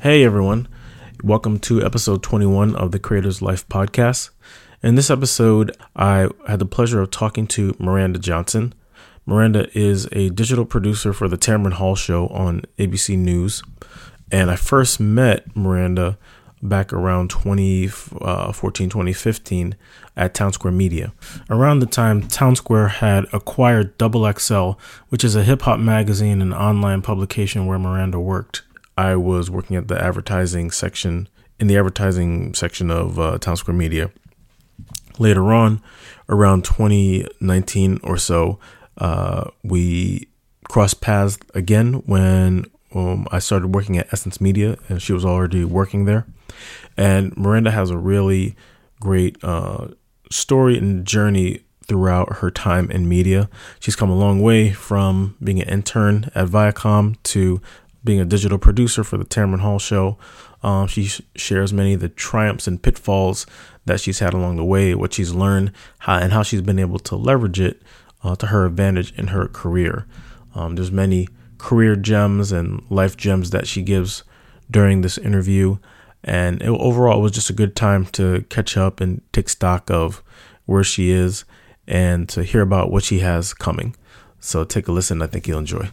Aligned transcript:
Hey 0.00 0.22
everyone, 0.22 0.68
welcome 1.24 1.58
to 1.58 1.84
episode 1.84 2.22
21 2.22 2.76
of 2.76 2.92
the 2.92 3.00
Creator's 3.00 3.42
Life 3.42 3.68
podcast. 3.68 4.30
In 4.80 4.94
this 4.94 5.10
episode, 5.10 5.76
I 5.96 6.28
had 6.46 6.60
the 6.60 6.66
pleasure 6.66 7.00
of 7.00 7.10
talking 7.10 7.48
to 7.48 7.74
Miranda 7.80 8.20
Johnson. 8.20 8.74
Miranda 9.26 9.68
is 9.76 10.06
a 10.12 10.30
digital 10.30 10.64
producer 10.64 11.12
for 11.12 11.26
the 11.26 11.36
Tamron 11.36 11.72
Hall 11.72 11.96
Show 11.96 12.28
on 12.28 12.62
ABC 12.78 13.18
News. 13.18 13.60
And 14.30 14.52
I 14.52 14.54
first 14.54 15.00
met 15.00 15.56
Miranda 15.56 16.16
back 16.62 16.92
around 16.92 17.30
2014, 17.30 18.20
uh, 18.22 18.52
2015 18.52 19.76
at 20.16 20.32
Town 20.32 20.52
Square 20.52 20.74
Media. 20.74 21.12
Around 21.50 21.80
the 21.80 21.86
time 21.86 22.22
Town 22.22 22.54
Square 22.54 22.88
had 22.88 23.26
acquired 23.32 23.98
Double 23.98 24.32
XL, 24.32 24.72
which 25.08 25.24
is 25.24 25.34
a 25.34 25.42
hip 25.42 25.62
hop 25.62 25.80
magazine 25.80 26.40
and 26.40 26.54
online 26.54 27.02
publication 27.02 27.66
where 27.66 27.80
Miranda 27.80 28.20
worked. 28.20 28.62
I 28.98 29.14
was 29.14 29.48
working 29.48 29.76
at 29.76 29.86
the 29.86 30.02
advertising 30.02 30.72
section 30.72 31.28
in 31.60 31.68
the 31.68 31.76
advertising 31.76 32.52
section 32.52 32.90
of 32.90 33.16
uh, 33.16 33.38
Town 33.38 33.56
Square 33.56 33.76
Media. 33.76 34.10
Later 35.20 35.52
on, 35.52 35.80
around 36.28 36.64
2019 36.64 38.00
or 38.02 38.16
so, 38.16 38.58
uh, 38.98 39.50
we 39.62 40.28
crossed 40.68 41.00
paths 41.00 41.38
again 41.54 42.02
when 42.06 42.64
um, 42.92 43.28
I 43.30 43.38
started 43.38 43.72
working 43.72 43.98
at 43.98 44.12
Essence 44.12 44.40
Media, 44.40 44.76
and 44.88 45.00
she 45.00 45.12
was 45.12 45.24
already 45.24 45.64
working 45.64 46.04
there. 46.04 46.26
And 46.96 47.36
Miranda 47.36 47.70
has 47.70 47.90
a 47.90 47.96
really 47.96 48.56
great 48.98 49.36
uh, 49.44 49.88
story 50.28 50.76
and 50.76 51.06
journey 51.06 51.60
throughout 51.84 52.38
her 52.38 52.50
time 52.50 52.90
in 52.90 53.08
media. 53.08 53.48
She's 53.78 53.96
come 53.96 54.10
a 54.10 54.16
long 54.16 54.42
way 54.42 54.72
from 54.72 55.36
being 55.42 55.62
an 55.62 55.68
intern 55.68 56.30
at 56.34 56.48
Viacom 56.48 57.16
to 57.24 57.62
being 58.08 58.20
a 58.20 58.24
digital 58.24 58.56
producer 58.56 59.04
for 59.04 59.18
the 59.18 59.24
Tamron 59.26 59.60
Hall 59.60 59.78
show. 59.78 60.16
Um, 60.62 60.86
she 60.86 61.04
sh- 61.04 61.20
shares 61.36 61.74
many 61.74 61.92
of 61.92 62.00
the 62.00 62.08
triumphs 62.08 62.66
and 62.66 62.82
pitfalls 62.82 63.44
that 63.84 64.00
she's 64.00 64.20
had 64.20 64.32
along 64.32 64.56
the 64.56 64.64
way, 64.64 64.94
what 64.94 65.12
she's 65.12 65.34
learned, 65.34 65.72
how, 65.98 66.16
and 66.16 66.32
how 66.32 66.42
she's 66.42 66.62
been 66.62 66.78
able 66.78 66.98
to 67.00 67.16
leverage 67.16 67.60
it 67.60 67.82
uh, 68.24 68.34
to 68.36 68.46
her 68.46 68.64
advantage 68.64 69.12
in 69.18 69.26
her 69.26 69.46
career. 69.46 70.06
Um, 70.54 70.74
there's 70.74 70.90
many 70.90 71.28
career 71.58 71.96
gems 71.96 72.50
and 72.50 72.82
life 72.88 73.14
gems 73.14 73.50
that 73.50 73.66
she 73.66 73.82
gives 73.82 74.24
during 74.70 75.02
this 75.02 75.18
interview, 75.18 75.76
and 76.24 76.62
it, 76.62 76.68
overall, 76.68 77.18
it 77.18 77.22
was 77.22 77.32
just 77.32 77.50
a 77.50 77.52
good 77.52 77.76
time 77.76 78.06
to 78.06 78.42
catch 78.48 78.78
up 78.78 79.02
and 79.02 79.20
take 79.34 79.50
stock 79.50 79.90
of 79.90 80.22
where 80.64 80.82
she 80.82 81.10
is 81.10 81.44
and 81.86 82.26
to 82.30 82.42
hear 82.42 82.62
about 82.62 82.90
what 82.90 83.04
she 83.04 83.18
has 83.18 83.52
coming. 83.52 83.94
So 84.40 84.64
take 84.64 84.88
a 84.88 84.92
listen. 84.92 85.20
I 85.20 85.26
think 85.26 85.46
you'll 85.46 85.58
enjoy. 85.58 85.90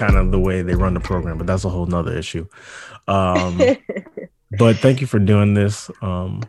Kind 0.00 0.16
of 0.16 0.30
the 0.32 0.40
way 0.40 0.62
they 0.62 0.74
run 0.74 0.94
the 0.94 1.00
program, 1.00 1.36
but 1.36 1.46
that's 1.46 1.66
a 1.66 1.68
whole 1.68 1.84
nother 1.84 2.16
issue. 2.16 2.46
Um, 3.06 3.60
but 4.58 4.76
thank 4.78 5.02
you 5.02 5.06
for 5.06 5.18
doing 5.18 5.52
this. 5.52 5.90
Um, 6.00 6.42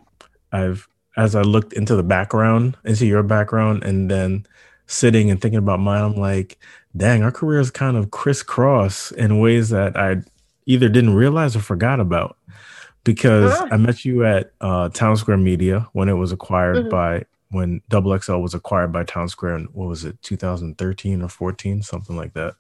I've, 0.54 0.88
as 1.18 1.36
I 1.36 1.42
looked 1.42 1.74
into 1.74 1.98
the 1.98 2.04
background, 2.04 2.78
into 2.86 3.06
your 3.06 3.24
background, 3.24 3.84
and 3.84 4.10
then 4.10 4.46
sitting 4.88 5.30
and 5.30 5.42
thinking 5.42 5.58
about 5.58 5.82
mine, 5.82 6.02
I'm 6.02 6.16
like, 6.16 6.58
dang, 6.96 7.24
our 7.24 7.32
careers 7.32 7.70
kind 7.72 7.98
of 7.98 8.12
crisscross 8.12 9.12
in 9.12 9.40
ways 9.40 9.70
that 9.70 9.98
I 9.98 10.22
either 10.66 10.88
didn't 10.88 11.16
realize 11.16 11.54
or 11.54 11.60
forgot 11.60 12.00
about. 12.00 12.38
Because 13.04 13.52
ah. 13.54 13.68
I 13.72 13.78
met 13.78 14.06
you 14.06 14.24
at 14.24 14.54
uh, 14.62 14.88
Town 14.90 15.18
Square 15.18 15.38
Media 15.38 15.90
when 15.92 16.08
it 16.08 16.14
was 16.14 16.32
acquired 16.32 16.78
mm-hmm. 16.78 16.90
by 16.90 17.26
when 17.50 17.82
Double 17.90 18.18
XL 18.18 18.38
was 18.38 18.54
acquired 18.54 18.94
by 18.94 19.04
Town 19.04 19.28
Square 19.28 19.56
in 19.56 19.66
what 19.74 19.88
was 19.88 20.06
it, 20.06 20.22
2013 20.22 21.22
or 21.22 21.28
14, 21.28 21.82
something 21.82 22.16
like 22.16 22.34
that. 22.34 22.54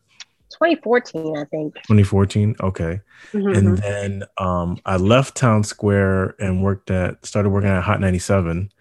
2014, 0.51 1.37
I 1.37 1.45
think. 1.45 1.75
2014. 1.75 2.55
Okay. 2.59 3.01
Mm-hmm. 3.31 3.47
And 3.49 3.77
then 3.77 4.23
um, 4.37 4.79
I 4.85 4.97
left 4.97 5.35
Town 5.35 5.63
Square 5.63 6.35
and 6.39 6.63
worked 6.63 6.91
at, 6.91 7.25
started 7.25 7.49
working 7.49 7.69
at 7.69 7.83
Hot 7.83 7.99
97. 7.99 8.71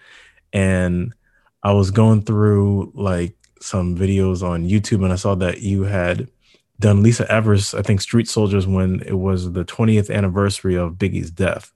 And 0.53 1.15
I 1.63 1.73
was 1.73 1.91
going 1.91 2.23
through 2.23 2.93
like 2.95 3.37
some 3.61 3.97
videos 3.97 4.43
on 4.43 4.69
YouTube 4.69 5.05
and 5.05 5.13
I 5.13 5.17
saw 5.17 5.35
that 5.37 5.61
you 5.61 5.83
had 5.83 6.29
done 6.79 7.03
Lisa 7.03 7.31
Evers, 7.31 7.75
I 7.75 7.83
think 7.83 8.01
Street 8.01 8.27
Soldiers, 8.27 8.67
when 8.67 9.03
it 9.03 9.19
was 9.19 9.53
the 9.53 9.65
20th 9.65 10.15
anniversary 10.15 10.77
of 10.77 10.95
Biggie's 10.95 11.31
death. 11.31 11.73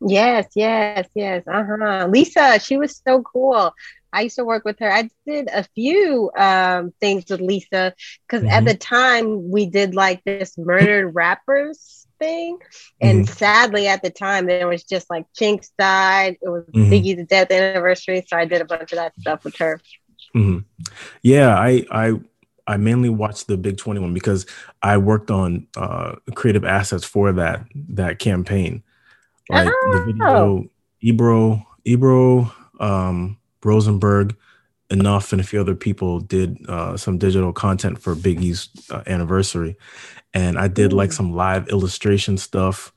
Yes, 0.00 0.46
yes, 0.54 1.08
yes. 1.14 1.42
Uh 1.46 1.64
huh. 1.64 2.06
Lisa, 2.08 2.60
she 2.60 2.76
was 2.76 3.00
so 3.06 3.22
cool. 3.22 3.72
I 4.16 4.22
used 4.22 4.36
to 4.36 4.44
work 4.46 4.64
with 4.64 4.78
her. 4.78 4.90
I 4.90 5.10
did 5.26 5.48
a 5.52 5.62
few 5.74 6.30
um, 6.38 6.94
things 7.02 7.26
with 7.28 7.42
Lisa 7.42 7.94
because 8.26 8.42
mm-hmm. 8.42 8.50
at 8.50 8.64
the 8.64 8.74
time 8.74 9.50
we 9.50 9.66
did 9.66 9.94
like 9.94 10.24
this 10.24 10.56
murdered 10.56 11.14
rappers 11.14 12.06
thing. 12.18 12.58
And 12.98 13.26
mm-hmm. 13.26 13.34
sadly, 13.34 13.88
at 13.88 14.02
the 14.02 14.08
time, 14.08 14.46
there 14.46 14.66
was 14.66 14.84
just 14.84 15.10
like 15.10 15.26
Chinx 15.38 15.68
died. 15.78 16.38
It 16.40 16.48
was 16.48 16.64
mm-hmm. 16.64 16.90
Biggie's 16.90 17.26
death 17.26 17.50
anniversary. 17.50 18.24
So 18.26 18.38
I 18.38 18.46
did 18.46 18.62
a 18.62 18.64
bunch 18.64 18.90
of 18.92 18.96
that 18.96 19.12
stuff 19.20 19.44
with 19.44 19.56
her. 19.56 19.82
Mm-hmm. 20.34 20.60
Yeah, 21.20 21.54
I, 21.54 21.84
I, 21.90 22.12
I 22.66 22.78
mainly 22.78 23.10
watched 23.10 23.48
the 23.48 23.58
Big 23.58 23.76
21 23.76 24.14
because 24.14 24.46
I 24.82 24.96
worked 24.96 25.30
on 25.30 25.66
uh, 25.76 26.16
creative 26.34 26.64
assets 26.64 27.04
for 27.04 27.32
that 27.32 27.66
that 27.90 28.18
campaign. 28.18 28.82
Like 29.50 29.68
oh. 29.70 29.90
the 29.92 30.12
video, 30.12 30.70
Ebro, 31.02 31.66
Ebro, 31.84 32.52
um, 32.80 33.36
Rosenberg, 33.66 34.36
Enough, 34.88 35.32
and 35.32 35.40
a 35.40 35.44
few 35.44 35.60
other 35.60 35.74
people 35.74 36.20
did 36.20 36.64
uh, 36.68 36.96
some 36.96 37.18
digital 37.18 37.52
content 37.52 38.00
for 38.00 38.14
Biggie's 38.14 38.68
uh, 38.88 39.02
anniversary, 39.08 39.76
and 40.32 40.56
I 40.56 40.68
did 40.68 40.92
like 40.92 41.10
some 41.10 41.34
live 41.34 41.66
illustration 41.70 42.38
stuff, 42.38 42.92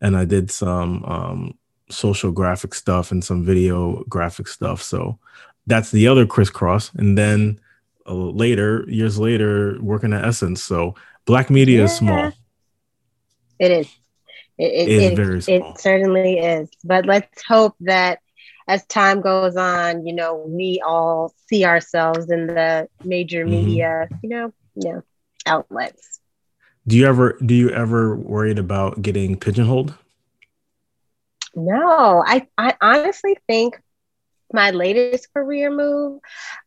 and 0.00 0.16
I 0.16 0.24
did 0.24 0.50
some 0.50 1.04
um, 1.04 1.58
social 1.90 2.32
graphic 2.32 2.72
stuff 2.72 3.12
and 3.12 3.22
some 3.22 3.44
video 3.44 4.04
graphic 4.08 4.48
stuff. 4.48 4.82
So 4.82 5.18
that's 5.66 5.90
the 5.90 6.08
other 6.08 6.24
crisscross, 6.24 6.90
and 6.94 7.18
then 7.18 7.60
uh, 8.06 8.14
later, 8.14 8.86
years 8.88 9.18
later, 9.18 9.76
working 9.82 10.14
at 10.14 10.24
Essence. 10.24 10.64
So 10.64 10.94
black 11.26 11.50
media 11.50 11.80
yeah. 11.80 11.84
is 11.84 11.94
small. 11.94 12.32
It 13.58 13.70
is. 13.70 13.88
It, 14.56 14.72
it, 14.72 14.88
it 14.88 15.02
is 15.02 15.16
very 15.16 15.42
small. 15.42 15.72
It 15.74 15.78
certainly 15.78 16.38
is. 16.38 16.70
But 16.84 17.04
let's 17.04 17.42
hope 17.46 17.74
that 17.80 18.20
as 18.66 18.84
time 18.86 19.20
goes 19.20 19.56
on, 19.56 20.06
you 20.06 20.14
know, 20.14 20.44
we 20.46 20.80
all 20.84 21.34
see 21.48 21.64
ourselves 21.64 22.30
in 22.30 22.46
the 22.46 22.88
major 23.04 23.44
mm-hmm. 23.44 23.50
media, 23.50 24.08
you 24.22 24.28
know, 24.28 24.52
you 24.74 24.92
know, 24.92 25.02
outlets. 25.46 26.20
Do 26.86 26.96
you 26.96 27.06
ever 27.06 27.38
do 27.44 27.54
you 27.54 27.70
ever 27.70 28.16
worried 28.16 28.58
about 28.58 29.00
getting 29.00 29.38
pigeonholed? 29.38 29.94
No, 31.54 32.22
I 32.26 32.46
I 32.58 32.74
honestly 32.80 33.36
think 33.46 33.80
my 34.54 34.70
latest 34.70 35.32
career 35.34 35.70
move 35.70 36.20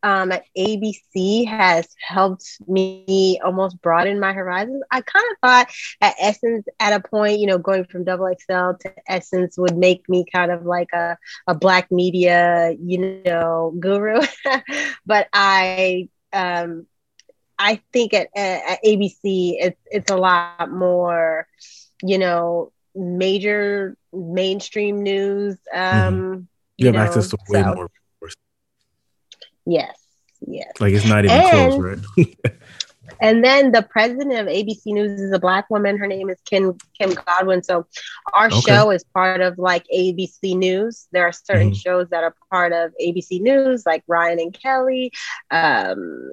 um, 0.03 0.31
at 0.31 0.43
ABC 0.57 1.47
has 1.47 1.87
helped 1.99 2.59
me 2.67 3.39
almost 3.43 3.81
broaden 3.81 4.19
my 4.19 4.33
horizons. 4.33 4.83
I 4.91 5.01
kind 5.01 5.25
of 5.31 5.37
thought 5.41 5.67
at 6.01 6.15
Essence 6.19 6.67
at 6.79 6.93
a 6.93 6.99
point, 6.99 7.39
you 7.39 7.47
know, 7.47 7.57
going 7.57 7.85
from 7.85 8.03
Double 8.03 8.27
XL 8.27 8.77
to 8.81 8.93
Essence 9.07 9.57
would 9.57 9.77
make 9.77 10.07
me 10.09 10.25
kind 10.31 10.51
of 10.51 10.65
like 10.65 10.89
a, 10.93 11.17
a 11.47 11.55
black 11.55 11.91
media, 11.91 12.75
you 12.79 13.23
know, 13.25 13.73
guru. 13.79 14.21
but 15.05 15.27
I, 15.33 16.09
um, 16.33 16.85
I 17.57 17.81
think 17.93 18.13
at, 18.13 18.27
at 18.35 18.83
ABC, 18.83 19.55
it's, 19.59 19.81
it's 19.87 20.11
a 20.11 20.17
lot 20.17 20.69
more, 20.69 21.47
you 22.03 22.17
know, 22.17 22.71
major 22.93 23.97
mainstream 24.13 25.01
news. 25.01 25.57
Mm-hmm. 25.73 26.07
Um, 26.07 26.21
mm-hmm 26.21 26.43
you, 26.77 26.87
have 26.87 26.95
know, 26.95 27.01
access 27.01 27.29
to 27.29 27.37
way 27.49 27.61
so, 27.61 27.73
more. 27.73 27.89
Yes, 29.65 29.97
yes. 30.45 30.71
Like 30.79 30.93
it's 30.93 31.05
not 31.05 31.25
even 31.25 31.37
and, 31.37 31.73
close, 31.73 32.01
right? 32.17 32.37
and 33.21 33.43
then 33.43 33.71
the 33.71 33.81
president 33.81 34.33
of 34.33 34.47
ABC 34.47 34.85
News 34.87 35.19
is 35.19 35.31
a 35.31 35.39
black 35.39 35.69
woman. 35.69 35.97
Her 35.97 36.07
name 36.07 36.29
is 36.29 36.37
Kim 36.45 36.77
Kim 36.97 37.13
Godwin. 37.13 37.63
So 37.63 37.85
our 38.33 38.47
okay. 38.47 38.61
show 38.61 38.91
is 38.91 39.03
part 39.13 39.41
of 39.41 39.57
like 39.57 39.85
ABC 39.93 40.55
News. 40.55 41.07
There 41.11 41.23
are 41.23 41.31
certain 41.31 41.71
mm-hmm. 41.71 41.73
shows 41.73 42.09
that 42.09 42.23
are 42.23 42.35
part 42.51 42.71
of 42.71 42.93
ABC 43.03 43.41
News, 43.41 43.85
like 43.85 44.03
Ryan 44.07 44.39
and 44.39 44.53
Kelly, 44.53 45.11
um, 45.51 46.31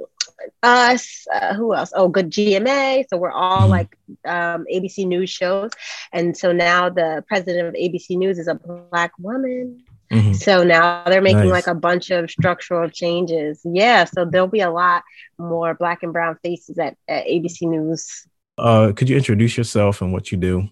us. 0.62 1.26
Uh, 1.32 1.54
who 1.54 1.74
else? 1.74 1.92
Oh, 1.94 2.08
good 2.08 2.30
GMA. 2.30 3.04
So 3.08 3.16
we're 3.16 3.30
all 3.30 3.62
mm-hmm. 3.62 3.70
like 3.70 3.98
um, 4.24 4.66
ABC 4.72 5.06
News 5.06 5.30
shows. 5.30 5.70
And 6.12 6.36
so 6.36 6.52
now 6.52 6.88
the 6.88 7.24
president 7.26 7.68
of 7.68 7.74
ABC 7.74 8.10
News 8.10 8.38
is 8.38 8.48
a 8.48 8.54
black 8.54 9.12
woman. 9.18 9.82
Mm-hmm. 10.10 10.34
So 10.34 10.62
now 10.62 11.04
they're 11.04 11.22
making 11.22 11.48
nice. 11.48 11.50
like 11.50 11.66
a 11.66 11.74
bunch 11.74 12.10
of 12.10 12.30
structural 12.30 12.88
changes. 12.90 13.60
Yeah, 13.64 14.04
so 14.04 14.24
there'll 14.24 14.46
be 14.46 14.60
a 14.60 14.70
lot 14.70 15.02
more 15.38 15.74
black 15.74 16.02
and 16.02 16.12
brown 16.12 16.38
faces 16.42 16.78
at, 16.78 16.96
at 17.08 17.26
ABC 17.26 17.62
News. 17.62 18.26
Uh, 18.56 18.92
could 18.94 19.08
you 19.08 19.16
introduce 19.16 19.56
yourself 19.56 20.00
and 20.02 20.12
what 20.12 20.30
you 20.30 20.38
do? 20.38 20.68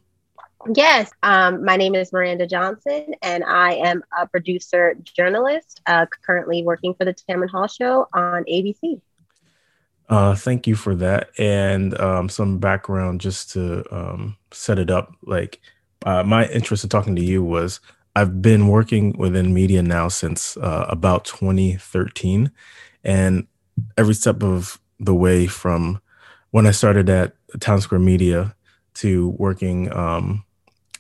Yes, 0.77 1.11
um, 1.25 1.65
my 1.65 1.77
name 1.77 1.97
is 1.97 2.13
Miranda 2.13 2.47
Johnson, 2.47 3.15
and 3.21 3.43
I 3.43 3.73
am 3.75 4.05
a 4.17 4.29
producer 4.29 4.95
journalist 5.03 5.81
uh, 5.87 6.07
currently 6.25 6.63
working 6.63 6.95
for 6.95 7.05
the 7.05 7.13
Tamron 7.13 7.51
Hall 7.51 7.67
Show 7.67 8.07
on 8.13 8.45
ABC. 8.45 9.01
Uh, 10.09 10.37
thank 10.37 10.69
you 10.69 10.77
for 10.77 10.95
that, 10.95 11.31
and 11.39 11.99
um, 11.99 12.29
some 12.29 12.59
background 12.59 13.21
just 13.21 13.51
to 13.53 13.83
um, 13.93 14.37
set 14.53 14.79
it 14.79 14.89
up. 14.89 15.13
Like 15.23 15.61
uh, 16.07 16.23
my 16.23 16.47
interest 16.49 16.85
in 16.85 16.91
talking 16.91 17.17
to 17.17 17.23
you 17.25 17.43
was 17.43 17.81
I've 18.15 18.43
been 18.43 18.69
working 18.69 19.17
within 19.17 19.55
media 19.55 19.83
now 19.83 20.09
since 20.09 20.57
uh, 20.59 20.87
about 20.89 21.25
2013, 21.25 22.51
and 23.05 23.47
every 23.97 24.15
step 24.15 24.43
of 24.43 24.79
the 25.01 25.15
way 25.15 25.47
from 25.47 26.01
when 26.51 26.67
I 26.67 26.71
started 26.73 27.09
at 27.09 27.35
Town 27.61 27.81
Square 27.81 28.01
Media 28.01 28.55
to 28.95 29.31
working 29.39 29.91
um, 29.93 30.45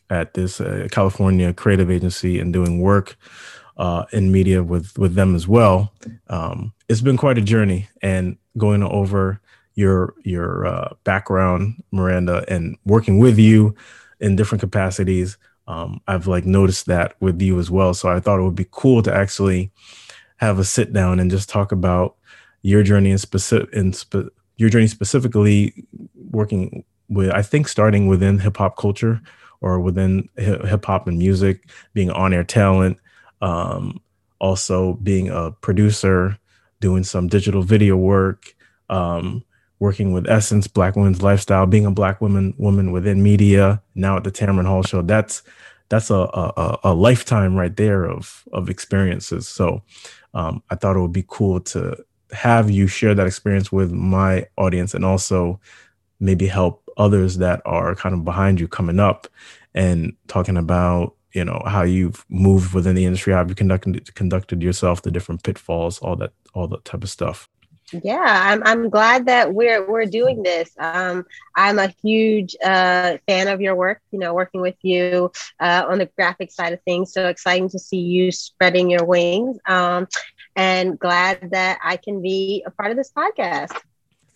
at 0.09 0.35
this 0.35 0.61
uh, 0.61 0.88
California 0.91 1.53
creative 1.53 1.91
agency 1.91 2.38
and 2.38 2.53
doing 2.53 2.81
work 2.81 3.17
uh, 3.76 4.05
in 4.12 4.32
media 4.32 4.62
with 4.62 4.99
with 4.99 5.15
them 5.15 5.35
as 5.35 5.47
well. 5.47 5.93
Um, 6.29 6.73
it's 6.88 7.00
been 7.00 7.17
quite 7.17 7.38
a 7.38 7.43
journey, 7.43 7.88
and 8.00 8.37
going 8.56 8.82
over 8.82 9.41
your 9.75 10.15
your 10.25 10.67
uh, 10.67 10.94
background, 11.05 11.82
Miranda, 11.91 12.44
and 12.49 12.76
working 12.85 13.19
with 13.19 13.38
you 13.38 13.75
in 14.20 14.37
different 14.37 14.61
capacities. 14.61 15.37
Um, 15.69 16.00
I've 16.09 16.26
like 16.26 16.44
noticed 16.44 16.87
that 16.87 17.14
with 17.20 17.41
you 17.41 17.59
as 17.59 17.70
well. 17.70 17.94
So 17.94 18.09
I 18.09 18.20
thought 18.20 18.41
it 18.41 18.43
would 18.43 18.55
be 18.55 18.67
cool 18.70 19.03
to 19.03 19.14
actually 19.14 19.70
have 20.38 20.59
a 20.59 20.64
sit 20.64 20.93
down 20.93 21.20
and 21.20 21.31
just 21.31 21.49
talk 21.49 21.73
about 21.73 22.17
your 22.62 22.82
journey 22.82 23.11
in 23.11 23.19
specific 23.19 23.73
in 23.73 23.93
spe- 23.93 24.32
your 24.56 24.69
journey 24.69 24.87
specifically 24.87 25.85
working 26.31 26.85
with 27.09 27.31
I 27.31 27.43
think 27.43 27.69
starting 27.69 28.06
within 28.06 28.38
hip 28.38 28.56
hop 28.56 28.76
culture 28.76 29.20
or 29.61 29.79
within 29.79 30.29
hip 30.37 30.85
hop 30.85 31.06
and 31.06 31.19
music, 31.19 31.70
being 31.94 32.11
on 32.11 32.32
air 32.32 32.43
talent, 32.43 32.99
um, 33.41 34.00
also 34.41 34.94
being 34.94 35.29
a 35.29 35.53
producer, 35.53 36.37
doing 36.81 37.05
some 37.05 37.29
digital 37.29 37.62
video 37.62 37.97
work, 37.97 38.55
um, 38.91 39.44
working 39.82 40.12
with 40.12 40.31
Essence, 40.31 40.69
Black 40.69 40.94
Women's 40.94 41.23
Lifestyle, 41.23 41.67
being 41.67 41.87
a 41.87 41.90
Black 41.90 42.20
woman 42.20 42.55
woman 42.56 42.93
within 42.93 43.20
media. 43.20 43.82
Now 43.96 44.17
at 44.17 44.23
the 44.23 44.31
Tamron 44.31 44.64
Hall 44.64 44.84
Show, 44.84 45.02
that's 45.02 45.43
that's 45.88 46.08
a, 46.08 46.14
a, 46.14 46.79
a 46.84 46.94
lifetime 46.94 47.56
right 47.56 47.76
there 47.76 48.05
of 48.05 48.44
of 48.52 48.70
experiences. 48.70 49.49
So 49.49 49.82
um, 50.34 50.62
I 50.70 50.76
thought 50.76 50.96
it 50.96 51.00
would 51.00 51.12
be 51.12 51.25
cool 51.26 51.61
to 51.73 51.96
have 52.31 52.70
you 52.70 52.87
share 52.87 53.14
that 53.17 53.26
experience 53.26 53.73
with 53.73 53.90
my 53.90 54.46
audience 54.56 54.94
and 54.94 55.05
also 55.05 55.61
maybe 56.20 56.46
help 56.46 56.88
others 56.96 57.38
that 57.38 57.61
are 57.67 57.96
kind 57.96 58.14
of 58.14 58.25
behind 58.25 58.61
you 58.61 58.69
coming 58.69 59.00
up 59.00 59.26
and 59.75 60.14
talking 60.29 60.56
about 60.56 61.17
you 61.32 61.44
know 61.44 61.61
how 61.67 61.82
you've 61.82 62.25
moved 62.29 62.73
within 62.73 62.94
the 62.94 63.05
industry 63.05 63.32
how 63.32 63.44
you 63.44 63.55
conducted 63.55 64.14
conducted 64.14 64.62
yourself 64.62 65.02
the 65.02 65.11
different 65.11 65.43
pitfalls 65.43 65.99
all 66.00 66.17
that 66.17 66.32
all 66.55 66.69
that 66.69 66.84
type 66.84 67.02
of 67.02 67.11
stuff 67.11 67.49
yeah 68.03 68.50
i'm, 68.50 68.62
I'm 68.65 68.89
glad 68.89 69.27
that 69.27 69.53
we're 69.53 69.87
we're 69.89 70.06
doing 70.06 70.43
this 70.43 70.71
um, 70.79 71.25
i'm 71.56 71.79
a 71.79 71.89
huge 72.03 72.56
uh, 72.65 73.19
fan 73.27 73.49
of 73.49 73.61
your 73.61 73.75
work 73.75 74.00
you 74.11 74.19
know 74.19 74.35
working 74.35 74.61
with 74.61 74.77
you 74.83 75.31
uh, 75.61 75.85
on 75.89 75.99
the 75.99 76.06
graphic 76.17 76.50
side 76.50 76.73
of 76.73 76.81
things 76.83 77.12
so 77.12 77.29
exciting 77.29 77.69
to 77.71 77.79
see 77.79 78.00
you 78.00 78.33
spreading 78.33 78.91
your 78.91 79.05
wings 79.05 79.59
um, 79.67 80.06
and 80.56 80.99
glad 80.99 81.50
that 81.50 81.79
i 81.85 81.97
can 81.97 82.23
be 82.23 82.62
a 82.67 82.71
part 82.71 82.91
of 82.91 82.97
this 82.97 83.12
podcast 83.12 83.77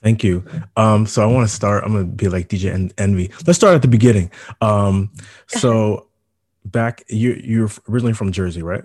Thank 0.03 0.23
you. 0.23 0.45
Um, 0.77 1.05
so 1.07 1.21
I 1.21 1.27
want 1.27 1.49
to 1.49 1.53
start. 1.53 1.83
I'm 1.83 1.93
gonna 1.93 2.05
be 2.05 2.29
like 2.29 2.49
DJ 2.49 2.73
en- 2.73 2.93
Envy. 2.97 3.33
Let's 3.45 3.59
start 3.59 3.75
at 3.75 3.83
the 3.83 3.89
beginning. 3.89 4.31
Um, 4.61 5.11
so 5.49 6.07
back, 6.65 7.03
you 7.09 7.41
you're 7.43 7.71
originally 7.89 8.13
from 8.13 8.31
Jersey, 8.31 8.63
right? 8.63 8.85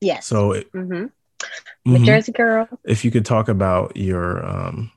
Yes. 0.00 0.26
So, 0.26 0.52
it, 0.52 0.72
mm-hmm. 0.72 1.06
Mm-hmm. 1.86 2.04
Jersey 2.04 2.32
girl. 2.32 2.68
If 2.84 3.04
you 3.04 3.10
could 3.10 3.24
talk 3.24 3.48
about 3.48 3.96
your 3.96 4.44
um, 4.44 4.90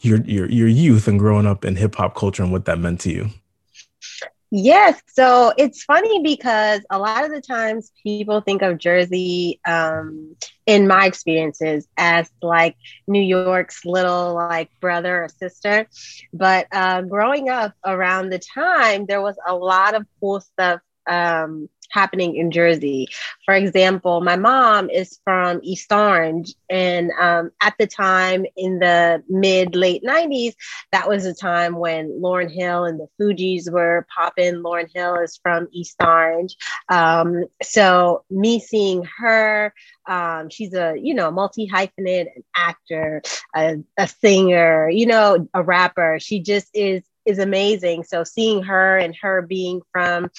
your 0.00 0.20
your 0.22 0.48
your 0.50 0.68
youth 0.68 1.08
and 1.08 1.18
growing 1.18 1.46
up 1.46 1.64
in 1.64 1.76
hip 1.76 1.94
hop 1.96 2.14
culture 2.14 2.42
and 2.42 2.52
what 2.52 2.66
that 2.66 2.78
meant 2.78 3.00
to 3.00 3.10
you. 3.10 3.30
Yes. 4.56 5.02
So 5.08 5.52
it's 5.58 5.82
funny 5.82 6.22
because 6.22 6.80
a 6.88 6.96
lot 6.96 7.24
of 7.24 7.32
the 7.32 7.40
times 7.40 7.90
people 8.04 8.40
think 8.40 8.62
of 8.62 8.78
Jersey, 8.78 9.58
um, 9.66 10.36
in 10.64 10.86
my 10.86 11.06
experiences, 11.06 11.88
as 11.96 12.30
like 12.40 12.76
New 13.08 13.20
York's 13.20 13.84
little 13.84 14.34
like 14.34 14.70
brother 14.80 15.24
or 15.24 15.28
sister. 15.28 15.88
But 16.32 16.68
uh, 16.70 17.02
growing 17.02 17.48
up 17.48 17.72
around 17.84 18.30
the 18.30 18.38
time, 18.38 19.06
there 19.06 19.20
was 19.20 19.36
a 19.44 19.56
lot 19.56 19.96
of 19.96 20.06
cool 20.20 20.40
stuff 20.40 20.80
um, 21.08 21.68
happening 21.90 22.36
in 22.36 22.50
Jersey. 22.50 23.08
For 23.44 23.54
example, 23.54 24.20
my 24.20 24.36
mom 24.36 24.90
is 24.90 25.18
from 25.24 25.60
East 25.62 25.92
Orange, 25.92 26.54
and 26.70 27.10
um, 27.20 27.50
at 27.62 27.74
the 27.78 27.86
time 27.86 28.44
in 28.56 28.78
the 28.78 29.22
mid 29.28 29.74
late 29.74 30.02
90s, 30.04 30.54
that 30.92 31.08
was 31.08 31.24
a 31.24 31.34
time 31.34 31.76
when 31.76 32.20
Lauryn 32.20 32.50
Hill 32.50 32.84
and 32.84 32.98
the 33.00 33.08
Fugees 33.20 33.70
were 33.70 34.06
popping. 34.14 34.56
Lauryn 34.56 34.88
Hill 34.94 35.16
is 35.16 35.38
from 35.42 35.68
East 35.72 35.96
Orange. 36.02 36.56
Um, 36.88 37.44
so, 37.62 38.24
me 38.30 38.60
seeing 38.60 39.06
her, 39.18 39.72
um, 40.06 40.48
she's 40.50 40.74
a 40.74 40.94
you 41.00 41.14
know 41.14 41.30
multi 41.30 41.68
hyphenate, 41.68 42.28
an 42.34 42.44
actor, 42.56 43.22
a, 43.54 43.76
a 43.98 44.08
singer, 44.08 44.88
you 44.88 45.06
know, 45.06 45.48
a 45.54 45.62
rapper. 45.62 46.18
She 46.20 46.40
just 46.40 46.68
is 46.74 47.02
is 47.24 47.38
amazing. 47.38 48.04
So 48.04 48.24
seeing 48.24 48.62
her 48.64 48.98
and 48.98 49.14
her 49.22 49.42
being 49.42 49.80
from, 49.92 50.30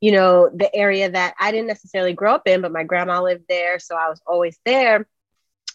you 0.00 0.12
know, 0.12 0.50
the 0.54 0.74
area 0.74 1.10
that 1.10 1.34
I 1.38 1.50
didn't 1.50 1.68
necessarily 1.68 2.12
grow 2.12 2.34
up 2.34 2.46
in, 2.46 2.62
but 2.62 2.72
my 2.72 2.84
grandma 2.84 3.22
lived 3.22 3.44
there. 3.48 3.78
So 3.78 3.96
I 3.96 4.08
was 4.08 4.20
always 4.26 4.58
there. 4.64 5.06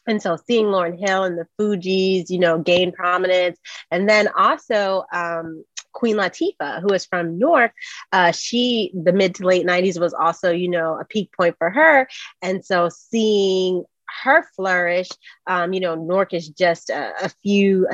And 0.08 0.22
so 0.22 0.38
seeing 0.48 0.68
Lauryn 0.68 0.98
Hill 0.98 1.24
and 1.24 1.38
the 1.38 1.48
Fugees, 1.60 2.30
you 2.30 2.40
know, 2.40 2.60
gain 2.60 2.94
prominence. 2.94 3.60
And 3.92 4.10
then 4.10 4.30
also 4.38 5.04
um, 5.12 5.66
Queen 5.92 6.16
Latifah, 6.16 6.82
who 6.82 6.94
is 6.94 7.06
from 7.06 7.38
Newark, 7.38 7.74
uh, 8.12 8.32
she, 8.32 8.92
the 8.94 9.12
mid 9.12 9.36
to 9.36 9.46
late 9.46 9.66
90s 9.66 10.00
was 10.00 10.14
also, 10.14 10.52
you 10.52 10.70
know, 10.70 10.98
a 11.00 11.06
peak 11.06 11.32
point 11.36 11.56
for 11.58 11.70
her. 11.70 12.08
And 12.42 12.64
so 12.64 12.90
seeing 12.90 13.84
her 14.24 14.44
flourish. 14.56 15.10
Um, 15.46 15.74
you 15.74 15.80
know, 15.80 15.96
Newark 15.96 16.34
is 16.34 16.50
just 16.50 16.90
a, 16.90 17.14
a 17.26 17.30
few 17.44 17.88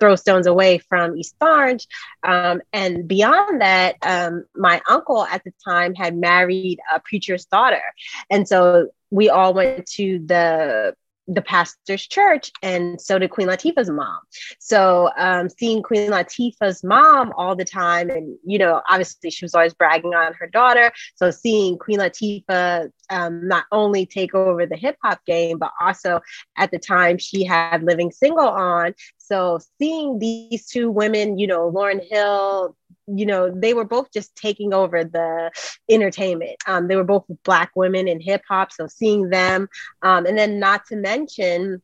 throw 0.00 0.16
stones 0.16 0.46
away 0.46 0.78
from 0.78 1.16
East 1.16 1.36
Orange. 1.40 1.86
Um, 2.22 2.62
and 2.72 3.06
beyond 3.06 3.60
that, 3.60 3.96
um, 4.02 4.44
my 4.54 4.80
uncle 4.88 5.24
at 5.24 5.44
the 5.44 5.52
time 5.64 5.94
had 5.94 6.16
married 6.16 6.78
a 6.94 7.00
preacher's 7.00 7.44
daughter. 7.46 7.82
And 8.30 8.46
so 8.48 8.88
we 9.10 9.28
all 9.28 9.54
went 9.54 9.86
to 9.92 10.20
the 10.24 10.94
the 11.28 11.42
pastor's 11.42 12.06
church, 12.06 12.50
and 12.62 13.00
so 13.00 13.18
did 13.18 13.30
Queen 13.30 13.48
Latifah's 13.48 13.90
mom. 13.90 14.18
So 14.58 15.10
um, 15.16 15.48
seeing 15.48 15.82
Queen 15.82 16.10
Latifah's 16.10 16.82
mom 16.82 17.32
all 17.36 17.54
the 17.54 17.64
time, 17.64 18.10
and 18.10 18.36
you 18.44 18.58
know, 18.58 18.80
obviously 18.88 19.30
she 19.30 19.44
was 19.44 19.54
always 19.54 19.74
bragging 19.74 20.14
on 20.14 20.32
her 20.34 20.46
daughter. 20.46 20.90
So 21.14 21.30
seeing 21.30 21.78
Queen 21.78 21.98
Latifah 21.98 22.90
um, 23.10 23.46
not 23.46 23.64
only 23.72 24.06
take 24.06 24.34
over 24.34 24.66
the 24.66 24.76
hip 24.76 24.96
hop 25.02 25.24
game, 25.26 25.58
but 25.58 25.70
also 25.80 26.20
at 26.56 26.70
the 26.70 26.78
time 26.78 27.18
she 27.18 27.44
had 27.44 27.82
Living 27.82 28.10
Single 28.10 28.48
on. 28.48 28.94
So 29.18 29.58
seeing 29.78 30.18
these 30.18 30.66
two 30.66 30.90
women, 30.90 31.38
you 31.38 31.46
know, 31.46 31.70
Lauryn 31.70 32.02
Hill, 32.08 32.74
you 33.08 33.26
know, 33.26 33.50
they 33.50 33.74
were 33.74 33.84
both 33.84 34.12
just 34.12 34.34
taking 34.36 34.72
over 34.74 35.04
the 35.04 35.50
entertainment. 35.88 36.56
Um, 36.66 36.88
they 36.88 36.96
were 36.96 37.04
both 37.04 37.24
black 37.44 37.70
women 37.74 38.08
in 38.08 38.20
hip 38.20 38.42
hop. 38.48 38.72
So 38.72 38.86
seeing 38.86 39.30
them, 39.30 39.68
um, 40.02 40.26
and 40.26 40.36
then 40.36 40.58
not 40.58 40.86
to 40.86 40.96
mention, 40.96 41.82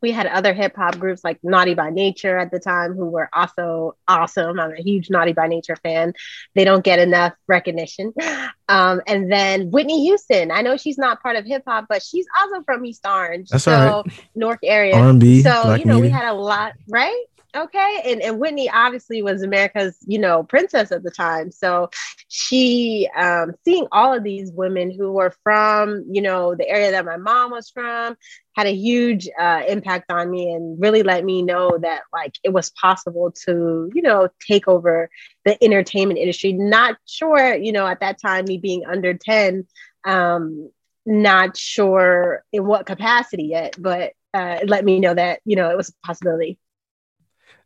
we 0.00 0.12
had 0.12 0.26
other 0.26 0.54
hip 0.54 0.76
hop 0.76 0.98
groups 0.98 1.24
like 1.24 1.38
Naughty 1.42 1.74
by 1.74 1.90
Nature 1.90 2.38
at 2.38 2.50
the 2.50 2.60
time 2.60 2.94
who 2.94 3.06
were 3.06 3.28
also 3.32 3.96
awesome. 4.06 4.60
I'm 4.60 4.72
a 4.72 4.82
huge 4.82 5.10
Naughty 5.10 5.32
by 5.32 5.48
Nature 5.48 5.76
fan. 5.76 6.12
They 6.54 6.64
don't 6.64 6.84
get 6.84 6.98
enough 6.98 7.34
recognition. 7.46 8.12
Um, 8.70 9.00
and 9.06 9.32
then 9.32 9.70
Whitney 9.70 10.04
Houston. 10.04 10.50
I 10.50 10.60
know 10.60 10.76
she's 10.76 10.98
not 10.98 11.22
part 11.22 11.36
of 11.36 11.46
hip 11.46 11.62
hop, 11.66 11.86
but 11.88 12.02
she's 12.02 12.26
also 12.38 12.62
from 12.64 12.84
East 12.84 13.00
Orange. 13.06 13.48
That's 13.48 13.64
so 13.64 14.02
right. 14.06 14.26
North 14.34 14.58
area. 14.62 14.94
R&B, 14.94 15.40
so 15.40 15.62
Black 15.62 15.80
you 15.80 15.86
know 15.86 15.94
media. 15.94 16.10
we 16.10 16.14
had 16.14 16.30
a 16.30 16.34
lot, 16.34 16.74
right? 16.86 17.24
Okay 17.56 18.02
and, 18.04 18.22
and 18.22 18.38
whitney 18.38 18.68
obviously 18.70 19.22
was 19.22 19.42
america's 19.42 19.96
you 20.06 20.18
know 20.18 20.42
princess 20.42 20.92
at 20.92 21.02
the 21.02 21.10
time. 21.10 21.50
So 21.50 21.90
she 22.28 23.08
um, 23.16 23.54
seeing 23.64 23.86
all 23.92 24.14
of 24.14 24.22
these 24.24 24.52
women 24.52 24.90
who 24.90 25.12
were 25.12 25.32
from 25.42 26.04
you 26.10 26.22
know 26.22 26.54
the 26.54 26.68
area 26.68 26.90
that 26.92 27.04
my 27.04 27.16
mom 27.16 27.50
was 27.50 27.70
from 27.70 28.16
had 28.56 28.66
a 28.66 28.74
huge 28.74 29.28
uh, 29.38 29.62
impact 29.68 30.10
on 30.10 30.30
me 30.30 30.52
and 30.52 30.80
really 30.80 31.02
let 31.02 31.24
me 31.24 31.42
know 31.42 31.78
that 31.80 32.02
like 32.12 32.34
it 32.42 32.52
was 32.52 32.70
possible 32.70 33.32
to 33.46 33.90
you 33.94 34.02
know 34.02 34.28
take 34.46 34.68
over 34.68 35.08
the 35.44 35.62
entertainment 35.62 36.18
industry. 36.18 36.52
Not 36.52 36.96
sure 37.06 37.54
you 37.54 37.72
know 37.72 37.86
at 37.86 38.00
that 38.00 38.20
time 38.20 38.44
me 38.46 38.58
being 38.58 38.84
under 38.86 39.14
10 39.14 39.66
um 40.04 40.70
not 41.04 41.56
sure 41.56 42.44
in 42.52 42.66
what 42.66 42.86
capacity 42.86 43.44
yet 43.44 43.74
but 43.78 44.12
uh, 44.34 44.58
let 44.66 44.84
me 44.84 45.00
know 45.00 45.14
that 45.14 45.40
you 45.44 45.56
know 45.56 45.70
it 45.70 45.76
was 45.76 45.88
a 45.88 46.06
possibility 46.06 46.58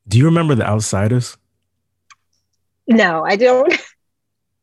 do 0.08 0.18
you 0.18 0.24
remember 0.24 0.54
the 0.54 0.64
Outsidaz? 0.64 1.36
No, 2.86 3.24
I 3.24 3.36
don't. 3.36 3.72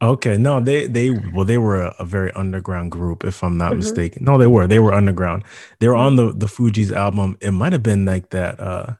Okay, 0.01 0.38
no, 0.38 0.62
they 0.62 0.88
they 0.88 1.10
well 1.10 1.43
they 1.43 1.58
were 1.58 1.81
a, 1.81 1.96
a 2.00 2.05
very 2.05 2.31
underground 2.31 2.89
group, 2.89 3.25
if 3.25 3.43
I'm 3.43 3.58
not 3.58 3.72
mm-hmm. 3.72 3.79
mistaken. 3.79 4.24
No, 4.24 4.38
they 4.38 4.48
were 4.48 4.65
they 4.65 4.79
were 4.79 4.93
underground. 4.93 5.43
They 5.79 5.89
were 5.89 5.96
on 5.96 6.15
the 6.15 6.31
the 6.31 6.46
Fugees' 6.46 6.93
album. 6.93 7.38
It 7.41 7.51
might 7.51 7.74
have 7.74 7.84
been 7.84 8.05
like 8.05 8.29
that 8.29 8.58
uh 8.62 8.93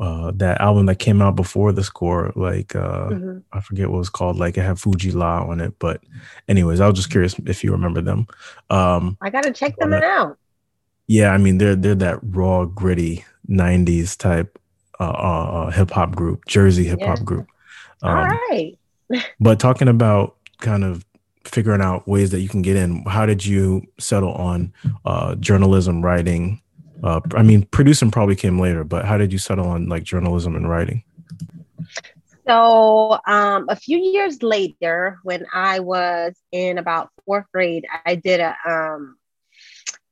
uh 0.00 0.32
that 0.36 0.62
album 0.62 0.86
that 0.86 0.98
came 0.98 1.20
out 1.20 1.36
before 1.36 1.72
the 1.72 1.84
score, 1.84 2.32
like 2.36 2.74
uh 2.74 3.08
mm-hmm. 3.10 3.38
I 3.52 3.60
forget 3.60 3.90
what 3.90 3.96
it 3.96 3.98
was 3.98 4.08
called. 4.08 4.38
Like 4.38 4.56
it 4.56 4.62
had 4.62 4.80
Fu-Gee-La 4.80 5.42
on 5.42 5.60
it. 5.60 5.74
But 5.78 6.02
anyways, 6.48 6.80
I 6.80 6.86
was 6.86 6.96
just 6.96 7.10
curious 7.10 7.38
if 7.44 7.62
you 7.62 7.72
remember 7.72 8.00
them. 8.00 8.28
Um 8.70 9.18
I 9.20 9.28
gotta 9.28 9.52
check 9.52 9.76
them 9.76 9.92
out. 9.92 10.38
Yeah, 11.06 11.32
I 11.32 11.36
mean 11.36 11.58
they're 11.58 11.76
they're 11.76 11.94
that 11.96 12.20
raw, 12.22 12.64
gritty 12.64 13.26
'90s 13.46 14.16
type 14.16 14.58
uh, 15.00 15.04
uh, 15.04 15.66
uh 15.66 15.70
hip 15.70 15.90
hop 15.90 16.14
group, 16.14 16.46
Jersey 16.46 16.84
hip 16.84 17.00
hop 17.02 17.18
yeah. 17.18 17.24
group. 17.24 17.46
Um, 18.02 18.16
All 18.16 18.24
right 18.50 18.78
but 19.40 19.58
talking 19.60 19.88
about 19.88 20.36
kind 20.58 20.84
of 20.84 21.04
figuring 21.44 21.80
out 21.80 22.06
ways 22.06 22.30
that 22.30 22.40
you 22.40 22.48
can 22.48 22.62
get 22.62 22.76
in, 22.76 23.02
how 23.04 23.26
did 23.26 23.44
you 23.44 23.82
settle 23.98 24.32
on 24.32 24.72
uh, 25.04 25.34
journalism, 25.36 26.04
writing? 26.04 26.60
Uh, 27.02 27.20
I 27.34 27.42
mean, 27.42 27.64
producing 27.66 28.10
probably 28.10 28.36
came 28.36 28.58
later, 28.58 28.84
but 28.84 29.04
how 29.04 29.16
did 29.16 29.32
you 29.32 29.38
settle 29.38 29.68
on 29.68 29.88
like 29.88 30.02
journalism 30.02 30.56
and 30.56 30.68
writing? 30.68 31.02
So, 32.46 33.18
um, 33.26 33.66
a 33.68 33.76
few 33.76 33.98
years 33.98 34.42
later, 34.42 35.18
when 35.22 35.46
I 35.52 35.80
was 35.80 36.34
in 36.50 36.78
about 36.78 37.10
fourth 37.26 37.44
grade, 37.52 37.86
I 38.06 38.14
did 38.14 38.40
a 38.40 38.56
um, 38.66 39.17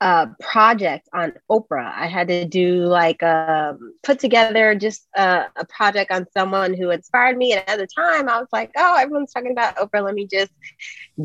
a 0.01 0.29
project 0.41 1.09
on 1.15 1.33
Oprah. 1.51 1.91
I 1.95 2.07
had 2.07 2.29
to 2.29 2.45
do 2.45 2.85
like 2.85 3.23
um, 3.23 3.95
put 4.03 4.19
together 4.19 4.75
just 4.75 5.07
a, 5.17 5.47
a, 5.57 5.65
project 5.65 6.11
on 6.11 6.27
someone 6.37 6.75
who 6.75 6.91
inspired 6.91 7.39
me. 7.39 7.53
And 7.53 7.67
at 7.67 7.79
the 7.79 7.87
time, 7.87 8.29
I 8.29 8.39
was 8.39 8.49
like, 8.53 8.73
oh, 8.77 8.97
everyone's 8.99 9.33
talking 9.33 9.53
about 9.53 9.77
Oprah. 9.77 10.05
Let 10.05 10.15
me 10.15 10.27
just 10.27 10.53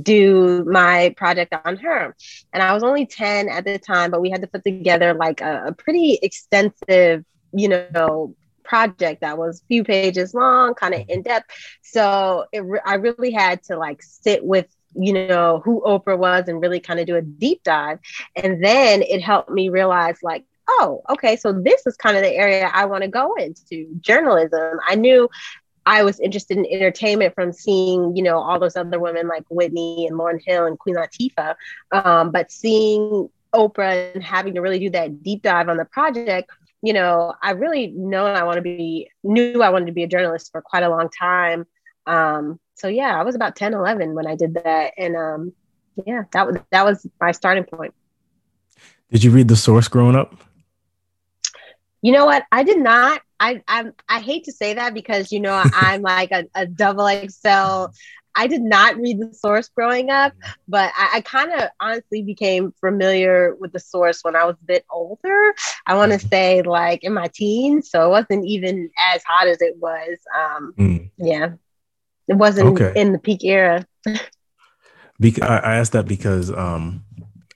do 0.01 0.63
my 0.63 1.13
project 1.17 1.53
on 1.65 1.75
her. 1.77 2.15
And 2.53 2.63
I 2.63 2.73
was 2.73 2.83
only 2.83 3.05
10 3.05 3.49
at 3.49 3.65
the 3.65 3.77
time, 3.77 4.09
but 4.09 4.21
we 4.21 4.29
had 4.29 4.41
to 4.41 4.47
put 4.47 4.63
together 4.63 5.13
like 5.13 5.41
a, 5.41 5.65
a 5.67 5.73
pretty 5.73 6.17
extensive, 6.21 7.25
you 7.53 7.67
know, 7.67 8.35
project 8.63 9.19
that 9.19 9.37
was 9.37 9.59
a 9.59 9.65
few 9.65 9.83
pages 9.83 10.33
long, 10.33 10.73
kind 10.75 10.93
of 10.93 11.01
in 11.09 11.23
depth. 11.23 11.51
So 11.81 12.45
it 12.53 12.61
re- 12.61 12.79
I 12.85 12.93
really 12.95 13.31
had 13.31 13.63
to 13.63 13.77
like 13.77 14.01
sit 14.01 14.45
with 14.45 14.67
you 14.95 15.13
know, 15.13 15.62
who 15.63 15.81
Oprah 15.86 16.17
was 16.17 16.48
and 16.48 16.62
really 16.62 16.79
kind 16.79 17.00
of 17.00 17.05
do 17.05 17.15
a 17.15 17.21
deep 17.21 17.63
dive. 17.63 18.00
And 18.36 18.63
then 18.63 19.01
it 19.01 19.21
helped 19.21 19.50
me 19.50 19.69
realize, 19.69 20.17
like, 20.21 20.45
oh, 20.67 21.01
okay, 21.10 21.36
so 21.36 21.51
this 21.51 21.86
is 21.86 21.98
kind 21.98 22.17
of 22.17 22.24
the 22.24 22.33
area 22.33 22.69
I 22.74 22.86
want 22.86 23.03
to 23.03 23.10
go 23.10 23.33
into 23.36 23.88
journalism. 24.00 24.79
I 24.88 24.95
knew 24.95 25.29
I 25.86 26.03
was 26.03 26.19
interested 26.19 26.57
in 26.57 26.65
entertainment 26.65 27.33
from 27.33 27.51
seeing, 27.51 28.15
you 28.15 28.24
know, 28.24 28.38
all 28.38 28.60
those 28.60 28.77
other 28.77 29.00
women 29.00 29.27
like 29.27 29.43
Whitney 29.50 30.05
and 30.07 30.17
Lauryn 30.17 30.39
Hill 30.45 30.65
and 30.65 30.77
Queen 30.77 30.95
Latifah. 30.95 31.55
Um, 31.91 32.31
but 32.31 32.51
seeing 32.51 33.29
Oprah 33.53 34.13
and 34.13 34.24
having 34.24 34.53
to 34.53 34.62
really 34.62 34.79
do 34.79 34.89
that 34.91 35.24
deep 35.24 35.41
dive 35.41 35.69
on 35.69 35.77
the 35.77 35.86
project, 35.86 36.51
you 36.83 36.93
know, 36.93 37.33
I 37.41 37.51
really 37.51 37.88
know 37.88 38.25
I 38.25 38.43
want 38.43 38.57
to 38.57 38.62
be, 38.62 39.10
knew 39.24 39.62
I 39.62 39.69
wanted 39.69 39.88
to 39.88 39.91
be 39.91 40.03
a 40.03 40.07
journalist 40.07 40.51
for 40.51 40.62
quite 40.62 40.83
a 40.83 40.89
long 40.89 41.10
time. 41.10 41.65
Um, 42.05 42.60
so 42.81 42.88
yeah, 42.88 43.19
I 43.19 43.23
was 43.23 43.35
about 43.35 43.55
10, 43.55 43.75
11 43.75 44.15
when 44.15 44.25
I 44.25 44.35
did 44.35 44.55
that. 44.55 44.93
And 44.97 45.15
um, 45.15 45.53
yeah, 46.05 46.23
that 46.33 46.47
was, 46.47 46.57
that 46.71 46.83
was 46.83 47.05
my 47.21 47.31
starting 47.31 47.63
point. 47.63 47.93
Did 49.11 49.23
you 49.23 49.29
read 49.29 49.47
the 49.47 49.55
source 49.55 49.88
growing 49.88 50.15
up? 50.15 50.35
You 52.01 52.11
know 52.11 52.25
what? 52.25 52.43
I 52.51 52.63
did 52.63 52.79
not. 52.79 53.21
I 53.39 53.61
I, 53.67 53.91
I 54.09 54.19
hate 54.21 54.45
to 54.45 54.51
say 54.51 54.73
that 54.73 54.95
because 54.95 55.31
you 55.31 55.39
know 55.39 55.61
I'm 55.73 56.01
like 56.01 56.31
a, 56.31 56.45
a 56.55 56.65
double 56.65 57.07
XL. 57.07 57.93
I 58.33 58.47
did 58.47 58.61
not 58.61 58.95
read 58.95 59.19
the 59.19 59.33
source 59.33 59.67
growing 59.67 60.09
up, 60.09 60.33
but 60.65 60.91
I, 60.95 61.17
I 61.17 61.21
kind 61.21 61.51
of 61.51 61.69
honestly 61.81 62.23
became 62.23 62.73
familiar 62.79 63.55
with 63.59 63.73
the 63.73 63.79
source 63.79 64.23
when 64.23 64.38
I 64.38 64.45
was 64.45 64.55
a 64.61 64.65
bit 64.65 64.85
older. 64.89 65.53
I 65.85 65.95
want 65.95 66.13
to 66.13 66.17
mm-hmm. 66.17 66.29
say 66.29 66.61
like 66.61 67.03
in 67.03 67.13
my 67.13 67.27
teens, 67.27 67.91
so 67.91 68.05
it 68.05 68.09
wasn't 68.09 68.45
even 68.45 68.89
as 69.13 69.21
hot 69.23 69.47
as 69.47 69.61
it 69.61 69.75
was. 69.77 70.17
Um, 70.33 70.73
mm. 70.77 71.11
Yeah, 71.17 71.51
it 72.31 72.38
wasn't 72.38 72.69
okay. 72.69 72.93
in 73.00 73.11
the 73.11 73.19
peak 73.19 73.43
era. 73.43 73.85
because 75.19 75.43
I 75.43 75.75
asked 75.75 75.91
that 75.91 76.07
because 76.07 76.50
um, 76.50 77.03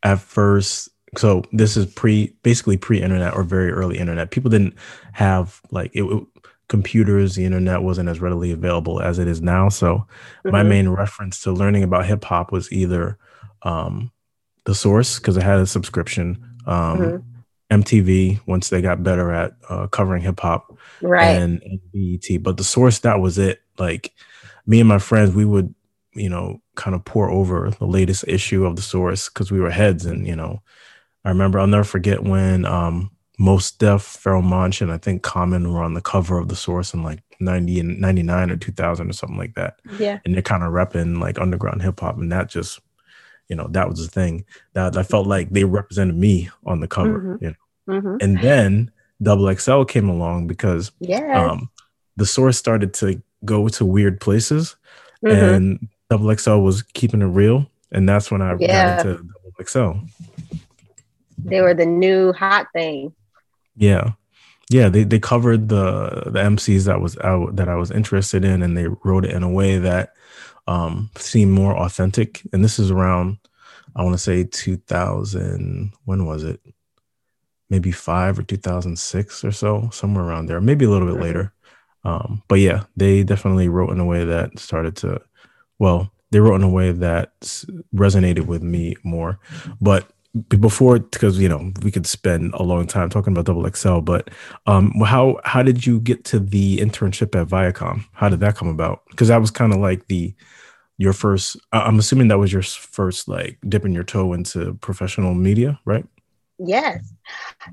at 0.04 0.20
first, 0.20 0.90
so 1.18 1.44
this 1.54 1.78
is 1.78 1.86
pre, 1.86 2.36
basically 2.44 2.76
pre-internet 2.76 3.34
or 3.34 3.44
very 3.44 3.72
early 3.72 3.98
internet. 3.98 4.32
People 4.32 4.52
didn't 4.52 4.76
have 5.14 5.62
like 5.72 5.92
it, 5.96 6.04
it 6.04 6.24
computers, 6.68 7.36
the 7.36 7.46
internet 7.46 7.84
wasn't 7.84 8.10
as 8.10 8.20
readily 8.20 8.52
available 8.52 9.02
as 9.02 9.18
it 9.18 9.30
is 9.30 9.42
now. 9.42 9.70
So 9.70 10.00
mm-hmm. 10.00 10.52
my 10.52 10.64
main 10.64 10.90
reference 10.90 11.40
to 11.44 11.54
learning 11.54 11.84
about 11.84 12.06
hip 12.06 12.26
hop 12.26 12.52
was 12.52 12.70
either 12.74 13.18
um, 13.62 14.12
the 14.66 14.76
source 14.76 15.20
because 15.20 15.38
it 15.38 15.44
had 15.44 15.60
a 15.60 15.66
subscription, 15.66 16.44
um, 16.68 16.98
mm-hmm. 17.00 17.18
MTV 17.72 18.42
once 18.46 18.70
they 18.70 18.82
got 18.82 19.04
better 19.04 19.32
at 19.32 19.54
uh, 19.70 19.88
covering 19.88 20.22
hip 20.22 20.42
hop, 20.42 20.78
right, 21.02 21.30
and, 21.30 21.64
and 21.64 21.80
BET. 21.94 22.44
But 22.44 22.58
the 22.58 22.64
source 22.64 23.00
that 23.00 23.22
was 23.22 23.38
it. 23.38 23.62
Like 23.78 24.14
me 24.66 24.80
and 24.80 24.90
my 24.90 25.00
friends, 25.00 25.34
we 25.34 25.46
would, 25.46 25.74
you 26.14 26.30
know, 26.30 26.62
kind 26.76 26.96
of 26.96 27.06
pour 27.06 27.30
over 27.30 27.70
the 27.70 27.86
latest 27.86 28.26
issue 28.28 28.66
of 28.66 28.76
the 28.76 28.82
source 28.82 29.30
because 29.30 29.52
we 29.52 29.60
were 29.60 29.70
heads. 29.70 30.06
And, 30.06 30.28
you 30.28 30.36
know, 30.36 30.62
I 31.24 31.30
remember 31.30 31.60
I'll 31.60 31.68
never 31.68 31.84
forget 31.84 32.24
when 32.24 32.66
um 32.66 33.12
Mos 33.38 33.72
Def, 33.72 34.02
Pharoahe 34.02 34.44
Monch, 34.44 34.82
and 34.82 34.92
I 34.92 34.98
think 34.98 35.22
Common 35.22 35.72
were 35.74 35.84
on 35.84 35.94
the 35.94 36.02
cover 36.02 36.38
of 36.38 36.48
the 36.48 36.56
source 36.56 36.94
in 36.94 37.04
like 37.04 37.22
90 37.40 37.80
and 37.80 38.00
99 38.00 38.52
or 38.52 38.58
2000 38.58 39.10
or 39.10 39.14
something 39.14 39.38
like 39.38 39.56
that. 39.56 39.80
Yeah. 40.00 40.20
And 40.24 40.34
they're 40.34 40.42
kind 40.42 40.64
of 40.64 40.72
repping 40.72 41.20
like 41.20 41.40
underground 41.40 41.82
hip 41.82 42.00
hop. 42.00 42.18
And 42.18 42.32
that 42.32 42.50
just, 42.50 42.80
you 43.50 43.56
know, 43.56 43.68
that 43.72 43.90
was 43.90 44.06
the 44.06 44.12
thing 44.12 44.46
that 44.74 44.98
I 44.98 45.04
felt 45.04 45.28
like 45.28 45.50
they 45.50 45.66
represented 45.66 46.16
me 46.16 46.50
on 46.66 46.80
the 46.80 46.88
cover, 46.88 47.20
mm-hmm. 47.20 47.44
you 47.44 47.50
know. 47.50 47.94
Mm-hmm. 47.96 48.16
And 48.22 48.40
then 48.40 48.92
Double 49.22 49.54
XL 49.54 49.84
came 49.84 50.10
along 50.10 50.48
because 50.48 50.92
yeah. 51.00 51.46
um, 51.46 51.70
the 52.16 52.26
source 52.26 52.58
started 52.58 52.94
to 52.96 53.22
go 53.44 53.68
to 53.68 53.86
weird 53.86 54.22
places, 54.22 54.76
mm-hmm. 55.24 55.36
and 55.36 55.90
Double 56.10 56.36
XL 56.36 56.58
was 56.58 56.84
keeping 56.84 57.22
it 57.22 57.26
real, 57.26 57.70
and 57.92 58.08
that's 58.08 58.32
when 58.32 58.42
I 58.42 58.56
yeah. 58.60 58.98
got 58.98 59.06
into 59.06 59.24
Double 59.24 59.64
XL. 59.64 59.92
They 61.38 61.62
were 61.62 61.74
the 61.74 61.86
new 61.86 62.34
hot 62.34 62.68
thing. 62.74 63.14
Yeah, 63.76 64.12
yeah. 64.70 64.90
They 64.90 65.04
they 65.04 65.20
covered 65.20 65.70
the 65.70 66.24
the 66.26 66.40
MCs 66.40 66.86
that 66.86 67.02
was 67.02 67.18
out 67.20 67.56
that 67.56 67.70
I 67.70 67.76
was 67.76 67.92
interested 67.92 68.46
in, 68.46 68.64
and 68.64 68.78
they 68.78 68.88
wrote 69.04 69.26
it 69.26 69.32
in 69.32 69.44
a 69.44 69.50
way 69.50 69.78
that 69.78 70.14
um, 70.68 71.10
seemed 71.18 71.52
more 71.52 71.78
authentic. 71.78 72.42
And 72.54 72.64
this 72.64 72.80
is 72.80 72.92
around, 72.92 73.38
I 73.96 74.04
want 74.04 74.14
to 74.14 74.22
say, 74.22 74.44
two 74.44 74.78
thousand. 74.78 75.94
When 76.06 76.26
was 76.26 76.44
it? 76.44 76.62
Maybe 77.70 77.92
five 77.92 78.38
or 78.40 78.44
two 78.44 78.58
thousand 78.58 78.98
six 78.98 79.44
or 79.44 79.52
so, 79.52 79.90
somewhere 79.92 80.24
around 80.24 80.48
there. 80.48 80.62
Maybe 80.62 80.86
a 80.86 80.90
little 80.90 81.08
bit 81.08 81.16
mm-hmm. 81.16 81.24
later. 81.24 81.54
Um, 82.06 82.44
but 82.48 82.60
yeah, 82.60 82.84
they 82.96 83.24
definitely 83.24 83.68
wrote 83.68 83.92
in 83.92 84.00
a 84.00 84.06
way 84.06 84.24
that 84.24 84.60
started 84.60 84.96
to, 84.98 85.22
well, 85.80 86.12
they 86.32 86.40
wrote 86.40 86.56
in 86.56 86.64
a 86.64 86.70
way 86.70 86.92
that 86.92 87.32
resonated 87.94 88.46
with 88.46 88.62
me 88.62 88.96
more. 89.04 89.40
But 89.82 90.10
before, 90.60 91.00
because 91.00 91.40
you 91.40 91.48
know 91.48 91.72
we 91.82 91.92
could 91.92 92.06
spend 92.06 92.54
a 92.56 92.64
long 92.64 92.88
time 92.88 93.10
talking 93.10 93.32
about 93.32 93.46
Double 93.46 93.70
XL, 93.70 94.00
but 94.00 94.30
um, 94.66 94.92
how 95.06 95.40
how 95.46 95.64
did 95.64 95.86
you 95.86 96.00
get 96.00 96.26
to 96.26 96.40
the 96.40 96.78
internship 96.78 97.40
at 97.40 97.48
Viacom? 97.48 98.06
How 98.14 98.30
did 98.30 98.42
that 98.42 98.56
come 98.56 98.68
about? 98.68 99.04
Because 99.10 99.30
that 99.30 99.42
was 99.42 99.52
kind 99.52 99.74
of 99.74 99.80
like 99.80 100.08
the 100.08 100.34
your 100.98 101.14
first. 101.14 101.58
I'm 101.72 102.00
assuming 102.00 102.28
that 102.30 102.38
was 102.38 102.52
your 102.52 102.64
first 102.64 103.28
like 103.28 103.58
dipping 103.68 103.94
your 103.94 104.04
toe 104.04 104.34
into 104.34 104.74
professional 104.76 105.34
media, 105.34 105.80
right? 105.86 106.06
Yes. 106.58 107.14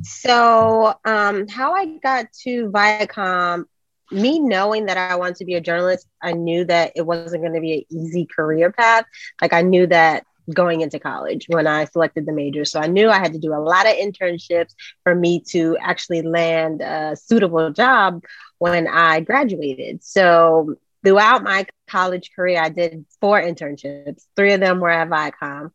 So, 0.02 0.94
um, 1.04 1.46
how 1.48 1.74
I 1.74 1.98
got 2.02 2.32
to 2.44 2.70
Viacom, 2.70 3.64
me 4.12 4.38
knowing 4.38 4.86
that 4.86 4.96
I 4.96 5.16
wanted 5.16 5.36
to 5.36 5.44
be 5.44 5.54
a 5.54 5.60
journalist, 5.60 6.06
I 6.22 6.32
knew 6.32 6.64
that 6.66 6.92
it 6.94 7.02
wasn't 7.02 7.42
going 7.42 7.54
to 7.54 7.60
be 7.60 7.74
an 7.74 7.98
easy 7.98 8.26
career 8.26 8.70
path. 8.70 9.04
Like 9.40 9.52
I 9.52 9.62
knew 9.62 9.86
that 9.88 10.24
going 10.52 10.80
into 10.80 10.98
college 10.98 11.46
when 11.48 11.66
I 11.66 11.84
selected 11.86 12.26
the 12.26 12.32
major. 12.32 12.64
So 12.64 12.80
I 12.80 12.86
knew 12.86 13.08
I 13.08 13.18
had 13.18 13.32
to 13.32 13.38
do 13.38 13.54
a 13.54 13.62
lot 13.62 13.86
of 13.86 13.94
internships 13.94 14.74
for 15.04 15.14
me 15.14 15.40
to 15.50 15.76
actually 15.80 16.22
land 16.22 16.80
a 16.80 17.16
suitable 17.16 17.70
job 17.70 18.24
when 18.58 18.88
I 18.88 19.20
graduated. 19.20 20.02
So 20.02 20.76
throughout 21.04 21.42
my 21.42 21.66
college 21.88 22.30
career, 22.34 22.62
I 22.62 22.68
did 22.68 23.04
four 23.20 23.40
internships. 23.40 24.24
Three 24.36 24.52
of 24.52 24.60
them 24.60 24.80
were 24.80 24.90
at 24.90 25.08
Viacom. 25.08 25.70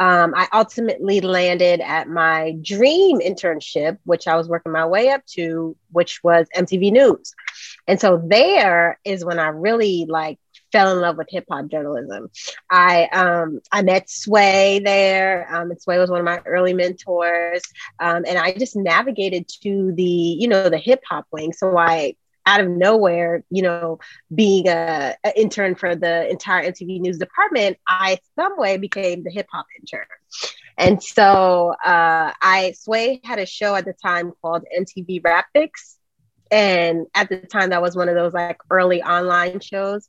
Um, 0.00 0.34
I 0.34 0.48
ultimately 0.52 1.20
landed 1.20 1.80
at 1.80 2.08
my 2.08 2.56
dream 2.62 3.20
internship, 3.20 3.98
which 4.04 4.26
I 4.26 4.36
was 4.36 4.48
working 4.48 4.72
my 4.72 4.86
way 4.86 5.10
up 5.10 5.24
to, 5.34 5.76
which 5.92 6.22
was 6.24 6.46
MTV 6.56 6.92
News. 6.92 7.34
And 7.86 8.00
so 8.00 8.20
there 8.26 8.98
is 9.04 9.24
when 9.24 9.38
I 9.38 9.48
really 9.48 10.06
like 10.08 10.38
fell 10.72 10.92
in 10.92 11.00
love 11.00 11.16
with 11.16 11.28
hip 11.30 11.44
hop 11.48 11.68
journalism. 11.68 12.28
I 12.68 13.04
um, 13.12 13.60
I 13.70 13.82
met 13.82 14.10
Sway 14.10 14.80
there. 14.84 15.46
Um, 15.54 15.70
and 15.70 15.80
Sway 15.80 15.98
was 15.98 16.10
one 16.10 16.18
of 16.18 16.24
my 16.24 16.40
early 16.44 16.74
mentors, 16.74 17.62
um, 18.00 18.24
and 18.26 18.36
I 18.36 18.52
just 18.54 18.74
navigated 18.74 19.46
to 19.62 19.92
the 19.92 20.02
you 20.02 20.48
know 20.48 20.68
the 20.68 20.78
hip 20.78 21.00
hop 21.08 21.26
wing. 21.30 21.52
So 21.52 21.78
I 21.78 22.16
out 22.46 22.60
of 22.60 22.68
nowhere, 22.68 23.44
you 23.50 23.62
know, 23.62 23.98
being 24.34 24.68
a, 24.68 25.14
a 25.24 25.40
intern 25.40 25.74
for 25.74 25.94
the 25.94 26.28
entire 26.28 26.70
MTV 26.70 27.00
News 27.00 27.18
department, 27.18 27.78
I 27.86 28.18
some 28.36 28.58
way 28.58 28.76
became 28.76 29.22
the 29.22 29.30
hip 29.30 29.46
hop 29.52 29.66
intern. 29.80 30.06
And 30.76 31.02
so 31.02 31.74
uh, 31.84 32.32
I 32.40 32.74
Sway 32.76 33.20
had 33.24 33.38
a 33.38 33.46
show 33.46 33.74
at 33.74 33.84
the 33.84 33.94
time 33.94 34.32
called 34.42 34.64
MTV 34.76 35.24
Rap 35.24 35.46
Fix. 35.52 35.98
And 36.50 37.06
at 37.14 37.28
the 37.28 37.38
time, 37.38 37.70
that 37.70 37.82
was 37.82 37.96
one 37.96 38.08
of 38.08 38.14
those 38.14 38.32
like 38.32 38.58
early 38.70 39.02
online 39.02 39.60
shows. 39.60 40.08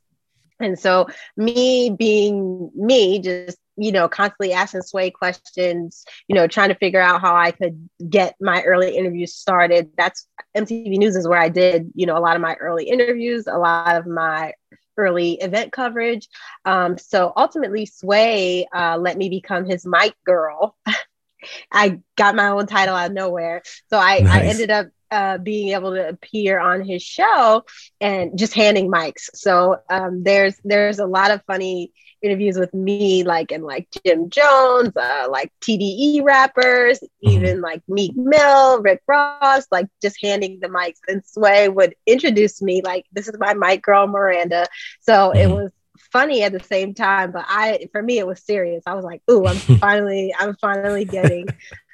And 0.60 0.78
so, 0.78 1.08
me 1.36 1.90
being 1.90 2.70
me, 2.74 3.18
just 3.18 3.58
you 3.76 3.92
know, 3.92 4.08
constantly 4.08 4.52
asking 4.52 4.82
Sway 4.82 5.10
questions, 5.10 6.04
you 6.28 6.34
know, 6.34 6.46
trying 6.46 6.70
to 6.70 6.74
figure 6.74 7.00
out 7.00 7.20
how 7.20 7.36
I 7.36 7.50
could 7.50 7.88
get 8.08 8.34
my 8.40 8.62
early 8.62 8.96
interviews 8.96 9.34
started. 9.34 9.90
That's 9.96 10.26
MTV 10.56 10.96
News 10.96 11.16
is 11.16 11.28
where 11.28 11.38
I 11.38 11.50
did, 11.50 11.92
you 11.94 12.06
know, 12.06 12.16
a 12.16 12.20
lot 12.20 12.36
of 12.36 12.42
my 12.42 12.54
early 12.54 12.88
interviews, 12.88 13.46
a 13.46 13.58
lot 13.58 13.96
of 13.96 14.06
my 14.06 14.54
early 14.96 15.32
event 15.34 15.72
coverage. 15.72 16.28
Um, 16.64 16.96
so 16.96 17.32
ultimately, 17.36 17.86
Sway 17.86 18.66
uh, 18.74 18.96
let 18.98 19.18
me 19.18 19.28
become 19.28 19.66
his 19.66 19.86
mic 19.86 20.14
girl. 20.24 20.76
I 21.70 22.00
got 22.16 22.34
my 22.34 22.48
own 22.48 22.66
title 22.66 22.94
out 22.94 23.10
of 23.10 23.12
nowhere. 23.12 23.62
So 23.88 23.98
I, 23.98 24.20
nice. 24.20 24.32
I 24.32 24.40
ended 24.46 24.70
up 24.70 24.86
uh, 25.10 25.38
being 25.38 25.68
able 25.70 25.94
to 25.94 26.08
appear 26.08 26.58
on 26.58 26.84
his 26.84 27.02
show 27.02 27.64
and 28.00 28.38
just 28.38 28.54
handing 28.54 28.90
mics. 28.90 29.28
So 29.34 29.78
um, 29.88 30.22
there's 30.22 30.56
there's 30.64 30.98
a 30.98 31.06
lot 31.06 31.30
of 31.30 31.42
funny 31.46 31.92
interviews 32.22 32.58
with 32.58 32.72
me, 32.74 33.22
like 33.22 33.52
and 33.52 33.64
like 33.64 33.88
Jim 34.04 34.30
Jones, 34.30 34.96
uh, 34.96 35.26
like 35.30 35.52
TDE 35.60 36.22
rappers, 36.22 36.98
mm-hmm. 36.98 37.28
even 37.30 37.60
like 37.60 37.82
Meek 37.88 38.16
Mill, 38.16 38.82
Rick 38.82 39.02
Ross, 39.06 39.66
like 39.70 39.88
just 40.02 40.16
handing 40.22 40.60
the 40.60 40.68
mics. 40.68 40.98
And 41.08 41.24
Sway 41.24 41.68
would 41.68 41.94
introduce 42.06 42.60
me 42.62 42.82
like, 42.82 43.06
"This 43.12 43.28
is 43.28 43.36
my 43.38 43.54
mic 43.54 43.82
girl, 43.82 44.06
Miranda." 44.06 44.66
So 45.00 45.12
mm-hmm. 45.12 45.38
it 45.38 45.50
was 45.54 45.70
funny 46.12 46.42
at 46.42 46.52
the 46.52 46.60
same 46.60 46.94
time, 46.94 47.32
but 47.32 47.44
I 47.48 47.88
for 47.92 48.02
me 48.02 48.18
it 48.18 48.26
was 48.26 48.42
serious. 48.42 48.82
I 48.86 48.94
was 48.94 49.04
like, 49.04 49.22
"Ooh, 49.30 49.46
I'm 49.46 49.56
finally 49.78 50.34
I'm 50.38 50.56
finally 50.56 51.04
getting 51.04 51.46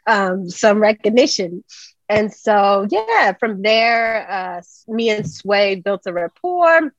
um, 0.07 0.49
some 0.49 0.81
recognition." 0.81 1.65
And 2.13 2.33
so, 2.33 2.87
yeah, 2.91 3.33
from 3.33 3.63
there, 3.63 4.31
uh, 4.31 4.63
me 4.87 5.09
and 5.09 5.29
Sway 5.29 5.77
built 5.77 6.03
a 6.05 6.13
rapport 6.13 6.93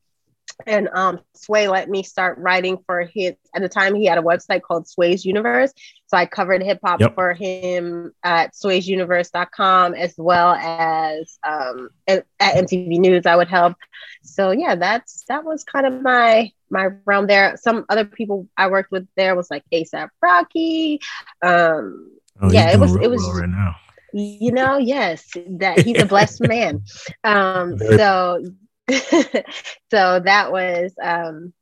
and 0.66 0.90
um, 0.94 1.20
Sway 1.36 1.68
let 1.68 1.90
me 1.90 2.04
start 2.04 2.38
writing 2.38 2.78
for 2.86 3.04
his. 3.04 3.34
At 3.56 3.62
the 3.62 3.70
time, 3.70 3.96
he 3.96 4.06
had 4.06 4.18
a 4.18 4.22
website 4.22 4.62
called 4.62 4.88
Sway's 4.88 5.26
Universe, 5.26 5.74
so 6.08 6.18
I 6.18 6.26
covered 6.26 6.64
hip 6.64 6.80
hop 6.84 7.02
yep. 7.02 7.16
for 7.16 7.34
him 7.34 8.14
at 8.24 8.54
Sway'sUniverse.com 8.54 9.94
as 9.94 10.16
well 10.18 10.54
as 10.54 11.38
um, 11.48 11.90
at, 12.08 12.26
at 12.40 12.56
MTV 12.56 13.00
News. 13.00 13.26
I 13.26 13.36
would 13.36 13.48
help. 13.48 13.76
So 14.24 14.52
yeah, 14.52 14.76
that's 14.76 15.24
that 15.28 15.44
was 15.44 15.64
kind 15.64 15.86
of 15.86 16.02
my 16.02 16.52
my 16.70 16.90
realm 17.06 17.28
there. 17.28 17.58
Some 17.58 17.86
other 17.90 18.06
people 18.06 18.48
I 18.58 18.68
worked 18.68 18.92
with 18.92 19.08
there 19.16 19.36
was 19.36 19.50
like 19.52 19.64
ASAP 19.72 20.10
Rocky. 20.22 21.00
Um, 21.42 22.12
oh, 22.42 22.52
yeah, 22.52 22.72
it 22.72 22.80
was 22.80 22.96
it 22.96 23.10
was 23.10 23.22
well 23.22 23.42
right 23.42 23.50
now. 23.50 23.76
You 24.14 24.52
know, 24.52 24.78
yes, 24.78 25.26
that 25.36 25.80
he's 25.80 26.02
a 26.02 26.06
blessed 26.06 26.42
man. 26.48 26.84
Um, 27.24 27.78
so 27.78 28.44
so 28.90 30.20
that 30.20 30.52
was 30.52 30.94
um, 31.02 31.54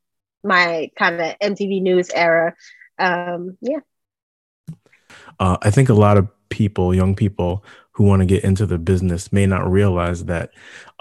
my 0.43 0.91
kind 0.97 1.21
of 1.21 1.35
MTV 1.39 1.81
News 1.81 2.09
era. 2.13 2.55
Um, 2.99 3.57
yeah. 3.61 3.79
Uh, 5.39 5.57
I 5.61 5.71
think 5.71 5.89
a 5.89 5.93
lot 5.93 6.17
of 6.17 6.27
people, 6.49 6.93
young 6.93 7.15
people 7.15 7.63
who 7.91 8.03
want 8.03 8.21
to 8.21 8.25
get 8.25 8.43
into 8.43 8.65
the 8.65 8.77
business, 8.77 9.31
may 9.31 9.45
not 9.45 9.69
realize 9.69 10.25
that 10.25 10.51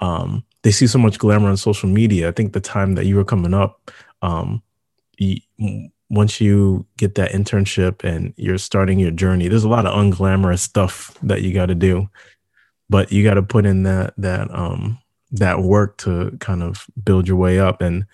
um, 0.00 0.45
they 0.62 0.71
see 0.71 0.87
so 0.87 0.99
much 0.99 1.19
glamour 1.19 1.49
on 1.49 1.57
social 1.57 1.88
media. 1.88 2.28
I 2.28 2.33
think 2.33 2.52
the 2.52 2.61
time 2.61 2.95
that 2.95 3.07
you 3.07 3.16
were 3.16 3.25
coming 3.25 3.54
up, 3.54 3.90
um, 4.23 4.62
you, 5.19 5.40
once 6.11 6.40
you 6.40 6.85
get 6.97 7.14
that 7.14 7.31
internship 7.31 8.05
and 8.05 8.35
you're 8.37 8.59
starting 8.59 8.99
your 8.99 9.12
journey, 9.12 9.49
there's 9.49 9.64
a 9.64 9.69
lot 9.69 9.87
of 9.87 9.95
unglamorous 9.95 10.59
stuff 10.59 11.17
that 11.23 11.43
you 11.43 11.55
got 11.55 11.67
to 11.67 11.75
do, 11.75 12.11
but 12.90 13.12
you 13.12 13.23
got 13.23 13.35
to 13.35 13.42
put 13.42 13.64
in 13.64 13.85
that 13.85 14.12
that 14.18 14.53
um, 14.53 14.99
that 15.31 15.62
work 15.62 15.96
to 15.99 16.37
kind 16.40 16.62
of 16.62 16.87
build 17.03 17.29
your 17.29 17.37
way 17.37 17.61
up. 17.61 17.81
And 17.81 18.05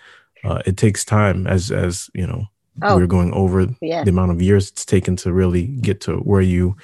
uh, 0.44 0.62
it 0.66 0.76
takes 0.76 1.04
time 1.04 1.46
as 1.46 1.72
as 1.72 2.10
you 2.14 2.26
know 2.26 2.46
oh, 2.82 2.96
we're 2.96 3.06
going 3.06 3.32
over 3.32 3.66
yeah. 3.80 4.04
the 4.04 4.10
amount 4.10 4.30
of 4.30 4.42
years 4.42 4.70
it's 4.70 4.84
taken 4.84 5.16
to 5.16 5.32
really 5.32 5.66
get 5.66 6.02
to 6.02 6.18
where 6.18 6.42
you 6.42 6.76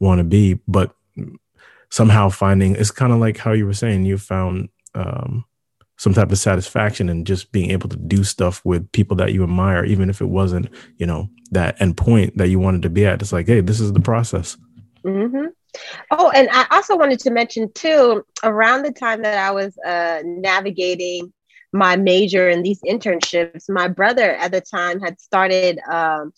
want 0.00 0.18
to 0.18 0.24
be. 0.24 0.58
But 0.66 0.94
somehow 1.90 2.28
finding 2.28 2.74
it's 2.74 2.90
kind 2.90 3.12
of 3.12 3.20
like 3.20 3.38
how 3.38 3.52
you 3.52 3.64
were 3.64 3.72
saying 3.72 4.04
you 4.04 4.18
found 4.18 4.68
um, 4.96 5.44
some 5.96 6.14
type 6.14 6.30
of 6.30 6.38
satisfaction 6.38 7.08
and 7.08 7.26
just 7.26 7.52
being 7.52 7.70
able 7.70 7.88
to 7.88 7.96
do 7.96 8.22
stuff 8.22 8.64
with 8.64 8.90
people 8.92 9.16
that 9.16 9.32
you 9.32 9.42
admire 9.42 9.84
even 9.84 10.10
if 10.10 10.20
it 10.20 10.26
wasn't 10.26 10.68
you 10.98 11.06
know 11.06 11.28
that 11.50 11.80
end 11.80 11.96
point 11.96 12.36
that 12.36 12.48
you 12.48 12.58
wanted 12.58 12.82
to 12.82 12.90
be 12.90 13.06
at 13.06 13.20
it's 13.22 13.32
like 13.32 13.46
hey 13.46 13.60
this 13.60 13.80
is 13.80 13.92
the 13.92 14.00
process 14.00 14.56
mm-hmm. 15.04 15.46
Oh, 16.10 16.30
and 16.34 16.48
I 16.52 16.66
also 16.70 16.96
wanted 16.96 17.18
to 17.20 17.30
mention 17.30 17.70
too, 17.72 18.24
around 18.42 18.82
the 18.82 18.92
time 18.92 19.22
that 19.22 19.38
I 19.38 19.50
was 19.50 19.76
uh, 19.84 20.22
navigating 20.24 21.32
my 21.72 21.96
major 21.96 22.48
in 22.48 22.62
these 22.62 22.80
internships, 22.82 23.68
my 23.68 23.88
brother 23.88 24.34
at 24.36 24.52
the 24.52 24.60
time 24.60 25.00
had 25.00 25.20
started 25.20 25.78
um, 25.90 26.32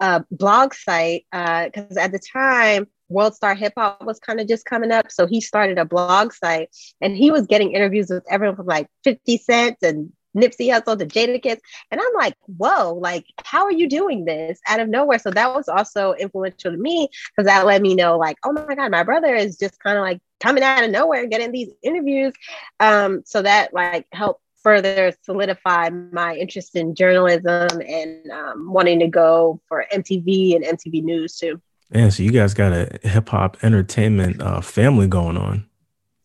a 0.00 0.24
blog 0.30 0.74
site 0.74 1.24
because 1.30 1.96
uh, 1.96 2.00
at 2.00 2.12
the 2.12 2.20
time, 2.32 2.86
World 3.10 3.34
Star 3.34 3.54
Hip 3.54 3.74
Hop 3.76 4.02
was 4.04 4.18
kind 4.18 4.40
of 4.40 4.48
just 4.48 4.64
coming 4.64 4.92
up. 4.92 5.10
So 5.10 5.26
he 5.26 5.40
started 5.40 5.78
a 5.78 5.84
blog 5.84 6.32
site 6.32 6.70
and 7.00 7.16
he 7.16 7.30
was 7.30 7.46
getting 7.46 7.72
interviews 7.72 8.08
with 8.08 8.24
everyone 8.30 8.56
from 8.56 8.66
like 8.66 8.86
50 9.04 9.36
Cent 9.38 9.76
and 9.82 10.12
Nipsey 10.36 10.68
Hussle 10.68 10.98
to 10.98 11.06
Jadakiss. 11.06 11.58
And 11.90 12.00
I'm 12.00 12.14
like, 12.14 12.34
whoa, 12.46 12.94
like, 12.94 13.26
how 13.44 13.64
are 13.64 13.72
you 13.72 13.88
doing 13.88 14.24
this 14.24 14.60
out 14.68 14.80
of 14.80 14.88
nowhere? 14.88 15.18
So 15.18 15.30
that 15.30 15.54
was 15.54 15.68
also 15.68 16.12
influential 16.14 16.70
to 16.70 16.78
me 16.78 17.08
because 17.36 17.46
that 17.46 17.66
let 17.66 17.82
me 17.82 17.94
know, 17.94 18.16
like, 18.16 18.36
oh 18.44 18.52
my 18.52 18.74
God, 18.74 18.90
my 18.90 19.02
brother 19.02 19.34
is 19.34 19.58
just 19.58 19.80
kind 19.80 19.98
of 19.98 20.02
like 20.02 20.20
coming 20.38 20.62
out 20.62 20.84
of 20.84 20.90
nowhere 20.90 21.26
getting 21.26 21.52
these 21.52 21.72
interviews. 21.82 22.32
Um, 22.78 23.22
so 23.26 23.42
that 23.42 23.74
like 23.74 24.06
helped 24.12 24.42
further 24.62 25.12
solidify 25.22 25.88
my 25.88 26.34
interest 26.36 26.76
in 26.76 26.94
journalism 26.94 27.80
and 27.80 28.30
um, 28.30 28.72
wanting 28.72 29.00
to 29.00 29.08
go 29.08 29.60
for 29.68 29.86
MTV 29.92 30.54
and 30.54 30.64
MTV 30.64 31.02
News 31.02 31.38
too. 31.38 31.60
Yeah, 31.92 32.08
so 32.10 32.22
you 32.22 32.30
guys 32.30 32.54
got 32.54 32.72
a 32.72 32.98
hip 33.02 33.28
hop 33.28 33.56
entertainment 33.62 34.40
uh, 34.40 34.60
family 34.60 35.08
going 35.08 35.36
on 35.36 35.66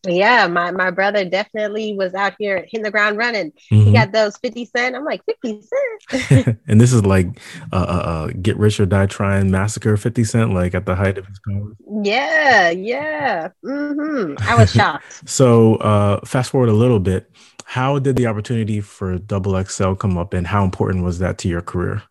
yeah, 0.07 0.47
my, 0.47 0.71
my 0.71 0.91
brother 0.91 1.25
definitely 1.25 1.93
was 1.93 2.13
out 2.13 2.33
here 2.37 2.63
hitting 2.63 2.83
the 2.83 2.91
ground 2.91 3.17
running. 3.17 3.51
Mm-hmm. 3.71 3.85
He 3.85 3.93
got 3.93 4.11
those 4.11 4.37
50 4.37 4.65
cent. 4.65 4.95
I'm 4.95 5.05
like, 5.05 5.21
50 5.25 5.61
cent. 6.09 6.59
and 6.67 6.79
this 6.79 6.93
is 6.93 7.05
like 7.05 7.39
uh, 7.71 7.75
uh, 7.75 7.77
uh, 7.77 8.27
Get 8.41 8.57
Rich 8.57 8.79
or 8.79 8.85
Die 8.85 9.05
Trying 9.07 9.51
Massacre 9.51 9.97
50 9.97 10.23
Cent, 10.23 10.53
like 10.53 10.75
at 10.75 10.85
the 10.85 10.95
height 10.95 11.17
of 11.17 11.25
his 11.25 11.39
powers. 11.47 11.75
Yeah, 12.03 12.69
yeah. 12.69 13.49
Mm-hmm. 13.63 14.35
I 14.47 14.55
was 14.55 14.71
shocked. 14.73 15.29
so 15.29 15.75
uh, 15.75 16.23
fast 16.25 16.51
forward 16.51 16.69
a 16.69 16.73
little 16.73 16.99
bit. 16.99 17.29
How 17.65 17.97
did 17.97 18.15
the 18.15 18.27
opportunity 18.27 18.79
for 18.81 19.17
Double 19.17 19.61
XL 19.63 19.93
come 19.93 20.17
up 20.17 20.33
and 20.33 20.45
how 20.45 20.63
important 20.63 21.03
was 21.03 21.19
that 21.19 21.37
to 21.39 21.47
your 21.47 21.61
career? 21.61 22.03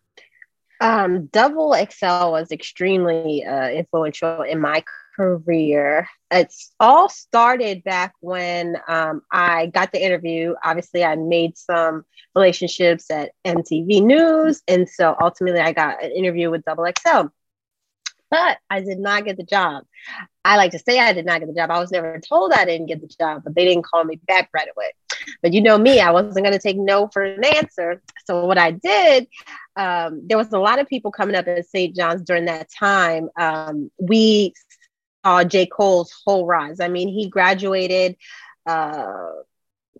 Um, 0.81 1.27
Double 1.27 1.73
XL 1.73 2.31
was 2.31 2.51
extremely 2.51 3.45
uh, 3.45 3.69
influential 3.69 4.41
in 4.41 4.59
my 4.59 4.83
career. 5.15 6.07
It's 6.31 6.73
all 6.79 7.07
started 7.09 7.83
back 7.83 8.13
when 8.19 8.77
um, 8.87 9.21
I 9.31 9.67
got 9.67 9.91
the 9.91 10.03
interview. 10.03 10.55
Obviously, 10.63 11.03
I 11.03 11.15
made 11.15 11.57
some 11.57 12.03
relationships 12.35 13.09
at 13.09 13.31
MTV 13.45 14.03
News. 14.03 14.61
And 14.67 14.89
so 14.89 15.15
ultimately, 15.21 15.61
I 15.61 15.71
got 15.71 16.03
an 16.03 16.11
interview 16.11 16.51
with 16.51 16.65
Double 16.65 16.85
XL. 16.85 17.27
But 18.29 18.57
I 18.69 18.81
did 18.81 18.99
not 18.99 19.25
get 19.25 19.37
the 19.37 19.43
job. 19.43 19.83
I 20.43 20.57
like 20.57 20.71
to 20.71 20.79
say 20.79 20.99
I 20.99 21.13
did 21.13 21.25
not 21.25 21.39
get 21.39 21.47
the 21.47 21.55
job. 21.55 21.71
I 21.71 21.79
was 21.79 21.91
never 21.91 22.19
told 22.19 22.51
I 22.53 22.65
didn't 22.65 22.87
get 22.87 23.01
the 23.01 23.07
job, 23.07 23.43
but 23.43 23.55
they 23.55 23.65
didn't 23.65 23.85
call 23.85 24.03
me 24.03 24.19
back 24.27 24.49
right 24.53 24.67
away. 24.75 24.91
But 25.41 25.53
you 25.53 25.61
know 25.61 25.77
me, 25.77 25.99
I 25.99 26.11
wasn't 26.11 26.45
going 26.45 26.53
to 26.53 26.59
take 26.59 26.77
no 26.77 27.07
for 27.07 27.23
an 27.23 27.43
answer. 27.43 28.01
So 28.25 28.45
what 28.45 28.57
I 28.57 28.71
did, 28.71 29.27
um, 29.75 30.21
there 30.27 30.37
was 30.37 30.51
a 30.53 30.59
lot 30.59 30.79
of 30.79 30.87
people 30.87 31.11
coming 31.11 31.35
up 31.35 31.47
at 31.47 31.65
St. 31.67 31.95
John's 31.95 32.21
during 32.21 32.45
that 32.45 32.69
time. 32.71 33.29
Um, 33.37 33.91
we 33.99 34.53
saw 35.25 35.43
J. 35.43 35.65
Cole's 35.65 36.13
whole 36.25 36.45
rise. 36.45 36.79
I 36.79 36.87
mean, 36.87 37.07
he 37.07 37.29
graduated 37.29 38.17
uh, 38.65 39.29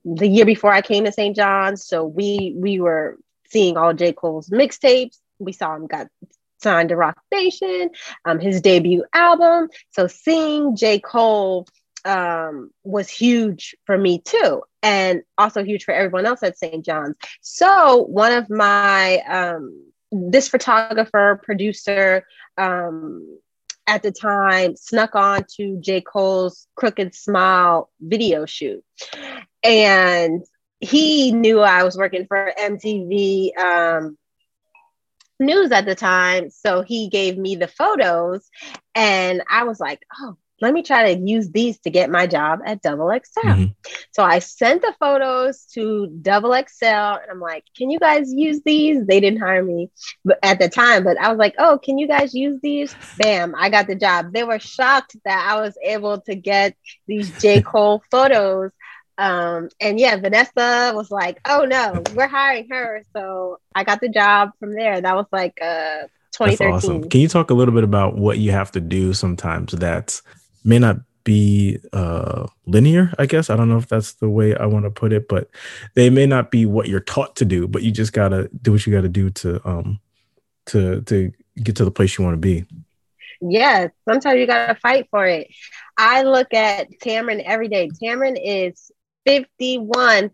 the 0.03 0.27
year 0.27 0.45
before 0.45 0.71
I 0.71 0.81
came 0.81 1.05
to 1.05 1.11
St. 1.11 1.35
John's, 1.35 1.85
so 1.85 2.05
we 2.05 2.53
we 2.55 2.79
were 2.79 3.17
seeing 3.49 3.77
all 3.77 3.93
J. 3.93 4.13
Cole's 4.13 4.49
mixtapes. 4.49 5.17
We 5.39 5.51
saw 5.51 5.75
him 5.75 5.87
got 5.87 6.07
signed 6.65 6.89
to 6.89 6.95
Roc 6.95 7.15
Nation, 7.31 7.91
um, 8.25 8.39
his 8.39 8.59
debut 8.59 9.05
album. 9.13 9.69
So 9.91 10.07
seeing 10.07 10.75
J. 10.75 10.99
Cole 10.99 11.67
um, 12.03 12.71
was 12.83 13.07
huge 13.07 13.75
for 13.85 13.95
me 13.95 14.19
too, 14.19 14.63
and 14.81 15.21
also 15.37 15.63
huge 15.63 15.83
for 15.83 15.93
everyone 15.93 16.25
else 16.25 16.41
at 16.41 16.57
St. 16.57 16.83
John's. 16.83 17.15
So 17.41 18.01
one 18.03 18.31
of 18.31 18.49
my 18.49 19.19
um, 19.19 19.91
this 20.11 20.47
photographer 20.47 21.39
producer 21.43 22.25
um, 22.57 23.37
at 23.85 24.01
the 24.01 24.11
time 24.11 24.75
snuck 24.75 25.13
on 25.13 25.45
to 25.57 25.77
J. 25.79 26.01
Cole's 26.01 26.67
Crooked 26.75 27.13
Smile 27.13 27.91
video 28.01 28.47
shoot. 28.47 28.83
and 29.63 30.43
he 30.79 31.31
knew 31.31 31.59
I 31.59 31.83
was 31.83 31.95
working 31.95 32.25
for 32.27 32.51
MTV 32.57 33.57
um, 33.57 34.17
News 35.39 35.71
at 35.71 35.85
the 35.85 35.95
time. 35.95 36.49
So 36.49 36.81
he 36.81 37.09
gave 37.09 37.37
me 37.37 37.55
the 37.55 37.67
photos, 37.67 38.49
and 38.93 39.43
I 39.49 39.63
was 39.63 39.79
like, 39.79 40.01
oh, 40.19 40.37
let 40.61 40.73
me 40.73 40.83
try 40.83 41.13
to 41.13 41.21
use 41.21 41.49
these 41.49 41.79
to 41.79 41.89
get 41.89 42.09
my 42.09 42.27
job 42.27 42.59
at 42.65 42.81
Double 42.81 43.09
XL. 43.09 43.47
Mm-hmm. 43.47 43.65
So 44.11 44.23
I 44.23 44.39
sent 44.39 44.81
the 44.81 44.95
photos 44.99 45.65
to 45.73 46.07
Double 46.21 46.53
XL 46.53 46.85
and 46.85 47.29
I'm 47.29 47.41
like, 47.41 47.65
can 47.75 47.89
you 47.89 47.99
guys 47.99 48.31
use 48.33 48.61
these? 48.65 49.05
They 49.05 49.19
didn't 49.19 49.41
hire 49.41 49.63
me 49.63 49.89
but 50.23 50.39
at 50.41 50.59
the 50.59 50.69
time, 50.69 51.03
but 51.03 51.19
I 51.19 51.29
was 51.29 51.37
like, 51.37 51.55
oh, 51.57 51.77
can 51.83 51.97
you 51.97 52.07
guys 52.07 52.33
use 52.33 52.59
these? 52.61 52.95
Bam, 53.17 53.53
I 53.57 53.69
got 53.69 53.87
the 53.87 53.95
job. 53.95 54.33
They 54.33 54.43
were 54.43 54.59
shocked 54.59 55.17
that 55.25 55.45
I 55.49 55.59
was 55.61 55.77
able 55.83 56.21
to 56.21 56.35
get 56.35 56.75
these 57.05 57.37
J. 57.41 57.61
Cole 57.61 58.01
photos. 58.09 58.71
Um, 59.17 59.69
and 59.79 59.99
yeah, 59.99 60.17
Vanessa 60.17 60.91
was 60.93 61.09
like, 61.09 61.39
oh 61.47 61.65
no, 61.65 62.03
we're 62.13 62.27
hiring 62.27 62.67
her. 62.69 63.03
So 63.15 63.59
I 63.73 63.83
got 63.83 64.01
the 64.01 64.09
job 64.09 64.51
from 64.59 64.73
there. 64.73 64.99
That 65.01 65.15
was 65.15 65.27
like 65.31 65.57
uh 65.61 66.07
2013. 66.33 66.57
That's 66.57 66.61
awesome. 66.61 67.09
Can 67.09 67.21
you 67.21 67.27
talk 67.27 67.49
a 67.49 67.53
little 67.53 67.73
bit 67.73 67.83
about 67.83 68.17
what 68.17 68.37
you 68.37 68.51
have 68.51 68.71
to 68.71 68.81
do 68.81 69.13
sometimes 69.13 69.71
that 69.73 70.21
may 70.63 70.79
not 70.79 70.97
be 71.25 71.79
uh, 71.91 72.47
linear, 72.65 73.11
I 73.19 73.25
guess. 73.25 73.49
I 73.49 73.57
don't 73.57 73.67
know 73.67 73.77
if 73.77 73.89
that's 73.89 74.13
the 74.13 74.29
way 74.29 74.55
I 74.55 74.65
want 74.67 74.85
to 74.85 74.91
put 74.91 75.11
it, 75.11 75.27
but 75.27 75.49
they 75.95 76.09
may 76.09 76.25
not 76.25 76.51
be 76.51 76.65
what 76.65 76.87
you're 76.87 77.01
taught 77.01 77.35
to 77.37 77.45
do, 77.45 77.67
but 77.67 77.83
you 77.83 77.91
just 77.91 78.13
gotta 78.13 78.49
do 78.61 78.71
what 78.71 78.85
you 78.85 78.93
gotta 78.93 79.09
do 79.09 79.29
to 79.31 79.67
um 79.67 79.99
to 80.67 81.01
to 81.01 81.33
get 81.61 81.75
to 81.77 81.85
the 81.85 81.91
place 81.91 82.17
you 82.17 82.23
want 82.23 82.35
to 82.35 82.39
be. 82.39 82.65
Yeah, 83.41 83.89
sometimes 84.07 84.39
you 84.39 84.47
gotta 84.47 84.75
fight 84.75 85.07
for 85.11 85.25
it. 85.25 85.47
I 85.97 86.21
look 86.21 86.53
at 86.53 86.89
Tamron 86.99 87.43
every 87.43 87.67
day. 87.67 87.89
Tamron 87.89 88.39
is 88.41 88.91
51 89.25 90.31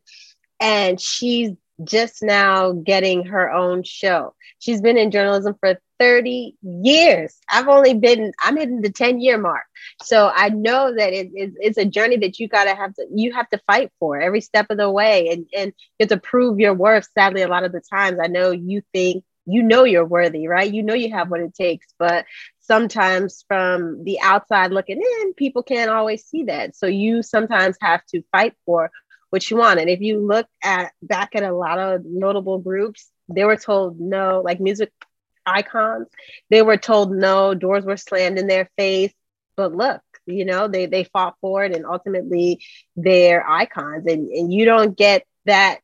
and 0.59 0.99
she's 0.99 1.51
just 1.83 2.21
now 2.21 2.73
getting 2.73 3.25
her 3.25 3.51
own 3.51 3.83
show. 3.83 4.35
She's 4.59 4.81
been 4.81 4.97
in 4.97 5.11
journalism 5.11 5.55
for 5.59 5.79
30 5.99 6.55
years. 6.61 7.37
I've 7.49 7.67
only 7.67 7.93
been, 7.93 8.31
I'm 8.39 8.57
hitting 8.57 8.81
the 8.81 8.91
10 8.91 9.19
year 9.19 9.37
mark. 9.37 9.63
So 10.03 10.31
I 10.33 10.49
know 10.49 10.93
that 10.95 11.13
it, 11.13 11.31
it, 11.33 11.53
it's 11.59 11.77
a 11.77 11.85
journey 11.85 12.17
that 12.17 12.39
you 12.39 12.47
gotta 12.47 12.75
have 12.75 12.93
to, 12.95 13.07
you 13.13 13.33
have 13.33 13.49
to 13.49 13.61
fight 13.67 13.91
for 13.99 14.19
every 14.19 14.41
step 14.41 14.67
of 14.69 14.77
the 14.77 14.89
way 14.89 15.29
and, 15.29 15.45
and 15.55 15.73
you 15.99 16.03
have 16.03 16.09
to 16.09 16.17
prove 16.17 16.59
your 16.59 16.73
worth. 16.73 17.07
Sadly, 17.13 17.41
a 17.41 17.47
lot 17.47 17.63
of 17.63 17.71
the 17.71 17.81
times 17.81 18.19
I 18.21 18.27
know 18.27 18.51
you 18.51 18.81
think 18.93 19.23
you 19.45 19.63
know 19.63 19.83
you're 19.83 20.05
worthy, 20.05 20.47
right? 20.47 20.71
You 20.71 20.83
know 20.83 20.93
you 20.93 21.11
have 21.11 21.29
what 21.29 21.41
it 21.41 21.53
takes, 21.53 21.87
but 21.97 22.25
sometimes 22.71 23.43
from 23.49 24.01
the 24.05 24.17
outside 24.21 24.71
looking 24.71 25.01
in, 25.01 25.33
people 25.33 25.61
can't 25.61 25.91
always 25.91 26.23
see 26.23 26.43
that. 26.45 26.73
So 26.73 26.87
you 26.87 27.21
sometimes 27.21 27.75
have 27.81 28.01
to 28.13 28.23
fight 28.31 28.53
for 28.65 28.89
what 29.29 29.49
you 29.49 29.57
want. 29.57 29.81
And 29.81 29.89
if 29.89 29.99
you 29.99 30.25
look 30.25 30.47
at 30.63 30.93
back 31.01 31.35
at 31.35 31.43
a 31.43 31.53
lot 31.53 31.79
of 31.79 32.05
notable 32.05 32.59
groups, 32.59 33.11
they 33.27 33.43
were 33.43 33.57
told 33.57 33.99
no, 33.99 34.41
like 34.45 34.61
music 34.61 34.89
icons. 35.45 36.07
They 36.49 36.61
were 36.61 36.77
told 36.77 37.11
no, 37.11 37.53
doors 37.53 37.83
were 37.83 37.97
slammed 37.97 38.39
in 38.39 38.47
their 38.47 38.69
face. 38.77 39.13
But 39.57 39.75
look, 39.75 40.01
you 40.25 40.45
know, 40.45 40.69
they 40.69 40.85
they 40.85 41.03
fought 41.03 41.35
for 41.41 41.65
it 41.65 41.75
and 41.75 41.85
ultimately 41.85 42.63
they're 42.95 43.45
icons. 43.45 44.05
And, 44.07 44.29
and 44.29 44.53
you 44.53 44.63
don't 44.63 44.97
get 44.97 45.25
that 45.43 45.79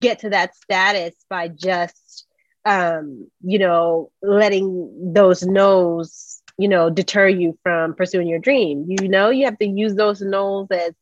get 0.00 0.20
to 0.20 0.30
that 0.30 0.56
status 0.56 1.14
by 1.28 1.48
just 1.48 2.26
um, 2.64 3.30
you 3.42 3.58
know, 3.58 4.10
letting 4.22 5.12
those 5.12 5.42
no's, 5.42 6.42
you 6.58 6.68
know, 6.68 6.90
deter 6.90 7.28
you 7.28 7.58
from 7.62 7.94
pursuing 7.94 8.28
your 8.28 8.38
dream. 8.38 8.86
You 8.88 9.08
know, 9.08 9.30
you 9.30 9.44
have 9.46 9.58
to 9.58 9.66
use 9.66 9.94
those 9.94 10.20
no's 10.20 10.68
as 10.70 10.92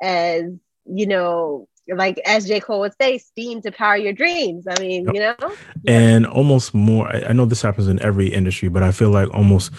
as, 0.00 0.44
you 0.86 1.06
know, 1.06 1.68
like 1.88 2.20
as 2.24 2.46
J. 2.46 2.60
Cole 2.60 2.80
would 2.80 2.94
say, 3.00 3.18
steam 3.18 3.62
to 3.62 3.72
power 3.72 3.96
your 3.96 4.12
dreams. 4.12 4.66
I 4.68 4.80
mean, 4.80 5.06
yep. 5.06 5.14
you 5.14 5.20
know? 5.20 5.56
And 5.86 6.26
almost 6.26 6.74
more, 6.74 7.08
I, 7.08 7.30
I 7.30 7.32
know 7.32 7.46
this 7.46 7.62
happens 7.62 7.88
in 7.88 8.00
every 8.02 8.28
industry, 8.28 8.68
but 8.68 8.82
I 8.82 8.92
feel 8.92 9.10
like 9.10 9.32
almost 9.34 9.72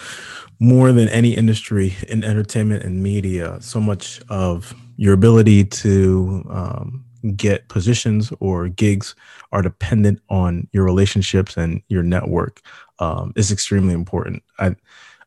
more 0.59 0.91
than 0.91 1.07
any 1.09 1.35
industry 1.35 1.95
in 2.09 2.23
entertainment 2.23 2.83
and 2.83 3.01
media, 3.01 3.57
so 3.61 3.79
much 3.79 4.21
of 4.29 4.73
your 4.97 5.13
ability 5.13 5.63
to 5.63 6.45
um, 6.49 7.05
get 7.35 7.67
positions 7.67 8.31
or 8.39 8.67
gigs 8.67 9.15
are 9.51 9.61
dependent 9.61 10.19
on 10.29 10.67
your 10.71 10.83
relationships 10.83 11.57
and 11.57 11.81
your 11.87 12.03
network 12.03 12.61
um, 12.99 13.33
is 13.35 13.51
extremely 13.51 13.93
important. 13.93 14.43
I 14.57 14.75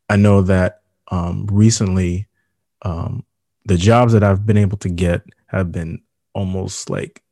I 0.09 0.17
know 0.17 0.43
that 0.43 0.83
um, 1.11 1.47
recently 1.51 2.27
um, 2.83 3.25
the 3.65 3.77
jobs 3.77 4.13
that 4.13 4.25
I've 4.25 4.47
been 4.47 4.57
able 4.57 4.79
to 4.79 4.89
get 4.89 5.23
have 5.47 5.73
been 5.73 6.03
almost 6.35 6.91
like 6.91 7.23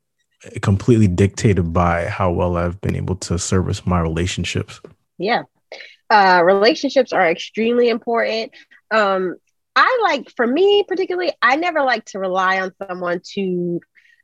completely 0.61 1.07
dictated 1.07 1.73
by 1.73 2.05
how 2.07 2.31
well 2.31 2.57
I've 2.57 2.81
been 2.81 2.95
able 2.95 3.15
to 3.17 3.37
service 3.37 3.85
my 3.85 3.99
relationships. 3.99 4.81
Yeah. 5.17 5.43
Uh, 6.09 6.41
relationships 6.43 7.13
are 7.13 7.29
extremely 7.29 7.89
important. 7.89 8.51
Um, 8.89 9.35
I 9.75 9.99
like, 10.03 10.29
for 10.35 10.45
me 10.45 10.83
particularly, 10.87 11.31
I 11.41 11.55
never 11.55 11.81
like 11.81 12.05
to 12.05 12.19
rely 12.19 12.59
on 12.59 12.73
someone 12.87 13.21
to 13.33 13.79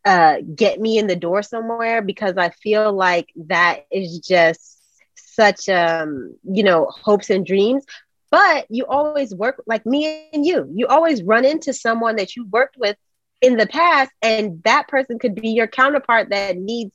uh, 0.08 0.38
get 0.56 0.80
me 0.80 0.98
in 0.98 1.08
the 1.08 1.18
door 1.18 1.44
somewhere 1.44 2.02
because 2.02 2.38
I 2.38 2.50
feel 2.52 2.94
like 2.94 3.28
that 3.48 3.86
is 3.92 4.20
just 4.20 4.80
such, 5.16 5.68
um, 5.68 6.38
you 6.44 6.64
know, 6.64 6.88
hopes 6.90 7.30
and 7.30 7.46
dreams. 7.46 7.84
But 8.32 8.68
you 8.70 8.86
always 8.86 9.36
work 9.36 9.62
like 9.68 9.86
me 9.86 10.30
and 10.32 10.46
you. 10.46 10.70
You 10.74 10.88
always 10.88 11.24
run 11.24 11.44
into 11.44 11.74
someone 11.74 12.16
that 12.16 12.38
you 12.38 12.46
worked 12.46 12.78
with 12.78 12.96
in 13.42 13.58
the 13.58 13.68
past 13.68 14.12
and 14.22 14.64
that 14.64 14.88
person 14.88 15.20
could 15.20 15.36
be 15.36 15.50
your 15.50 15.68
counterpart 15.68 16.30
that 16.30 16.58
needs 16.58 16.94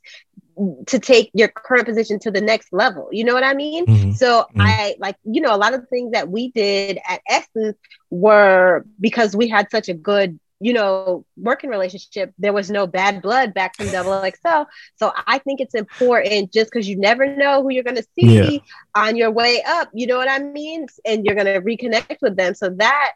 to 0.86 0.98
take 0.98 1.30
your 1.34 1.48
current 1.48 1.84
position 1.84 2.18
to 2.20 2.30
the 2.30 2.40
next 2.40 2.72
level. 2.72 3.08
You 3.12 3.24
know 3.24 3.34
what 3.34 3.44
I 3.44 3.52
mean? 3.52 3.84
Mm-hmm. 3.84 4.12
So 4.12 4.42
mm-hmm. 4.42 4.60
I 4.62 4.96
like, 4.98 5.16
you 5.24 5.42
know, 5.42 5.54
a 5.54 5.58
lot 5.58 5.74
of 5.74 5.82
the 5.82 5.86
things 5.86 6.12
that 6.12 6.30
we 6.30 6.50
did 6.50 6.98
at 7.06 7.20
Essence 7.28 7.76
were 8.08 8.86
because 8.98 9.36
we 9.36 9.48
had 9.48 9.70
such 9.70 9.90
a 9.90 9.94
good, 9.94 10.40
you 10.62 10.72
know, 10.72 11.26
working 11.36 11.70
relationship. 11.70 12.32
There 12.38 12.52
was 12.52 12.70
no 12.70 12.86
bad 12.86 13.20
blood 13.20 13.52
back 13.52 13.76
from 13.76 13.88
Double 13.88 14.22
XL. 14.22 14.70
So 14.94 15.12
I 15.26 15.38
think 15.38 15.60
it's 15.60 15.74
important 15.74 16.52
just 16.52 16.70
because 16.70 16.88
you 16.88 16.96
never 16.96 17.26
know 17.26 17.62
who 17.62 17.70
you're 17.70 17.82
going 17.82 17.96
to 17.96 18.06
see 18.14 18.54
yeah. 18.54 18.58
on 18.94 19.16
your 19.16 19.32
way 19.32 19.60
up. 19.66 19.90
You 19.92 20.06
know 20.06 20.18
what 20.18 20.30
I 20.30 20.38
mean? 20.38 20.86
And 21.04 21.24
you're 21.24 21.34
going 21.34 21.46
to 21.46 21.60
reconnect 21.60 22.18
with 22.22 22.36
them. 22.36 22.54
So 22.54 22.70
that 22.76 23.14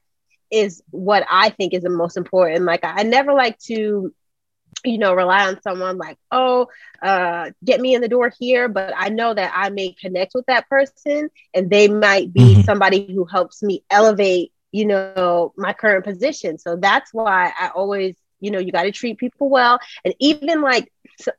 is 0.51 0.83
what 0.91 1.25
I 1.31 1.51
think 1.51 1.73
is 1.73 1.85
the 1.85 1.89
most 1.91 2.17
important. 2.17 2.65
Like 2.65 2.81
I 2.83 3.05
never 3.05 3.33
like 3.33 3.61
to, 3.61 4.13
you 4.85 4.99
know, 4.99 5.15
rely 5.15 5.47
on 5.47 5.63
someone 5.63 5.99
like, 5.99 6.19
oh, 6.33 6.67
uh, 7.01 7.53
get 7.65 7.81
me 7.81 7.95
in 7.95 8.01
the 8.01 8.09
door 8.09 8.33
here, 8.41 8.69
but 8.69 8.93
I 8.97 9.09
know 9.09 9.33
that 9.33 9.53
I 9.55 9.71
may 9.71 9.93
connect 9.93 10.33
with 10.35 10.47
that 10.47 10.69
person 10.69 11.31
and 11.55 11.71
they 11.71 11.87
might 11.87 12.33
be 12.33 12.55
mm-hmm. 12.55 12.63
somebody 12.63 13.13
who 13.15 13.25
helps 13.25 13.63
me 13.63 13.85
elevate, 13.89 14.53
you 14.77 14.85
know, 14.85 15.55
my 15.57 15.73
current 15.73 16.05
position. 16.05 16.59
So 16.59 16.77
that's 16.77 17.15
why 17.15 17.51
I 17.59 17.69
always, 17.75 18.15
you 18.41 18.51
know, 18.51 18.59
you 18.59 18.73
got 18.73 18.83
to 18.83 18.93
treat 18.93 19.17
people 19.17 19.49
well. 19.49 19.79
And 20.05 20.15
even 20.21 20.61
like 20.61 20.93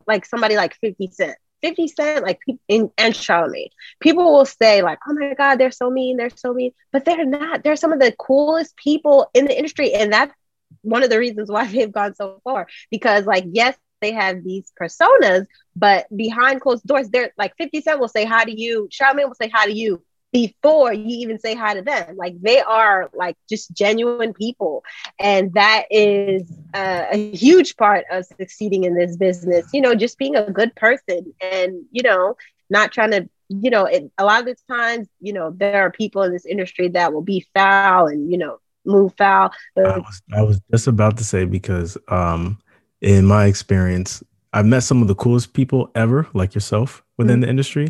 like 0.08 0.26
somebody 0.26 0.56
like 0.56 0.73
50 0.82 1.12
Cent 1.12 1.38
50 1.62 1.88
Cent, 1.88 2.26
like 2.26 2.39
in 2.67 2.89
and 2.97 3.13
Charlamagne, 3.13 3.69
people 4.00 4.34
will 4.34 4.45
say 4.45 4.82
like, 4.82 4.97
"Oh 5.08 5.13
my 5.13 5.36
God, 5.36 5.58
they're 5.60 5.69
so 5.69 5.91
mean, 5.91 6.17
they're 6.17 6.36
so 6.36 6.52
mean," 6.52 6.71
but 6.91 7.06
they're 7.06 7.26
not. 7.26 7.63
They're 7.63 7.76
some 7.76 7.93
of 7.93 8.00
the 8.00 8.12
coolest 8.17 8.76
people 8.76 9.30
in 9.36 9.45
the 9.45 9.56
industry, 9.56 9.93
and 9.93 10.12
that's 10.12 10.34
one 10.82 11.04
of 11.04 11.12
the 11.12 11.19
reasons 11.19 11.52
why 11.52 11.67
they've 11.71 11.91
gone 11.91 12.15
so 12.15 12.41
far. 12.43 12.67
Because 12.89 13.26
like, 13.26 13.45
yes, 13.52 13.78
they 14.02 14.13
have 14.13 14.43
these 14.43 14.71
personas, 14.82 15.45
but 15.76 16.08
behind 16.15 16.62
closed 16.62 16.86
doors, 16.88 17.10
they're 17.10 17.34
like 17.38 17.56
50 17.58 17.82
Cent 17.82 18.00
will 18.00 18.08
say 18.08 18.26
hi 18.26 18.45
to 18.45 18.60
you, 18.60 18.89
Charlamagne 18.91 19.28
will 19.28 19.36
say 19.36 19.50
hi 19.50 19.67
to 19.67 19.73
you, 19.73 20.02
before 20.32 20.94
you 20.94 21.18
even 21.18 21.40
say 21.40 21.56
hi 21.56 21.74
to 21.74 21.82
them. 21.82 22.16
Like 22.18 22.40
they 22.42 22.62
are 22.62 23.10
like 23.13 23.38
just 23.50 23.74
genuine 23.74 24.34
people. 24.34 24.84
And 25.20 25.54
that 25.54 25.86
is 25.90 26.52
uh, 26.74 27.06
a 27.12 27.32
huge 27.36 27.78
part 27.78 28.06
of 28.12 28.26
succeeding 28.26 28.84
in 28.84 28.96
this 28.96 29.16
business, 29.16 29.68
you 29.74 29.82
know, 29.82 29.96
just 29.96 30.18
being 30.18 30.36
a 30.36 30.52
good 30.52 30.76
person 30.76 31.34
and, 31.42 31.86
you 31.92 32.04
know, 32.04 32.36
not 32.70 32.92
trying 32.92 33.12
to, 33.12 33.30
you 33.50 33.70
know, 33.70 33.86
it, 33.86 34.12
a 34.18 34.26
lot 34.26 34.42
of 34.42 34.46
the 34.46 34.56
times, 34.70 35.08
you 35.22 35.34
know, 35.34 35.52
there 35.52 35.82
are 35.82 35.92
people 35.92 36.24
in 36.24 36.34
this 36.34 36.46
industry 36.46 36.90
that 36.90 37.13
will 37.13 37.22
be 37.22 37.46
foul 37.54 38.08
and, 38.08 38.30
you 38.30 38.38
know, 38.38 38.60
move 38.86 39.13
foul. 39.18 39.52
I 39.78 39.98
was, 39.98 40.22
I 40.34 40.42
was 40.42 40.60
just 40.72 40.88
about 40.88 41.18
to 41.18 41.24
say 41.24 41.46
because 41.46 41.98
um, 42.10 42.60
in 43.02 43.26
my 43.26 43.46
experience, 43.46 44.24
I've 44.58 44.65
met 44.65 44.82
some 44.82 45.04
of 45.04 45.08
the 45.08 45.13
coolest 45.13 45.54
people 45.54 45.91
ever, 45.93 46.28
like 46.34 46.56
yourself, 46.56 47.04
within 47.15 47.36
mm-hmm. 47.36 47.41
the 47.41 47.50
industry, 47.50 47.88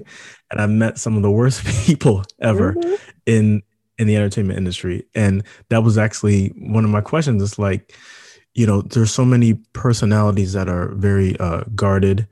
and 0.52 0.60
I've 0.60 0.70
met 0.70 0.98
some 0.98 1.16
of 1.16 1.22
the 1.22 1.32
worst 1.32 1.64
people 1.86 2.26
ever 2.42 2.74
mm-hmm. 2.74 2.96
in 3.26 3.64
in 3.98 4.06
the 4.06 4.18
entertainment 4.18 4.58
industry. 4.58 5.06
And 5.16 5.44
that 5.70 5.84
was 5.84 5.98
actually 5.98 6.50
one 6.50 6.84
of 6.84 6.90
my 6.90 7.00
questions. 7.00 7.42
It's 7.42 7.58
like, 7.58 7.96
you 8.54 8.68
know, 8.68 8.82
there's 8.82 9.14
so 9.14 9.24
many 9.24 9.54
personalities 9.72 10.52
that 10.54 10.68
are 10.68 10.90
very 10.90 11.40
uh, 11.40 11.64
guarded 11.74 12.28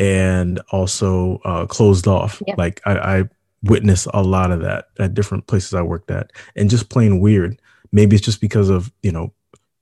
and 0.00 0.60
also 0.72 1.40
uh, 1.44 1.66
closed 1.66 2.08
off. 2.08 2.42
Yeah. 2.44 2.56
Like 2.58 2.80
I, 2.86 3.18
I 3.18 3.24
witnessed 3.62 4.08
a 4.12 4.22
lot 4.22 4.50
of 4.50 4.62
that 4.62 4.86
at 4.98 5.14
different 5.14 5.46
places 5.46 5.74
I 5.74 5.82
worked 5.82 6.10
at, 6.10 6.32
and 6.56 6.68
just 6.68 6.90
plain 6.90 7.20
weird. 7.20 7.62
Maybe 7.92 8.16
it's 8.16 8.24
just 8.24 8.40
because 8.40 8.68
of 8.68 8.92
you 9.04 9.12
know, 9.12 9.32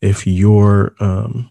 if 0.02 0.26
you're 0.26 0.94
um, 1.00 1.48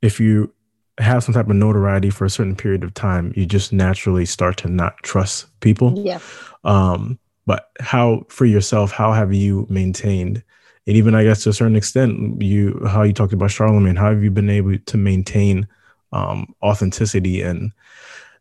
if 0.00 0.18
you 0.18 0.50
have 0.98 1.24
some 1.24 1.34
type 1.34 1.48
of 1.48 1.56
notoriety 1.56 2.10
for 2.10 2.24
a 2.24 2.30
certain 2.30 2.56
period 2.56 2.84
of 2.84 2.94
time, 2.94 3.32
you 3.36 3.46
just 3.46 3.72
naturally 3.72 4.26
start 4.26 4.56
to 4.58 4.68
not 4.68 4.96
trust 5.02 5.46
people. 5.60 5.94
Yeah. 5.96 6.20
Um, 6.64 7.18
but 7.46 7.70
how 7.80 8.24
for 8.28 8.44
yourself, 8.44 8.92
how 8.92 9.12
have 9.12 9.32
you 9.32 9.66
maintained 9.68 10.42
and 10.86 10.96
even 10.96 11.14
I 11.14 11.24
guess 11.24 11.44
to 11.44 11.50
a 11.50 11.52
certain 11.52 11.76
extent, 11.76 12.42
you 12.42 12.80
how 12.86 13.02
you 13.02 13.12
talked 13.12 13.32
about 13.32 13.50
Charlamagne, 13.50 13.98
how 13.98 14.10
have 14.10 14.24
you 14.24 14.30
been 14.30 14.50
able 14.50 14.78
to 14.78 14.96
maintain 14.96 15.68
um, 16.12 16.54
authenticity 16.62 17.40
and 17.40 17.72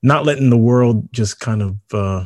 not 0.02 0.26
letting 0.26 0.50
the 0.50 0.58
world 0.58 1.12
just 1.14 1.40
kind 1.40 1.62
of 1.62 1.78
uh, 1.94 2.26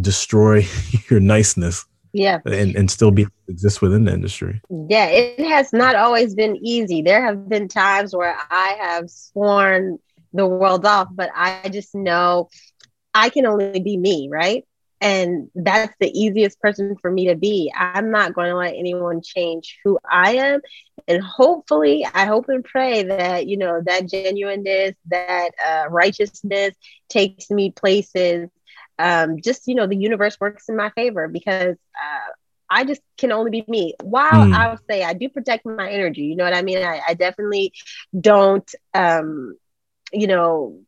destroy 0.00 0.66
your 1.10 1.20
niceness? 1.20 1.86
Yeah, 2.16 2.40
and, 2.46 2.74
and 2.74 2.90
still 2.90 3.10
be 3.10 3.26
exist 3.46 3.82
within 3.82 4.04
the 4.04 4.12
industry. 4.12 4.62
Yeah, 4.70 5.06
it 5.06 5.46
has 5.46 5.72
not 5.72 5.96
always 5.96 6.34
been 6.34 6.56
easy. 6.62 7.02
There 7.02 7.22
have 7.22 7.48
been 7.48 7.68
times 7.68 8.16
where 8.16 8.36
I 8.50 8.76
have 8.80 9.10
sworn 9.10 9.98
the 10.32 10.46
world 10.46 10.86
off, 10.86 11.08
but 11.12 11.30
I 11.34 11.68
just 11.68 11.94
know 11.94 12.48
I 13.12 13.28
can 13.28 13.44
only 13.44 13.80
be 13.80 13.98
me, 13.98 14.28
right? 14.30 14.64
and 15.00 15.50
that's 15.54 15.94
the 16.00 16.10
easiest 16.18 16.58
person 16.60 16.96
for 17.00 17.10
me 17.10 17.28
to 17.28 17.34
be. 17.34 17.72
I'm 17.76 18.10
not 18.10 18.34
going 18.34 18.48
to 18.48 18.56
let 18.56 18.74
anyone 18.74 19.20
change 19.22 19.78
who 19.84 19.98
I 20.10 20.36
am. 20.36 20.60
And 21.06 21.22
hopefully, 21.22 22.06
I 22.14 22.24
hope 22.24 22.48
and 22.48 22.64
pray 22.64 23.02
that, 23.04 23.46
you 23.46 23.58
know, 23.58 23.82
that 23.84 24.08
genuineness, 24.08 24.94
that 25.10 25.50
uh, 25.64 25.84
righteousness 25.90 26.74
takes 27.08 27.50
me 27.50 27.70
places. 27.70 28.48
Um, 28.98 29.40
just, 29.40 29.68
you 29.68 29.74
know, 29.74 29.86
the 29.86 29.96
universe 29.96 30.38
works 30.40 30.68
in 30.68 30.76
my 30.76 30.90
favor 30.90 31.28
because 31.28 31.76
uh, 31.76 32.32
I 32.68 32.84
just 32.84 33.02
can 33.18 33.32
only 33.32 33.50
be 33.50 33.64
me. 33.68 33.94
While 34.02 34.46
mm. 34.46 34.54
I 34.54 34.70
would 34.70 34.80
say 34.88 35.04
I 35.04 35.12
do 35.12 35.28
protect 35.28 35.66
my 35.66 35.88
energy, 35.90 36.22
you 36.22 36.36
know 36.36 36.44
what 36.44 36.54
I 36.54 36.62
mean? 36.62 36.78
I, 36.78 37.00
I 37.08 37.14
definitely 37.14 37.72
don't, 38.18 38.68
um, 38.94 39.56
you 40.12 40.26
know, 40.26 40.80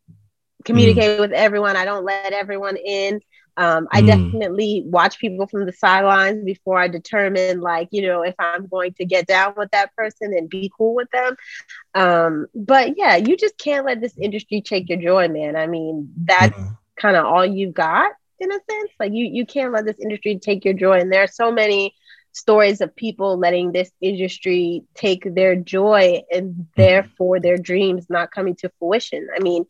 communicate 0.64 1.18
mm. 1.18 1.20
with 1.20 1.32
everyone. 1.32 1.76
I 1.76 1.84
don't 1.84 2.04
let 2.04 2.32
everyone 2.32 2.76
in. 2.76 3.20
Um, 3.56 3.88
I 3.90 4.02
mm. 4.02 4.06
definitely 4.06 4.84
watch 4.86 5.18
people 5.18 5.48
from 5.48 5.66
the 5.66 5.72
sidelines 5.72 6.44
before 6.44 6.78
I 6.78 6.86
determine, 6.86 7.60
like, 7.60 7.88
you 7.90 8.02
know, 8.02 8.22
if 8.22 8.36
I'm 8.38 8.68
going 8.68 8.94
to 8.94 9.04
get 9.04 9.26
down 9.26 9.54
with 9.56 9.72
that 9.72 9.94
person 9.96 10.32
and 10.32 10.48
be 10.48 10.70
cool 10.76 10.94
with 10.94 11.10
them. 11.10 11.36
Um, 11.92 12.46
but 12.54 12.96
yeah, 12.96 13.16
you 13.16 13.36
just 13.36 13.58
can't 13.58 13.84
let 13.84 14.00
this 14.00 14.16
industry 14.16 14.60
take 14.60 14.88
your 14.88 14.98
joy, 14.98 15.26
man. 15.26 15.56
I 15.56 15.66
mean, 15.66 16.12
that's 16.16 16.56
mm-hmm. 16.56 16.72
Kind 17.00 17.16
of 17.16 17.24
all 17.24 17.44
you've 17.44 17.74
got 17.74 18.12
in 18.40 18.50
a 18.50 18.54
sense. 18.70 18.90
Like, 19.00 19.12
you 19.12 19.26
you 19.26 19.46
can't 19.46 19.72
let 19.72 19.84
this 19.86 20.00
industry 20.00 20.38
take 20.38 20.64
your 20.64 20.74
joy, 20.74 20.98
and 20.98 21.12
there 21.12 21.22
are 21.22 21.28
so 21.28 21.52
many 21.52 21.94
stories 22.32 22.80
of 22.80 22.94
people 22.94 23.38
letting 23.38 23.72
this 23.72 23.90
industry 24.00 24.82
take 24.94 25.22
their 25.34 25.56
joy 25.56 26.22
and 26.30 26.66
therefore 26.76 27.40
their 27.40 27.56
dreams 27.56 28.06
not 28.08 28.30
coming 28.30 28.54
to 28.56 28.70
fruition. 28.78 29.26
I 29.36 29.40
mean, 29.40 29.64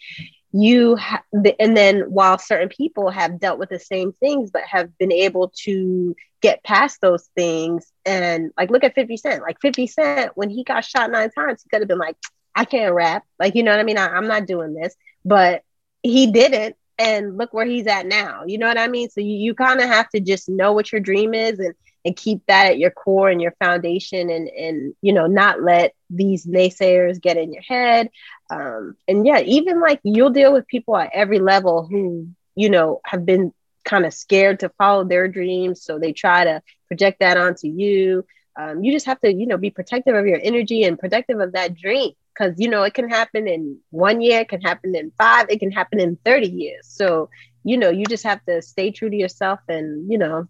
you 0.53 0.97
ha- 0.97 1.23
and 1.33 1.77
then 1.77 2.01
while 2.11 2.39
certain 2.39 2.69
people 2.69 3.11
have 3.11 3.41
dealt 3.41 3.59
with 3.59 3.71
the 3.71 3.79
same 3.79 4.13
things 4.13 4.51
but 4.51 4.63
have 4.63 4.97
been 4.99 5.13
able 5.13 5.53
to 5.65 6.15
get 6.41 6.63
past 6.63 7.01
those 7.01 7.29
things 7.37 7.91
and 8.07 8.51
like 8.57 8.71
look 8.71 8.85
at 8.85 8.95
50 8.95 9.17
cent. 9.17 9.43
Like 9.43 9.61
50 9.61 9.87
cent 9.87 10.33
when 10.35 10.51
he 10.51 10.65
got 10.65 10.85
shot 10.85 11.11
nine 11.11 11.31
times 11.31 11.63
he 11.63 11.69
could 11.69 11.81
have 11.81 11.89
been 11.89 11.99
like 11.99 12.17
i 12.55 12.65
can't 12.65 12.95
rap. 12.95 13.25
Like 13.39 13.55
you 13.55 13.63
know 13.63 13.73
what 13.73 13.81
i 13.81 13.85
mean? 13.85 13.99
I, 13.99 14.09
i'm 14.09 14.29
not 14.29 14.47
doing 14.47 14.75
this. 14.75 14.95
But 15.25 15.63
he 16.03 16.31
didn't 16.31 16.77
and 16.99 17.37
look 17.37 17.53
where 17.53 17.67
he's 17.67 17.87
at 17.87 18.07
now. 18.07 18.43
You 18.47 18.59
know 18.59 18.69
what 18.69 18.79
i 18.79 18.89
mean? 18.89 19.09
So 19.11 19.21
you, 19.21 19.35
you 19.35 19.55
kind 19.55 19.81
of 19.81 19.89
have 19.89 20.09
to 20.11 20.21
just 20.21 20.49
know 20.49 20.73
what 20.73 20.93
your 20.93 21.01
dream 21.01 21.35
is 21.35 21.59
and 21.59 21.75
and 22.05 22.17
keep 22.17 22.41
that 22.47 22.67
at 22.69 22.79
your 22.79 22.91
core 22.91 23.29
and 23.29 23.41
your 23.43 23.55
foundation 23.59 24.31
and 24.31 24.49
and 24.49 24.95
you 25.03 25.13
know 25.13 25.27
not 25.27 25.63
let 25.63 25.95
these 26.11 26.47
naysayers 26.47 27.21
get 27.21 27.37
in 27.37 27.53
your 27.53 27.63
head. 27.63 28.11
Um, 28.51 28.97
and 29.07 29.27
yeah 29.27 29.41
even 29.41 29.81
like 29.81 30.01
you'll 30.05 30.31
deal 30.31 30.53
with 30.53 30.67
people 30.67 30.97
at 30.97 31.11
every 31.13 31.39
level 31.39 31.87
who 31.87 32.29
you 32.55 32.71
know 32.71 33.01
have 33.05 33.25
been 33.27 33.53
kind 33.85 34.07
of 34.07 34.13
scared 34.15 34.61
to 34.61 34.69
follow 34.71 35.05
their 35.05 35.29
dreams 35.29 35.83
so 35.83 35.99
they 35.99 36.13
try 36.13 36.45
to 36.45 36.63
project 36.89 37.21
that 37.21 37.37
onto 37.37 37.69
you. 37.69 38.25
Um, 38.59 38.83
you 38.83 38.93
just 38.93 39.07
have 39.07 39.21
to 39.21 39.33
you 39.33 39.47
know 39.47 39.59
be 39.59 39.71
protective 39.71 40.15
of 40.15 40.27
your 40.27 40.41
energy 40.43 40.85
and 40.85 40.99
protective 40.99 41.41
of 41.41 41.53
that 41.53 41.75
dream 41.75 42.13
because 42.39 42.55
you 42.59 42.69
know 42.69 42.85
it 42.85 42.95
can 42.95 43.09
happen 43.09 43.49
in 43.49 43.77
one 43.91 44.21
year 44.21 44.41
it 44.41 44.49
can 44.49 44.61
happen 44.61 44.95
in 44.95 45.11
five 45.19 45.47
it 45.51 45.59
can 45.59 45.73
happen 45.73 45.99
in 45.99 46.17
30 46.25 46.49
years 46.49 46.87
so 46.87 47.29
you 47.65 47.77
know 47.77 47.91
you 47.91 48.05
just 48.05 48.23
have 48.23 48.45
to 48.45 48.63
stay 48.63 48.93
true 48.93 49.11
to 49.11 49.17
yourself 49.17 49.59
and 49.69 50.11
you 50.11 50.17
know 50.17 50.47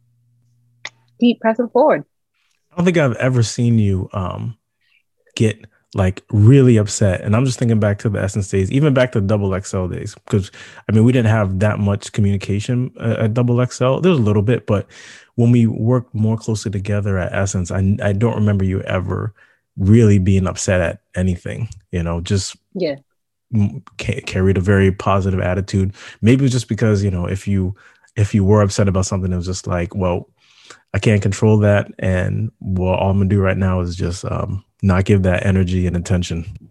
keep 1.19 1.41
pressing 1.41 1.69
forward. 1.69 2.05
I 2.73 2.77
don't 2.77 2.85
think 2.85 2.97
I've 2.97 3.17
ever 3.17 3.43
seen 3.43 3.79
you 3.79 4.09
um, 4.13 4.57
get 5.35 5.65
like 5.95 6.23
really 6.31 6.77
upset. 6.77 7.23
And 7.23 7.35
I'm 7.35 7.45
just 7.45 7.59
thinking 7.59 7.81
back 7.81 7.99
to 8.01 8.09
the 8.09 8.23
Essence 8.23 8.49
days, 8.49 8.71
even 8.71 8.93
back 8.95 9.13
to 9.13 9.21
Double 9.21 9.59
XL 9.59 9.87
days, 9.87 10.15
because 10.15 10.51
I 10.89 10.93
mean, 10.93 11.05
we 11.05 11.13
didn't 11.13 11.31
have 11.31 11.61
that 11.61 11.79
much 11.79 12.13
communication 12.13 12.93
uh, 13.01 13.17
at 13.21 13.35
Double 13.35 13.65
XL. 13.65 14.01
There 14.01 14.11
was 14.11 14.21
a 14.21 14.23
little 14.23 14.43
bit, 14.43 14.67
but 14.67 14.87
when 15.37 15.51
we 15.51 15.67
worked 15.67 16.15
more 16.15 16.37
closely 16.37 16.71
together 16.71 17.19
at 17.19 17.33
Essence, 17.33 17.71
I, 17.71 17.97
I 18.03 18.13
don't 18.13 18.35
remember 18.35 18.65
you 18.65 18.83
ever 18.83 19.35
really 19.79 20.19
being 20.19 20.47
upset 20.47 20.81
at 20.81 21.01
anything, 21.15 21.69
you 21.93 22.03
know, 22.03 22.21
just 22.21 22.57
yeah. 22.75 22.97
carried 23.97 24.59
a 24.59 24.61
very 24.61 24.93
positive 24.93 25.41
attitude. 25.41 25.95
Maybe 26.21 26.41
it 26.41 26.47
was 26.47 26.53
just 26.53 26.69
because, 26.69 27.03
you 27.03 27.11
know, 27.11 27.27
if 27.27 27.49
you, 27.49 27.75
if 28.17 28.35
you 28.35 28.45
were 28.45 28.63
upset 28.63 28.89
about 28.89 29.07
something, 29.07 29.33
it 29.33 29.37
was 29.37 29.47
just 29.47 29.67
like, 29.67 29.95
well, 29.95 30.29
I 30.93 30.99
can't 30.99 31.23
control 31.23 31.59
that. 31.59 31.93
And 31.99 32.51
what 32.59 32.99
all 32.99 33.11
I'm 33.11 33.19
gonna 33.19 33.29
do 33.29 33.41
right 33.41 33.57
now 33.57 33.81
is 33.81 33.97
just 33.97 34.25
um, 34.25 34.65
not 34.83 35.05
give 35.05 35.23
that 35.23 35.47
energy 35.47 35.87
and 35.87 35.97
attention. 35.97 36.71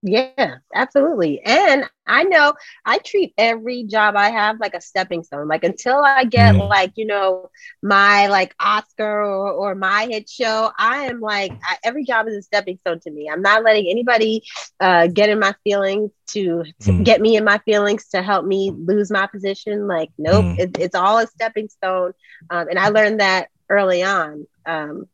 Yeah, 0.00 0.58
absolutely. 0.72 1.40
And 1.44 1.84
I 2.06 2.22
know 2.22 2.54
I 2.84 2.98
treat 2.98 3.34
every 3.36 3.82
job 3.82 4.14
I 4.14 4.30
have 4.30 4.60
like 4.60 4.74
a 4.74 4.80
stepping 4.80 5.24
stone. 5.24 5.48
Like 5.48 5.64
until 5.64 6.04
I 6.04 6.22
get 6.22 6.54
mm. 6.54 6.68
like, 6.68 6.92
you 6.94 7.04
know, 7.04 7.50
my 7.82 8.28
like 8.28 8.54
Oscar 8.60 9.24
or, 9.24 9.50
or 9.50 9.74
my 9.74 10.06
hit 10.08 10.28
show, 10.28 10.70
I 10.78 11.06
am 11.06 11.20
like, 11.20 11.50
I, 11.50 11.78
every 11.82 12.04
job 12.04 12.28
is 12.28 12.36
a 12.36 12.42
stepping 12.42 12.78
stone 12.78 13.00
to 13.00 13.10
me. 13.10 13.28
I'm 13.28 13.42
not 13.42 13.64
letting 13.64 13.88
anybody 13.88 14.44
uh, 14.78 15.08
get 15.08 15.30
in 15.30 15.40
my 15.40 15.52
feelings 15.64 16.12
to, 16.28 16.62
to 16.80 16.90
mm. 16.90 17.04
get 17.04 17.20
me 17.20 17.36
in 17.36 17.44
my 17.44 17.58
feelings 17.58 18.08
to 18.10 18.22
help 18.22 18.46
me 18.46 18.70
lose 18.70 19.10
my 19.10 19.26
position. 19.26 19.88
Like, 19.88 20.10
nope, 20.16 20.44
mm. 20.44 20.58
it, 20.60 20.78
it's 20.78 20.94
all 20.94 21.18
a 21.18 21.26
stepping 21.26 21.68
stone. 21.68 22.12
Um, 22.50 22.68
and 22.68 22.78
I 22.78 22.90
learned 22.90 23.18
that 23.18 23.48
early 23.68 24.04
on. 24.04 24.46
Um, 24.64 25.08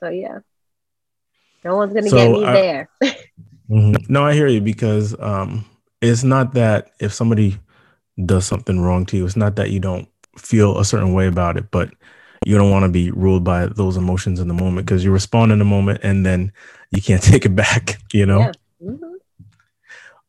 so, 0.00 0.08
yeah, 0.08 0.38
no 1.62 1.76
one's 1.76 1.92
going 1.92 2.04
to 2.04 2.10
so 2.10 2.16
get 2.16 2.30
me 2.30 2.44
I- 2.46 2.52
there. 2.52 2.88
Mm-hmm. 3.74 4.12
No, 4.12 4.24
I 4.24 4.34
hear 4.34 4.46
you 4.46 4.60
because 4.60 5.18
um, 5.18 5.64
it's 6.00 6.22
not 6.22 6.54
that 6.54 6.92
if 7.00 7.12
somebody 7.12 7.58
does 8.24 8.46
something 8.46 8.80
wrong 8.80 9.04
to 9.06 9.16
you, 9.16 9.26
it's 9.26 9.36
not 9.36 9.56
that 9.56 9.70
you 9.70 9.80
don't 9.80 10.08
feel 10.38 10.78
a 10.78 10.84
certain 10.84 11.12
way 11.12 11.26
about 11.26 11.56
it, 11.56 11.70
but 11.72 11.92
you 12.46 12.56
don't 12.56 12.70
want 12.70 12.84
to 12.84 12.88
be 12.88 13.10
ruled 13.10 13.42
by 13.42 13.66
those 13.66 13.96
emotions 13.96 14.38
in 14.38 14.46
the 14.46 14.54
moment 14.54 14.86
because 14.86 15.02
you 15.02 15.10
respond 15.10 15.50
in 15.50 15.58
the 15.58 15.64
moment 15.64 16.00
and 16.04 16.24
then 16.24 16.52
you 16.92 17.02
can't 17.02 17.22
take 17.32 17.44
it 17.44 17.56
back, 17.56 17.98
you 18.12 18.24
know? 18.24 18.40
Yeah. 18.40 18.52
Mm-hmm. 18.82 19.14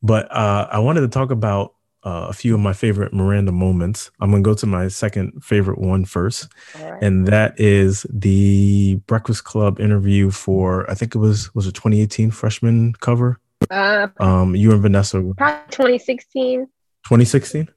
But 0.02 0.32
uh, 0.32 0.68
I 0.72 0.80
wanted 0.80 1.02
to 1.02 1.08
talk 1.08 1.30
about 1.30 1.75
uh, 2.06 2.28
a 2.30 2.34
few 2.34 2.54
of 2.54 2.60
my 2.60 2.74
favorite 2.74 3.14
Miranda 3.14 3.52
moments. 3.52 4.12
I'm 4.22 4.30
going 4.30 4.44
to 4.44 4.48
go 4.48 4.54
to 4.54 4.66
my 4.66 4.88
second 4.88 5.44
favorite 5.44 5.80
one 5.80 6.06
first, 6.06 6.48
right. 6.80 7.02
and 7.02 7.28
that 7.28 7.60
is 7.60 8.06
the 8.10 8.96
Breakfast 9.08 9.44
Club 9.44 9.80
interview 9.80 10.30
for 10.30 10.90
I 10.90 10.94
think 10.94 11.16
it 11.16 11.18
was 11.18 11.54
was 11.56 11.68
a 11.68 11.72
2018 11.72 12.32
freshman 12.32 12.94
cover. 12.94 13.40
Uh, 13.72 14.08
um, 14.20 14.56
you 14.56 14.72
and 14.72 14.82
Vanessa. 14.82 15.22
Probably 15.36 15.72
2016. 15.72 16.68
2016. 17.06 17.70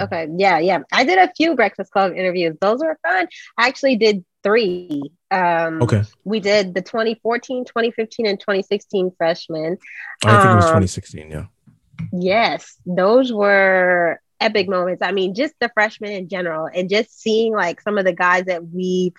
Okay, 0.00 0.28
yeah, 0.36 0.58
yeah. 0.58 0.80
I 0.92 1.04
did 1.04 1.18
a 1.18 1.32
few 1.36 1.54
Breakfast 1.54 1.92
Club 1.92 2.12
interviews. 2.16 2.56
Those 2.60 2.80
were 2.80 2.98
fun. 3.06 3.28
I 3.56 3.68
actually 3.68 3.96
did 3.96 4.24
three. 4.42 5.02
Um, 5.30 5.82
okay. 5.82 6.02
We 6.24 6.40
did 6.40 6.74
the 6.74 6.82
2014, 6.82 7.64
2015, 7.64 8.26
and 8.26 8.40
2016 8.40 9.12
freshmen. 9.16 9.78
I 10.24 10.30
think 10.30 10.44
um, 10.44 10.52
it 10.52 10.56
was 10.56 10.64
um, 10.64 10.70
2016. 10.70 11.30
Yeah. 11.30 11.46
Yes, 12.16 12.78
those 12.86 13.32
were 13.32 14.20
epic 14.40 14.68
moments. 14.68 15.02
I 15.02 15.12
mean, 15.12 15.34
just 15.34 15.54
the 15.60 15.70
freshmen 15.74 16.12
in 16.12 16.28
general, 16.28 16.68
and 16.72 16.88
just 16.88 17.20
seeing 17.20 17.52
like 17.52 17.80
some 17.80 17.98
of 17.98 18.04
the 18.04 18.12
guys 18.12 18.44
that 18.46 18.66
we 18.66 19.12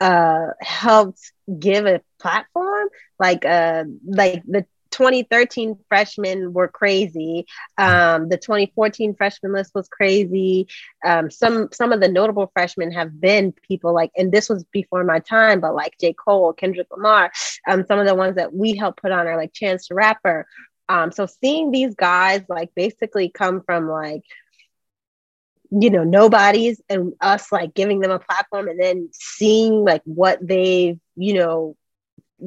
uh 0.00 0.48
helped 0.60 1.32
give 1.58 1.86
a 1.86 2.00
platform, 2.20 2.88
like 3.18 3.44
uh 3.44 3.84
like 4.06 4.42
the 4.46 4.66
2013 4.90 5.76
freshmen 5.88 6.52
were 6.52 6.68
crazy. 6.68 7.46
Um, 7.78 8.28
the 8.28 8.36
2014 8.38 9.14
freshman 9.14 9.52
list 9.52 9.72
was 9.74 9.88
crazy. 9.88 10.68
Um, 11.04 11.30
some 11.30 11.68
some 11.72 11.92
of 11.92 12.00
the 12.00 12.08
notable 12.08 12.50
freshmen 12.52 12.92
have 12.92 13.20
been 13.20 13.52
people 13.66 13.94
like, 13.94 14.10
and 14.16 14.32
this 14.32 14.48
was 14.48 14.64
before 14.72 15.04
my 15.04 15.20
time, 15.20 15.60
but 15.60 15.74
like 15.74 15.94
J. 16.00 16.12
Cole, 16.14 16.52
Kendrick 16.52 16.88
Lamar. 16.90 17.32
Um, 17.68 17.84
some 17.86 17.98
of 17.98 18.06
the 18.06 18.14
ones 18.14 18.36
that 18.36 18.54
we 18.54 18.76
helped 18.76 19.02
put 19.02 19.12
on 19.12 19.26
are 19.26 19.36
like 19.36 19.52
Chance 19.52 19.88
the 19.88 19.94
Rapper, 19.94 20.46
um, 20.88 21.12
so 21.12 21.26
seeing 21.26 21.70
these 21.70 21.94
guys 21.94 22.42
like 22.48 22.70
basically 22.74 23.28
come 23.28 23.62
from 23.62 23.88
like, 23.88 24.22
you 25.70 25.90
know, 25.90 26.04
nobodies 26.04 26.80
and 26.88 27.14
us 27.20 27.50
like 27.50 27.74
giving 27.74 28.00
them 28.00 28.10
a 28.10 28.18
platform 28.18 28.68
and 28.68 28.80
then 28.80 29.08
seeing 29.12 29.84
like 29.84 30.02
what 30.04 30.38
they've, 30.46 30.98
you 31.16 31.34
know, 31.34 31.76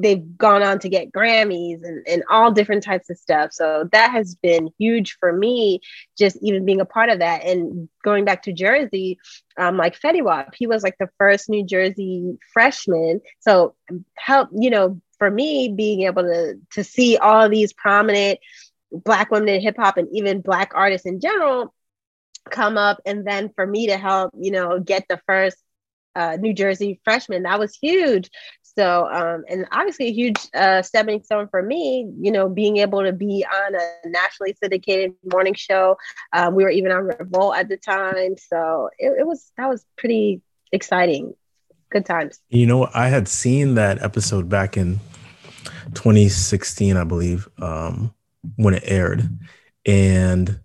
they've 0.00 0.36
gone 0.38 0.62
on 0.62 0.78
to 0.78 0.88
get 0.88 1.12
Grammys 1.12 1.82
and, 1.82 2.06
and 2.06 2.22
all 2.30 2.52
different 2.52 2.82
types 2.84 3.10
of 3.10 3.18
stuff. 3.18 3.52
So 3.52 3.88
that 3.92 4.10
has 4.12 4.36
been 4.36 4.70
huge 4.78 5.16
for 5.18 5.32
me, 5.32 5.80
just 6.16 6.38
even 6.40 6.64
being 6.64 6.80
a 6.80 6.84
part 6.84 7.10
of 7.10 7.18
that. 7.18 7.44
And 7.44 7.88
going 8.04 8.24
back 8.24 8.42
to 8.44 8.52
Jersey, 8.52 9.18
um, 9.58 9.76
like 9.76 9.98
Fetty 9.98 10.22
Wap, 10.22 10.54
he 10.56 10.66
was 10.66 10.82
like 10.82 10.96
the 10.98 11.10
first 11.18 11.48
New 11.48 11.64
Jersey 11.64 12.38
freshman. 12.52 13.20
So 13.40 13.74
help, 14.16 14.50
you 14.56 14.70
know, 14.70 15.00
for 15.18 15.30
me 15.30 15.68
being 15.68 16.02
able 16.02 16.22
to 16.22 16.54
to 16.72 16.84
see 16.84 17.16
all 17.16 17.48
these 17.48 17.72
prominent 17.72 18.38
black 18.92 19.30
women 19.30 19.48
in 19.48 19.60
hip 19.60 19.76
hop 19.76 19.96
and 19.96 20.08
even 20.12 20.40
black 20.40 20.72
artists 20.74 21.06
in 21.06 21.20
general 21.20 21.74
come 22.50 22.78
up 22.78 22.98
and 23.04 23.26
then 23.26 23.50
for 23.54 23.66
me 23.66 23.88
to 23.88 23.98
help 23.98 24.32
you 24.38 24.50
know 24.50 24.78
get 24.78 25.04
the 25.08 25.20
first 25.26 25.56
uh, 26.18 26.36
New 26.36 26.52
Jersey 26.52 27.00
freshman. 27.04 27.44
That 27.44 27.60
was 27.60 27.76
huge. 27.80 28.28
So, 28.78 29.08
um, 29.10 29.42
and 29.48 29.66
obviously 29.72 30.06
a 30.06 30.12
huge 30.12 30.36
uh, 30.54 30.82
stepping 30.82 31.20
stone 31.24 31.48
for 31.48 31.60
me, 31.60 32.08
you 32.20 32.30
know, 32.30 32.48
being 32.48 32.76
able 32.76 33.02
to 33.02 33.12
be 33.12 33.44
on 33.44 33.74
a 33.74 34.08
nationally 34.08 34.54
syndicated 34.62 35.14
morning 35.32 35.54
show. 35.54 35.96
Um, 36.32 36.54
we 36.54 36.62
were 36.62 36.70
even 36.70 36.92
on 36.92 37.02
Revolt 37.02 37.56
at 37.56 37.68
the 37.68 37.76
time. 37.76 38.36
So 38.36 38.88
it, 38.96 39.16
it 39.18 39.26
was, 39.26 39.50
that 39.56 39.68
was 39.68 39.84
pretty 39.96 40.42
exciting. 40.70 41.34
Good 41.90 42.06
times. 42.06 42.38
You 42.50 42.66
know, 42.66 42.88
I 42.94 43.08
had 43.08 43.26
seen 43.26 43.74
that 43.74 44.00
episode 44.00 44.48
back 44.48 44.76
in 44.76 45.00
2016, 45.94 46.96
I 46.96 47.02
believe, 47.02 47.48
um, 47.58 48.14
when 48.54 48.74
it 48.74 48.84
aired. 48.86 49.28
And 49.86 50.60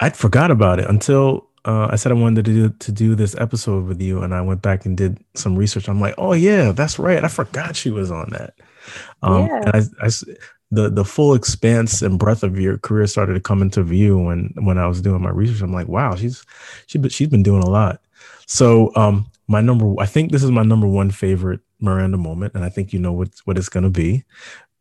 I'd 0.00 0.18
forgot 0.18 0.50
about 0.50 0.80
it 0.80 0.90
until 0.90 1.48
uh, 1.64 1.88
I 1.90 1.96
said 1.96 2.12
I 2.12 2.16
wanted 2.16 2.44
to 2.44 2.52
do 2.52 2.68
to 2.68 2.92
do 2.92 3.14
this 3.14 3.34
episode 3.36 3.86
with 3.86 4.00
you, 4.00 4.22
and 4.22 4.34
I 4.34 4.40
went 4.42 4.62
back 4.62 4.84
and 4.84 4.96
did 4.96 5.18
some 5.34 5.56
research. 5.56 5.88
I'm 5.88 6.00
like, 6.00 6.14
oh 6.18 6.32
yeah, 6.32 6.72
that's 6.72 6.98
right. 6.98 7.24
I 7.24 7.28
forgot 7.28 7.76
she 7.76 7.90
was 7.90 8.10
on 8.10 8.30
that. 8.30 8.54
Um, 9.22 9.46
yeah. 9.46 9.60
And 9.64 9.68
I, 9.74 10.06
I, 10.06 10.10
the 10.70 10.90
the 10.90 11.04
full 11.04 11.34
expanse 11.34 12.02
and 12.02 12.18
breadth 12.18 12.42
of 12.42 12.58
your 12.58 12.78
career 12.78 13.06
started 13.06 13.34
to 13.34 13.40
come 13.40 13.62
into 13.62 13.82
view 13.82 14.18
when 14.18 14.52
when 14.56 14.76
I 14.76 14.86
was 14.86 15.00
doing 15.00 15.22
my 15.22 15.30
research. 15.30 15.62
I'm 15.62 15.72
like, 15.72 15.88
wow, 15.88 16.14
she's 16.16 16.44
she 16.86 17.00
she's 17.08 17.28
been 17.28 17.42
doing 17.42 17.62
a 17.62 17.70
lot. 17.70 18.00
So 18.46 18.92
um, 18.94 19.26
my 19.48 19.60
number, 19.60 19.94
I 19.98 20.06
think 20.06 20.32
this 20.32 20.42
is 20.42 20.50
my 20.50 20.62
number 20.62 20.86
one 20.86 21.10
favorite 21.10 21.60
Miranda 21.80 22.18
moment, 22.18 22.54
and 22.54 22.64
I 22.64 22.68
think 22.68 22.92
you 22.92 22.98
know 22.98 23.12
what 23.12 23.30
what 23.44 23.56
it's 23.56 23.68
going 23.68 23.84
to 23.84 23.90
be. 23.90 24.24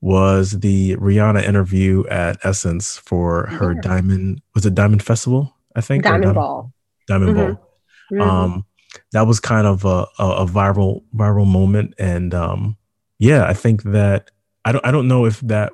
Was 0.02 0.60
the 0.60 0.98
Rihanna 0.98 1.44
interview 1.48 2.06
at 2.08 2.38
Essence 2.44 2.98
for 2.98 3.46
her 3.48 3.74
yeah. 3.74 3.82
Diamond? 3.82 4.42
Was 4.54 4.66
it 4.66 4.76
Diamond 4.76 5.02
Festival? 5.02 5.56
I 5.78 5.82
think 5.82 6.04
Diamond, 6.04 6.24
Diamond 6.24 6.36
Ball. 6.36 6.73
Diamond 7.08 7.36
mm-hmm. 7.36 7.54
Ball. 7.54 7.70
Mm-hmm. 8.12 8.22
Um, 8.22 8.66
that 9.12 9.28
was 9.28 9.40
kind 9.40 9.68
of 9.68 9.86
a, 9.86 10.06
a, 10.20 10.44
a, 10.44 10.46
viral 10.46 11.04
viral 11.16 11.48
moment, 11.48 11.96
and 11.98 12.34
um, 12.34 12.78
yeah, 13.18 13.46
I 13.46 13.54
think 13.54 13.84
that 13.84 14.30
I 14.66 14.72
don't 14.72 14.86
I 14.86 14.92
don't 14.92 15.08
know 15.08 15.26
if 15.26 15.40
that 15.42 15.74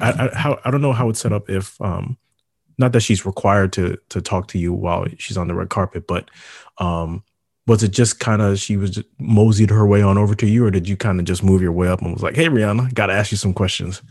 I, 0.00 0.10
I 0.10 0.38
how 0.38 0.58
I 0.64 0.70
don't 0.70 0.82
know 0.82 0.92
how 0.92 1.08
it's 1.08 1.20
set 1.20 1.32
up 1.32 1.50
if 1.50 1.80
um, 1.80 2.16
not 2.78 2.92
that 2.92 3.00
she's 3.00 3.26
required 3.26 3.72
to 3.74 3.98
to 4.08 4.20
talk 4.20 4.48
to 4.48 4.58
you 4.58 4.72
while 4.72 5.06
she's 5.18 5.36
on 5.36 5.48
the 5.48 5.54
red 5.54 5.68
carpet, 5.68 6.06
but 6.06 6.30
um, 6.78 7.22
was 7.66 7.82
it 7.82 7.90
just 7.90 8.20
kind 8.20 8.42
of 8.42 8.58
she 8.58 8.76
was 8.76 9.02
moseyed 9.18 9.70
her 9.70 9.86
way 9.86 10.02
on 10.02 10.18
over 10.18 10.34
to 10.34 10.46
you, 10.46 10.64
or 10.64 10.70
did 10.70 10.88
you 10.88 10.96
kind 10.96 11.20
of 11.20 11.26
just 11.26 11.44
move 11.44 11.62
your 11.62 11.72
way 11.72 11.88
up 11.88 12.00
and 12.00 12.12
was 12.12 12.22
like, 12.22 12.36
"Hey, 12.36 12.46
Rihanna, 12.46 12.94
got 12.94 13.06
to 13.06 13.12
ask 13.12 13.30
you 13.30 13.36
some 13.36 13.52
questions"? 13.52 14.02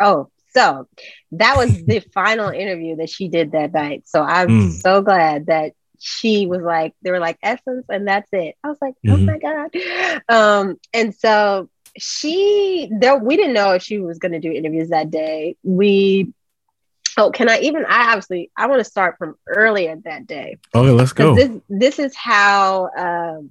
Oh, 0.00 0.28
so 0.52 0.88
that 1.32 1.56
was 1.56 1.84
the 1.84 2.00
final 2.12 2.50
interview 2.50 2.96
that 2.96 3.10
she 3.10 3.28
did 3.28 3.52
that 3.52 3.72
night. 3.72 4.04
So 4.06 4.22
I'm 4.22 4.48
mm. 4.48 4.72
so 4.72 5.02
glad 5.02 5.46
that 5.46 5.72
she 5.98 6.46
was 6.46 6.62
like, 6.62 6.94
they 7.02 7.10
were 7.10 7.20
like 7.20 7.38
essence 7.42 7.86
and 7.88 8.08
that's 8.08 8.28
it. 8.32 8.56
I 8.64 8.68
was 8.68 8.78
like, 8.80 8.94
oh 9.06 9.10
mm-hmm. 9.10 9.28
oh 9.28 9.32
my 9.32 9.38
God. 9.38 10.28
Um, 10.28 10.80
and 10.92 11.14
so 11.14 11.68
she 11.98 12.88
there 12.90 13.18
we 13.18 13.36
didn't 13.36 13.52
know 13.52 13.72
if 13.72 13.82
she 13.82 13.98
was 13.98 14.18
gonna 14.18 14.40
do 14.40 14.52
interviews 14.52 14.90
that 14.90 15.10
day. 15.10 15.56
We 15.62 16.32
oh 17.18 17.30
can 17.30 17.48
I 17.48 17.60
even 17.60 17.84
I 17.84 18.08
obviously 18.08 18.50
I 18.56 18.66
want 18.66 18.80
to 18.80 18.84
start 18.84 19.16
from 19.18 19.36
earlier 19.46 19.96
that 20.04 20.26
day. 20.26 20.58
Okay, 20.74 20.90
let's 20.90 21.12
go. 21.12 21.34
This 21.34 21.50
this 21.68 21.98
is 21.98 22.16
how 22.16 22.90
um 22.96 23.50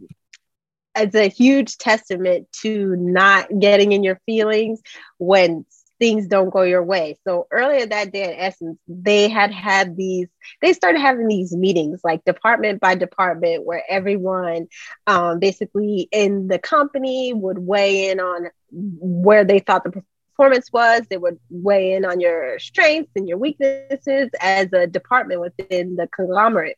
it's 0.96 1.16
a 1.16 1.30
huge 1.30 1.78
testament 1.78 2.48
to 2.62 2.96
not 2.96 3.48
getting 3.60 3.92
in 3.92 4.04
your 4.04 4.20
feelings 4.26 4.82
when 5.18 5.66
things 6.00 6.28
don't 6.28 6.50
go 6.50 6.62
your 6.62 6.84
way. 6.84 7.18
So 7.26 7.48
earlier 7.52 7.86
that 7.86 8.12
day 8.12 8.24
at 8.24 8.36
Essence, 8.38 8.80
they 8.88 9.30
had 9.30 9.52
had 9.52 9.96
these, 9.96 10.28
they 10.62 10.74
started 10.74 11.00
having 11.00 11.28
these 11.28 11.56
meetings, 11.56 12.02
like 12.04 12.24
department 12.26 12.80
by 12.80 12.96
department, 12.96 13.66
where 13.66 13.84
everyone 13.90 14.68
um, 15.08 15.40
basically 15.40 16.08
in 16.12 16.48
the 16.48 16.60
company 16.60 17.34
would 17.34 17.60
weigh 17.60 18.10
in 18.10 18.20
on 18.20 18.48
where 18.72 19.44
they 19.44 19.60
thought 19.60 19.84
the 19.84 20.04
performance 20.36 20.72
was. 20.72 21.02
They 21.10 21.18
would 21.18 21.38
weigh 21.50 21.94
in 21.94 22.06
on 22.06 22.20
your 22.20 22.60
strengths 22.60 23.12
and 23.16 23.28
your 23.28 23.38
weaknesses 23.38 24.30
as 24.40 24.72
a 24.74 24.88
department 24.88 25.42
within 25.42 25.96
the 25.96 26.08
conglomerate. 26.08 26.78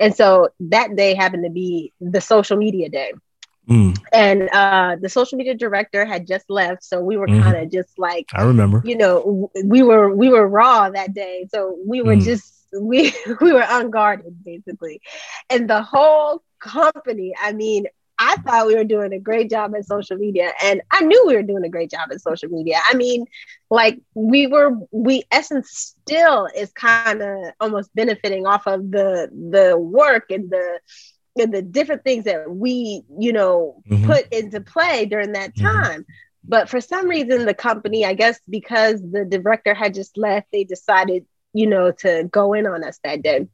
And 0.00 0.14
so 0.14 0.48
that 0.60 0.96
day 0.96 1.14
happened 1.14 1.44
to 1.44 1.50
be 1.50 1.92
the 2.00 2.20
social 2.20 2.56
media 2.56 2.88
day. 2.88 3.12
Mm. 3.68 3.96
And 4.12 4.48
uh, 4.52 4.96
the 5.00 5.08
social 5.08 5.38
media 5.38 5.54
director 5.54 6.04
had 6.04 6.26
just 6.26 6.50
left, 6.50 6.82
so 6.82 7.00
we 7.00 7.16
were 7.16 7.28
mm-hmm. 7.28 7.42
kind 7.42 7.56
of 7.56 7.70
just 7.70 7.98
like 7.98 8.26
I 8.34 8.42
remember, 8.42 8.82
you 8.84 8.96
know, 8.96 9.50
we 9.64 9.82
were 9.82 10.14
we 10.14 10.28
were 10.28 10.48
raw 10.48 10.90
that 10.90 11.14
day, 11.14 11.46
so 11.52 11.78
we 11.86 12.02
were 12.02 12.16
mm. 12.16 12.24
just 12.24 12.66
we 12.78 13.14
we 13.40 13.52
were 13.52 13.64
unguarded 13.68 14.44
basically, 14.44 15.00
and 15.48 15.70
the 15.70 15.82
whole 15.82 16.42
company. 16.58 17.34
I 17.40 17.52
mean, 17.52 17.86
I 18.18 18.36
thought 18.36 18.66
we 18.66 18.76
were 18.76 18.84
doing 18.84 19.12
a 19.12 19.18
great 19.18 19.50
job 19.50 19.74
at 19.74 19.84
social 19.84 20.16
media, 20.16 20.52
and 20.62 20.82
I 20.90 21.02
knew 21.02 21.24
we 21.26 21.34
were 21.34 21.42
doing 21.42 21.64
a 21.64 21.68
great 21.68 21.90
job 21.90 22.10
at 22.12 22.20
social 22.20 22.48
media. 22.48 22.78
I 22.88 22.94
mean, 22.94 23.26
like 23.70 24.00
we 24.14 24.46
were, 24.46 24.76
we 24.90 25.24
Essence 25.30 25.96
still 26.04 26.48
is 26.54 26.72
kind 26.72 27.22
of 27.22 27.38
almost 27.60 27.94
benefiting 27.94 28.46
off 28.46 28.66
of 28.66 28.90
the 28.90 29.28
the 29.50 29.76
work 29.78 30.30
and 30.30 30.50
the 30.50 30.80
and 31.38 31.52
the 31.52 31.62
different 31.62 32.04
things 32.04 32.24
that 32.24 32.50
we, 32.50 33.02
you 33.18 33.32
know, 33.32 33.82
mm-hmm. 33.88 34.06
put 34.06 34.32
into 34.32 34.60
play 34.60 35.06
during 35.06 35.32
that 35.32 35.54
mm-hmm. 35.54 35.66
time. 35.66 36.00
Mm-hmm. 36.02 36.12
But 36.44 36.68
for 36.68 36.80
some 36.80 37.08
reason, 37.08 37.46
the 37.46 37.54
company, 37.54 38.04
I 38.04 38.14
guess 38.14 38.40
because 38.48 39.00
the 39.00 39.24
director 39.24 39.74
had 39.74 39.94
just 39.94 40.18
left, 40.18 40.48
they 40.52 40.64
decided, 40.64 41.24
you 41.52 41.66
know, 41.66 41.92
to 42.00 42.28
go 42.30 42.52
in 42.52 42.66
on 42.66 42.82
us 42.82 42.98
that 43.04 43.22
day. 43.22 43.48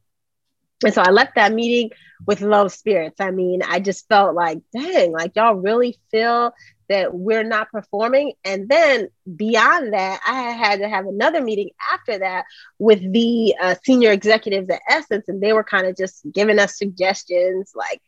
And 0.85 0.95
so 0.95 1.03
I 1.03 1.11
left 1.11 1.35
that 1.35 1.53
meeting 1.53 1.91
with 2.27 2.41
low 2.41 2.69
spirits. 2.69 3.21
I 3.21 3.31
mean, 3.31 3.63
I 3.63 3.81
just 3.81 4.09
felt 4.09 4.35
like, 4.35 4.61
dang, 4.73 5.13
like 5.13 5.33
y'all 5.37 5.55
really 5.55 5.99
feel 6.11 6.53
that 6.89 7.15
we're 7.15 7.45
not 7.45 7.71
performing. 7.71 8.33
And 8.45 8.69
then 8.69 9.09
beyond 9.37 9.93
that, 9.93 10.21
I 10.27 10.51
had 10.53 10.81
to 10.81 10.89
have 10.89 11.07
another 11.07 11.43
meeting 11.43 11.71
after 11.93 12.19
that 12.19 12.45
with 12.79 13.13
the 13.13 13.55
uh, 13.61 13.75
senior 13.85 14.11
executives 14.11 14.69
at 14.71 14.81
Essence, 14.89 15.29
and 15.29 15.41
they 15.43 15.53
were 15.53 15.65
kind 15.65 15.87
of 15.87 15.97
just 15.97 16.23
giving 16.33 16.59
us 16.59 16.79
suggestions 16.79 17.73
like, 17.75 18.01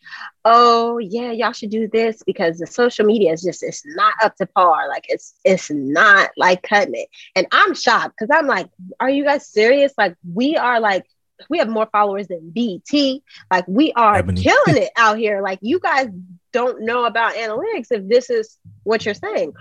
"Oh, 0.44 0.98
yeah, 0.98 1.32
y'all 1.32 1.52
should 1.52 1.70
do 1.70 1.88
this 1.88 2.22
because 2.24 2.58
the 2.58 2.66
social 2.66 3.04
media 3.06 3.32
is 3.32 3.42
just 3.42 3.62
it's 3.62 3.82
not 3.86 4.14
up 4.22 4.36
to 4.36 4.46
par. 4.46 4.88
Like 4.88 5.06
it's 5.08 5.34
it's 5.44 5.70
not 5.70 6.30
like 6.36 6.62
cutting 6.62 6.94
it." 6.94 7.08
And 7.36 7.46
I'm 7.52 7.74
shocked 7.74 8.16
because 8.18 8.34
I'm 8.36 8.46
like, 8.46 8.70
"Are 8.98 9.10
you 9.10 9.24
guys 9.24 9.46
serious? 9.46 9.92
Like 9.96 10.16
we 10.32 10.56
are 10.56 10.80
like." 10.80 11.04
we 11.48 11.58
have 11.58 11.68
more 11.68 11.88
followers 11.90 12.28
than 12.28 12.50
BT. 12.50 13.22
Like 13.50 13.64
we 13.66 13.92
are 13.94 14.16
Ebony. 14.16 14.42
killing 14.42 14.82
it 14.82 14.90
out 14.96 15.16
here. 15.16 15.40
Like 15.42 15.58
you 15.62 15.80
guys 15.80 16.08
don't 16.52 16.82
know 16.82 17.04
about 17.04 17.34
analytics 17.34 17.88
if 17.90 18.08
this 18.08 18.30
is 18.30 18.58
what 18.82 19.04
you're 19.04 19.14
saying. 19.14 19.52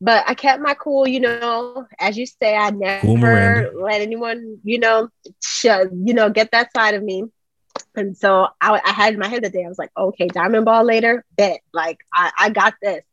But 0.00 0.24
I 0.26 0.34
kept 0.34 0.60
my 0.60 0.74
cool, 0.74 1.06
you 1.06 1.20
know, 1.20 1.86
as 1.98 2.16
you 2.16 2.26
say, 2.26 2.56
I 2.56 2.70
never 2.70 3.70
cool 3.70 3.84
let 3.84 4.00
anyone, 4.00 4.58
you 4.62 4.78
know, 4.78 5.08
sh- 5.42 5.64
you 5.64 6.14
know, 6.14 6.30
get 6.30 6.50
that 6.50 6.72
side 6.74 6.94
of 6.94 7.02
me. 7.02 7.24
And 7.96 8.16
so 8.16 8.48
I, 8.60 8.80
I, 8.84 8.90
had 8.90 9.14
in 9.14 9.20
my 9.20 9.28
head 9.28 9.44
that 9.44 9.52
day, 9.52 9.64
I 9.64 9.68
was 9.68 9.78
like, 9.78 9.90
okay, 9.96 10.26
diamond 10.26 10.64
ball 10.64 10.84
later, 10.84 11.24
bet, 11.36 11.60
like 11.72 11.98
I, 12.12 12.32
I 12.38 12.50
got 12.50 12.74
this. 12.82 13.04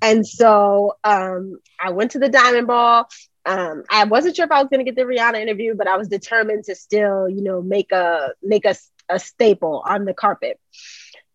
And 0.00 0.26
so 0.26 0.94
um, 1.02 1.58
I 1.80 1.90
went 1.90 2.12
to 2.12 2.18
the 2.18 2.28
diamond 2.28 2.68
ball. 2.68 3.08
Um, 3.44 3.84
I 3.90 4.04
wasn't 4.04 4.36
sure 4.36 4.44
if 4.44 4.52
I 4.52 4.60
was 4.60 4.68
going 4.70 4.84
to 4.84 4.90
get 4.90 4.96
the 4.96 5.10
Rihanna 5.10 5.40
interview, 5.40 5.74
but 5.74 5.88
I 5.88 5.96
was 5.96 6.08
determined 6.08 6.64
to 6.64 6.74
still, 6.74 7.28
you 7.28 7.42
know, 7.42 7.60
make 7.60 7.90
a 7.92 8.32
make 8.42 8.64
a, 8.64 8.76
a 9.08 9.18
staple 9.18 9.82
on 9.84 10.04
the 10.04 10.14
carpet. 10.14 10.60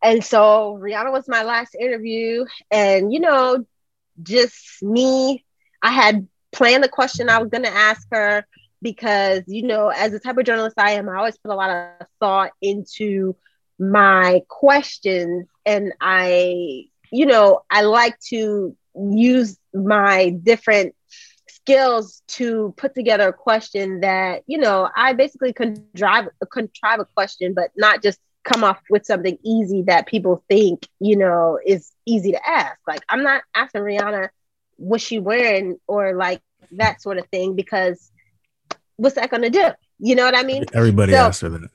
And 0.04 0.24
so 0.24 0.80
Rihanna 0.82 1.12
was 1.12 1.28
my 1.28 1.44
last 1.44 1.76
interview. 1.76 2.46
And, 2.72 3.12
you 3.12 3.20
know, 3.20 3.66
just 4.22 4.82
me, 4.82 5.44
I 5.82 5.92
had 5.92 6.28
planned 6.52 6.84
the 6.84 6.90
question 6.90 7.30
I 7.30 7.40
was 7.40 7.50
going 7.50 7.64
to 7.64 7.74
ask 7.74 8.08
her 8.12 8.46
because, 8.82 9.44
you 9.48 9.64
know, 9.64 9.90
as 9.90 10.12
the 10.12 10.20
type 10.20 10.38
of 10.38 10.46
journalist 10.46 10.76
I 10.78 10.92
am, 10.92 11.10
I 11.10 11.18
always 11.18 11.38
put 11.38 11.52
a 11.52 11.56
lot 11.56 11.70
of 11.70 12.08
thought 12.20 12.52
into 12.62 13.36
my 13.80 14.42
questions. 14.48 15.48
And 15.66 15.94
I, 16.00 16.86
you 17.12 17.26
know, 17.26 17.62
I 17.70 17.82
like 17.82 18.20
to 18.30 18.76
use 18.96 19.58
my 19.74 20.30
different 20.30 20.96
skills 21.66 22.22
to 22.28 22.74
put 22.78 22.94
together 22.94 23.30
a 23.30 23.34
question 23.34 24.02
that 24.02 24.44
you 24.46 24.58
know 24.58 24.88
I 24.96 25.14
basically 25.14 25.52
contrive 25.52 26.28
contrive 26.52 27.00
a 27.00 27.06
question, 27.06 27.54
but 27.54 27.72
not 27.76 28.04
just 28.04 28.20
come 28.46 28.64
off 28.64 28.80
with 28.90 29.06
something 29.06 29.38
easy 29.44 29.82
that 29.84 30.06
people 30.08 30.44
think, 30.48 30.88
you 31.00 31.18
know, 31.18 31.60
is 31.66 31.92
easy 32.06 32.32
to 32.32 32.48
ask. 32.48 32.78
Like 32.88 33.02
I'm 33.10 33.24
not 33.24 33.44
asking 33.54 33.82
Rihanna 33.82 34.30
what 34.78 35.02
she 35.02 35.20
wearing 35.20 35.80
or 35.88 36.16
like 36.16 36.42
that 36.72 37.02
sort 37.02 37.18
of 37.18 37.28
thing 37.28 37.56
because 37.56 38.12
what's 38.96 39.16
that 39.16 39.30
gonna 39.30 39.50
do? 39.50 39.72
You 40.00 40.16
know 40.16 40.26
what 40.26 40.38
I 40.38 40.44
mean? 40.44 40.64
Everybody 40.74 41.14
so, 41.14 41.18
asks 41.18 41.42
her 41.42 41.50
that. 41.50 41.70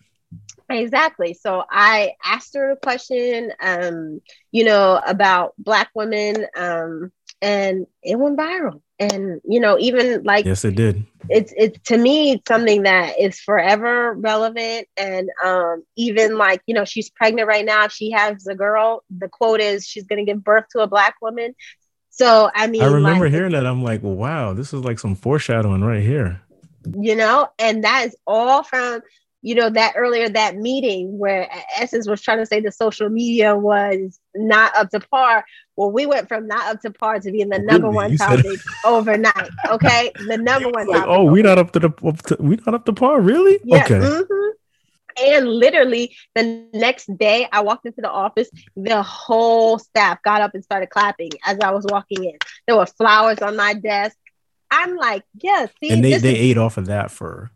Exactly. 0.68 1.35
So 1.35 1.64
I 1.68 2.12
asked 2.25 2.55
her 2.55 2.71
a 2.71 2.77
question, 2.77 3.53
um, 3.61 4.21
you 4.53 4.64
know, 4.64 5.01
about 5.05 5.55
black 5.59 5.91
women, 5.95 6.47
um, 6.57 7.11
and 7.43 7.86
it 8.03 8.18
went 8.18 8.38
viral. 8.38 8.80
And 8.99 9.41
you 9.45 9.61
know, 9.61 9.78
even 9.78 10.24
like 10.24 10.45
yes, 10.45 10.64
it 10.64 10.74
did. 10.74 11.07
It's 11.30 11.55
it's 11.57 11.78
to 11.88 11.97
me 11.97 12.32
it's 12.32 12.47
something 12.47 12.82
that 12.82 13.18
is 13.18 13.41
forever 13.41 14.12
relevant. 14.12 14.88
And 14.97 15.30
um, 15.43 15.84
even 15.97 16.36
like 16.36 16.61
you 16.66 16.74
know, 16.74 16.84
she's 16.84 17.09
pregnant 17.09 17.49
right 17.49 17.64
now. 17.64 17.88
She 17.88 18.11
has 18.11 18.47
a 18.47 18.55
girl. 18.55 19.03
The 19.16 19.28
quote 19.28 19.61
is 19.61 19.86
she's 19.86 20.05
going 20.05 20.24
to 20.24 20.30
give 20.30 20.45
birth 20.45 20.64
to 20.72 20.80
a 20.80 20.86
black 20.86 21.14
woman. 21.22 21.55
So 22.11 22.51
I 22.55 22.66
mean, 22.66 22.82
I 22.82 22.93
remember 22.93 23.24
like, 23.24 23.32
hearing 23.32 23.53
that. 23.53 23.66
I'm 23.66 23.82
like, 23.82 24.03
wow, 24.03 24.53
this 24.53 24.74
is 24.74 24.84
like 24.84 24.99
some 24.99 25.14
foreshadowing 25.14 25.82
right 25.82 26.03
here. 26.03 26.43
You 26.99 27.14
know, 27.14 27.49
and 27.59 27.84
that 27.84 28.07
is 28.09 28.16
all 28.26 28.62
from 28.62 29.01
you 29.43 29.55
know 29.55 29.70
that 29.70 29.95
earlier 29.97 30.28
that 30.28 30.57
meeting 30.57 31.18
where 31.18 31.49
essence 31.78 32.07
was 32.07 32.20
trying 32.20 32.38
to 32.38 32.47
say 32.47 32.61
the 32.61 32.72
social 32.72 33.09
media 33.09 33.57
was 33.57 34.20
not 34.34 34.74
up 34.76 34.91
to 34.91 35.01
par. 35.01 35.45
Well 35.76 35.91
we 35.91 36.07
went 36.07 36.28
from 36.28 36.47
not 36.47 36.66
up 36.66 36.80
to 36.82 36.91
par 36.91 37.20
to 37.20 37.32
being 37.32 37.49
the 37.49 37.59
number 37.59 37.88
really? 37.88 37.97
one 37.97 38.16
topic 38.16 38.61
overnight 38.84 39.49
okay? 39.68 40.12
The 40.26 40.36
number 40.36 40.68
one 40.68 40.88
like, 40.88 41.05
oh 41.07 41.24
we're 41.24 41.43
not 41.43 41.59
up 41.59 41.72
to 41.72 41.78
the 41.78 41.91
up 42.05 42.22
to, 42.22 42.36
we 42.38 42.57
not 42.66 42.74
up 42.74 42.84
to 42.86 42.93
par 42.93 43.20
really? 43.20 43.59
Yeah, 43.64 43.84
okay. 43.84 43.95
mm-hmm. 43.95 45.24
and 45.26 45.49
literally 45.49 46.14
the 46.34 46.66
next 46.74 47.07
day 47.16 47.49
i 47.53 47.61
walked 47.62 47.86
into 47.86 48.01
the 48.01 48.11
office 48.11 48.51
the 48.76 49.03
whole 49.03 49.78
staff 49.78 50.22
got 50.22 50.43
up 50.43 50.55
and 50.55 50.62
started 50.62 50.91
clapping 50.91 51.30
as 51.47 51.59
i 51.61 51.70
was 51.70 51.86
walking 51.88 52.24
in. 52.24 52.36
There 52.66 52.76
were 52.76 52.86
flowers 52.86 53.38
on 53.38 53.57
my 53.57 53.74
desk. 53.74 54.16
I'm 54.70 54.97
like 54.97 55.24
yeah 55.43 55.66
see, 55.82 55.91
and 55.91 56.05
they, 56.05 56.18
they 56.18 56.34
is- 56.34 56.51
ate 56.51 56.59
off 56.59 56.76
of 56.76 56.86
that 56.86 57.11
for 57.11 57.51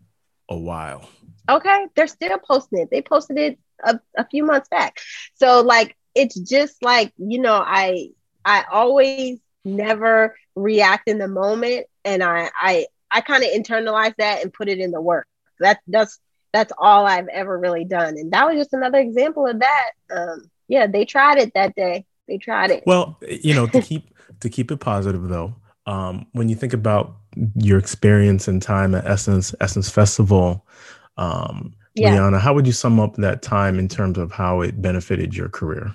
a 0.49 0.57
while 0.57 1.09
Okay, 1.49 1.87
they're 1.95 2.07
still 2.07 2.39
posting 2.39 2.81
it. 2.81 2.91
They 2.91 3.03
posted 3.03 3.39
it 3.39 3.59
a, 3.83 4.01
a 4.17 4.27
few 4.27 4.45
months 4.45 4.69
back. 4.69 4.99
So 5.35 5.63
like 5.63 5.97
it's 6.15 6.39
just 6.39 6.83
like, 6.83 7.13
you 7.19 7.41
know, 7.41 7.63
I 7.65 8.11
I 8.45 8.65
always 8.71 9.41
never 9.65 10.37
react 10.55 11.09
in 11.09 11.19
the 11.19 11.29
moment 11.29 11.87
and 12.05 12.23
I 12.23 12.51
I 12.59 12.87
I 13.11 13.21
kind 13.21 13.43
of 13.43 13.51
internalize 13.51 14.15
that 14.19 14.43
and 14.43 14.53
put 14.53 14.69
it 14.69 14.79
in 14.79 14.91
the 14.91 15.01
work. 15.01 15.27
That 15.61 15.81
that's 15.87 16.19
that's 16.53 16.73
all 16.79 17.07
I've 17.07 17.29
ever 17.29 17.59
really 17.59 17.85
done. 17.85 18.17
And 18.17 18.33
that 18.33 18.47
was 18.47 18.57
just 18.57 18.73
another 18.73 18.99
example 18.99 19.47
of 19.47 19.61
that. 19.61 19.91
Um 20.11 20.51
yeah, 20.69 20.87
they 20.87 21.05
tried 21.05 21.39
it 21.39 21.53
that 21.55 21.75
day. 21.75 22.07
They 22.27 22.39
tried 22.39 22.71
it. 22.71 22.85
Well, 22.87 23.19
you 23.29 23.55
know, 23.55 23.67
to 23.67 23.83
keep 23.83 24.09
to 24.41 24.49
keep 24.49 24.71
it 24.71 24.79
positive 24.79 25.29
though, 25.29 25.55
um, 25.87 26.27
when 26.33 26.49
you 26.49 26.57
think 26.57 26.73
about 26.73 27.17
your 27.57 27.79
experience 27.79 28.49
and 28.49 28.63
time 28.63 28.95
at 28.95 29.07
Essence 29.07 29.55
Essence 29.61 29.91
Festival, 29.91 30.67
um, 31.17 31.75
yeah. 31.95 32.13
Liana, 32.13 32.39
how 32.39 32.55
would 32.55 32.67
you 32.67 32.73
sum 32.73 32.99
up 32.99 33.15
that 33.17 33.43
time 33.43 33.79
in 33.79 33.89
terms 33.89 34.19
of 34.19 34.33
how 34.33 34.61
it 34.61 34.83
benefited 34.83 35.37
your 35.37 35.49
career? 35.49 35.95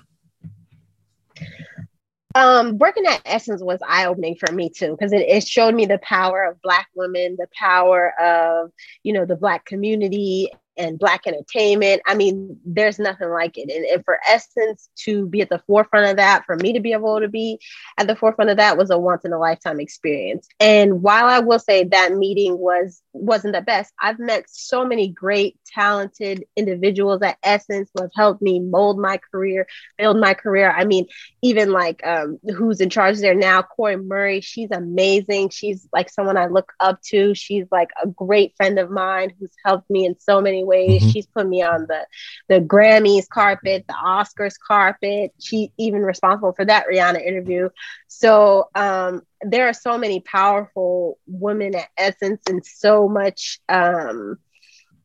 Um, 2.34 2.78
working 2.78 3.06
at 3.06 3.22
Essence 3.24 3.60
was 3.60 3.80
eye 3.86 4.06
opening 4.06 4.36
for 4.36 4.52
me 4.52 4.70
too, 4.70 4.92
because 4.92 5.12
it, 5.12 5.22
it 5.22 5.46
showed 5.46 5.74
me 5.74 5.84
the 5.84 5.98
power 5.98 6.44
of 6.44 6.62
Black 6.62 6.88
women, 6.94 7.36
the 7.38 7.48
power 7.58 8.18
of, 8.20 8.70
you 9.02 9.12
know, 9.12 9.24
the 9.24 9.36
Black 9.36 9.64
community 9.64 10.48
and 10.80 10.98
black 10.98 11.26
entertainment. 11.26 12.00
I 12.06 12.14
mean, 12.14 12.58
there's 12.64 12.98
nothing 12.98 13.28
like 13.28 13.58
it. 13.58 13.70
And, 13.70 13.84
and, 13.84 14.04
for 14.04 14.18
Essence 14.28 14.88
to 15.04 15.26
be 15.26 15.42
at 15.42 15.50
the 15.50 15.62
forefront 15.66 16.10
of 16.10 16.16
that, 16.16 16.44
for 16.46 16.56
me 16.56 16.72
to 16.72 16.80
be 16.80 16.92
able 16.92 17.20
to 17.20 17.28
be 17.28 17.60
at 17.98 18.06
the 18.06 18.16
forefront 18.16 18.50
of 18.50 18.56
that 18.56 18.78
was 18.78 18.90
a 18.90 18.98
once 18.98 19.24
in 19.24 19.32
a 19.32 19.38
lifetime 19.38 19.78
experience. 19.78 20.48
And 20.58 21.02
while 21.02 21.26
I 21.26 21.40
will 21.40 21.58
say 21.58 21.84
that 21.84 22.14
meeting 22.14 22.58
was 22.58 23.02
wasn't 23.12 23.54
the 23.54 23.60
best, 23.60 23.92
I've 24.00 24.18
met 24.18 24.44
so 24.48 24.84
many 24.84 25.08
great, 25.08 25.58
talented 25.66 26.44
individuals 26.56 27.22
at 27.22 27.38
Essence 27.42 27.90
who 27.94 28.02
have 28.02 28.12
helped 28.14 28.40
me 28.40 28.58
mold 28.58 28.98
my 28.98 29.18
career, 29.30 29.66
build 29.98 30.18
my 30.18 30.34
career. 30.34 30.70
I 30.70 30.84
mean, 30.84 31.06
even 31.42 31.72
like 31.72 32.04
um, 32.06 32.38
who's 32.56 32.80
in 32.80 32.88
charge 32.88 33.18
there 33.18 33.34
now, 33.34 33.62
Corey 33.62 33.96
Murray, 33.96 34.40
she's 34.40 34.70
amazing. 34.70 35.50
She's 35.50 35.86
like 35.92 36.08
someone 36.08 36.36
I 36.36 36.46
look 36.46 36.72
up 36.80 37.02
to. 37.10 37.34
She's 37.34 37.66
like 37.70 37.90
a 38.02 38.06
great 38.06 38.54
friend 38.56 38.78
of 38.78 38.90
mine 38.90 39.32
who's 39.38 39.52
helped 39.64 39.90
me 39.90 40.06
in 40.06 40.18
so 40.18 40.40
many 40.40 40.64
ways. 40.64 40.69
Mm-hmm. 40.78 40.98
She's 40.98 41.26
put 41.26 41.46
me 41.46 41.62
on 41.62 41.86
the 41.88 42.06
the 42.48 42.60
Grammys 42.60 43.28
carpet, 43.28 43.84
the 43.86 43.94
Oscars 43.94 44.54
carpet. 44.66 45.32
She 45.38 45.72
even 45.78 46.02
responsible 46.02 46.52
for 46.52 46.64
that 46.64 46.86
Rihanna 46.90 47.24
interview. 47.24 47.68
So 48.08 48.68
um, 48.74 49.22
there 49.42 49.68
are 49.68 49.74
so 49.74 49.98
many 49.98 50.20
powerful 50.20 51.18
women 51.26 51.74
at 51.74 51.88
Essence, 51.96 52.42
and 52.48 52.64
so 52.64 53.08
much 53.08 53.58
um, 53.68 54.36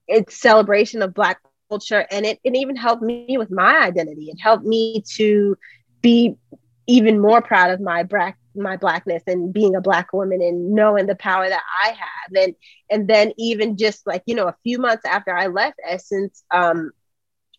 it's 0.08 0.40
celebration 0.40 1.02
of 1.02 1.14
Black 1.14 1.40
culture, 1.70 2.06
and 2.12 2.26
it, 2.26 2.40
it 2.44 2.56
even 2.56 2.76
helped 2.76 3.02
me 3.02 3.38
with 3.38 3.52
my 3.52 3.80
identity. 3.80 4.30
It 4.30 4.40
helped 4.40 4.66
me 4.66 5.04
to 5.16 5.58
be 6.02 6.36
even 6.88 7.20
more 7.20 7.42
proud 7.42 7.72
of 7.72 7.80
my 7.82 8.04
black 8.04 8.38
my 8.56 8.78
blackness 8.78 9.24
and 9.28 9.54
being 9.54 9.76
a 9.76 9.82
black 9.82 10.14
woman 10.14 10.42
and 10.42 10.72
knowing 10.72 11.06
the 11.06 11.16
power 11.16 11.48
that 11.48 11.64
I 11.84 11.90
have 11.90 12.44
and 12.44 12.56
and 12.90 13.08
then 13.08 13.34
even 13.38 13.78
just 13.78 14.06
like 14.08 14.24
you 14.26 14.36
know 14.36 14.48
a 14.48 14.56
few 14.64 14.78
months 14.80 15.06
after 15.06 15.36
I 15.36 15.48
left 15.48 15.80
Essence 15.88 16.44
um 16.52 16.92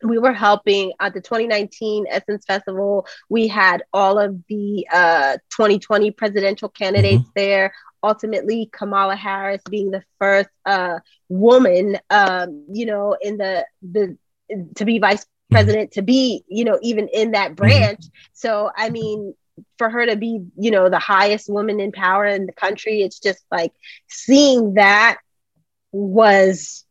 we 0.02 0.18
were 0.18 0.32
helping 0.32 0.92
at 1.00 1.14
the 1.14 1.20
2019 1.20 2.06
Essence 2.08 2.44
Festival 2.46 3.06
we 3.28 3.48
had 3.48 3.82
all 3.92 4.18
of 4.18 4.36
the 4.48 4.86
uh 4.92 5.36
2020 5.50 6.10
presidential 6.12 6.68
candidates 6.68 7.22
mm-hmm. 7.22 7.30
there 7.34 7.74
ultimately 8.02 8.68
Kamala 8.72 9.16
Harris 9.16 9.62
being 9.68 9.90
the 9.90 10.02
first 10.20 10.50
uh 10.64 10.98
woman 11.28 11.98
um 12.10 12.66
you 12.72 12.86
know 12.86 13.16
in 13.20 13.36
the 13.38 13.64
the 13.82 14.16
to 14.76 14.84
be 14.84 14.98
vice 14.98 15.24
mm-hmm. 15.24 15.54
president 15.54 15.92
to 15.92 16.02
be 16.02 16.44
you 16.48 16.64
know 16.64 16.78
even 16.82 17.08
in 17.08 17.32
that 17.32 17.48
mm-hmm. 17.48 17.56
branch 17.56 18.04
so 18.32 18.70
i 18.76 18.90
mean 18.90 19.34
for 19.78 19.88
her 19.88 20.06
to 20.06 20.16
be, 20.16 20.40
you 20.56 20.70
know, 20.70 20.88
the 20.88 20.98
highest 20.98 21.50
woman 21.50 21.80
in 21.80 21.92
power 21.92 22.26
in 22.26 22.46
the 22.46 22.52
country, 22.52 23.02
it's 23.02 23.18
just 23.18 23.44
like 23.50 23.72
seeing 24.08 24.74
that 24.74 25.18
was 25.92 26.84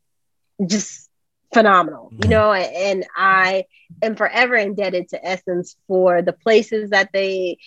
just 0.66 1.10
phenomenal, 1.54 2.12
you 2.22 2.28
know, 2.28 2.52
and 2.54 3.06
I 3.16 3.66
am 4.02 4.16
forever 4.16 4.56
indebted 4.56 5.10
to 5.10 5.26
Essence 5.26 5.76
for 5.88 6.22
the 6.22 6.34
places 6.34 6.90
that 6.92 7.10
they 7.14 7.58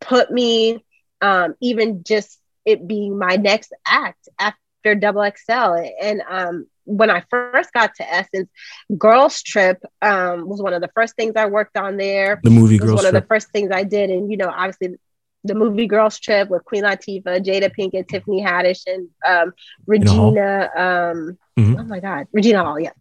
put 0.00 0.30
me, 0.30 0.84
um, 1.20 1.54
even 1.60 2.02
just 2.04 2.38
it 2.64 2.86
being 2.86 3.18
my 3.18 3.36
next 3.36 3.72
act 3.86 4.28
after 4.38 4.94
Double 4.94 5.22
XL. 5.22 5.76
And 6.02 6.22
um, 6.28 6.66
when 6.88 7.10
I 7.10 7.22
first 7.28 7.72
got 7.72 7.94
to 7.96 8.10
Essence, 8.12 8.48
Girls 8.96 9.42
Trip 9.42 9.82
um, 10.00 10.48
was 10.48 10.62
one 10.62 10.72
of 10.72 10.80
the 10.80 10.90
first 10.94 11.14
things 11.16 11.34
I 11.36 11.46
worked 11.46 11.76
on 11.76 11.96
there. 11.96 12.40
The 12.42 12.50
movie 12.50 12.78
was 12.78 12.88
Girls 12.88 12.96
one 12.96 13.04
Trip. 13.04 13.14
of 13.14 13.22
the 13.22 13.26
first 13.26 13.50
things 13.50 13.70
I 13.72 13.84
did, 13.84 14.10
and 14.10 14.30
you 14.30 14.36
know, 14.36 14.48
obviously, 14.48 14.96
the 15.44 15.54
movie 15.54 15.86
Girls 15.86 16.18
Trip 16.18 16.48
with 16.48 16.64
Queen 16.64 16.84
Latifah, 16.84 17.44
Jada 17.44 17.70
Pinkett, 17.74 18.08
Tiffany 18.08 18.42
Haddish, 18.42 18.82
and 18.86 19.08
um, 19.26 19.52
Regina. 19.86 20.70
Um, 20.74 21.38
mm-hmm. 21.58 21.76
Oh 21.78 21.84
my 21.84 22.00
God, 22.00 22.26
Regina 22.32 22.64
Hall, 22.64 22.80
yeah. 22.80 22.92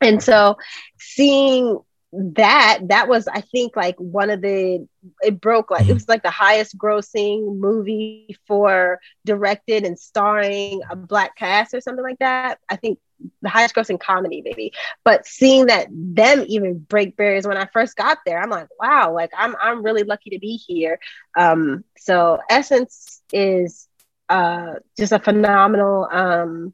And 0.00 0.22
so, 0.22 0.58
seeing 0.98 1.78
that 2.12 2.78
that 2.88 3.06
was 3.06 3.28
i 3.28 3.40
think 3.40 3.76
like 3.76 3.94
one 3.98 4.30
of 4.30 4.40
the 4.40 4.86
it 5.20 5.40
broke 5.40 5.70
like 5.70 5.88
it 5.88 5.92
was 5.92 6.08
like 6.08 6.22
the 6.22 6.30
highest 6.30 6.76
grossing 6.78 7.58
movie 7.58 8.36
for 8.46 8.98
directed 9.26 9.84
and 9.84 9.98
starring 9.98 10.80
a 10.90 10.96
black 10.96 11.36
cast 11.36 11.74
or 11.74 11.80
something 11.80 12.02
like 12.04 12.18
that. 12.18 12.58
I 12.68 12.76
think 12.76 12.98
the 13.42 13.48
highest 13.48 13.74
grossing 13.74 14.00
comedy 14.00 14.42
maybe. 14.44 14.72
But 15.04 15.26
seeing 15.26 15.66
that 15.66 15.88
them 15.90 16.44
even 16.46 16.78
break 16.78 17.16
barriers 17.16 17.46
when 17.46 17.56
i 17.58 17.66
first 17.66 17.96
got 17.96 18.18
there 18.24 18.40
i'm 18.40 18.50
like 18.50 18.68
wow 18.80 19.12
like 19.12 19.30
i'm 19.36 19.54
i'm 19.60 19.82
really 19.82 20.02
lucky 20.04 20.30
to 20.30 20.38
be 20.38 20.56
here. 20.56 20.98
Um 21.36 21.84
so 21.98 22.38
essence 22.48 23.22
is 23.32 23.86
uh 24.28 24.74
just 24.96 25.12
a 25.12 25.18
phenomenal 25.18 26.08
um 26.10 26.72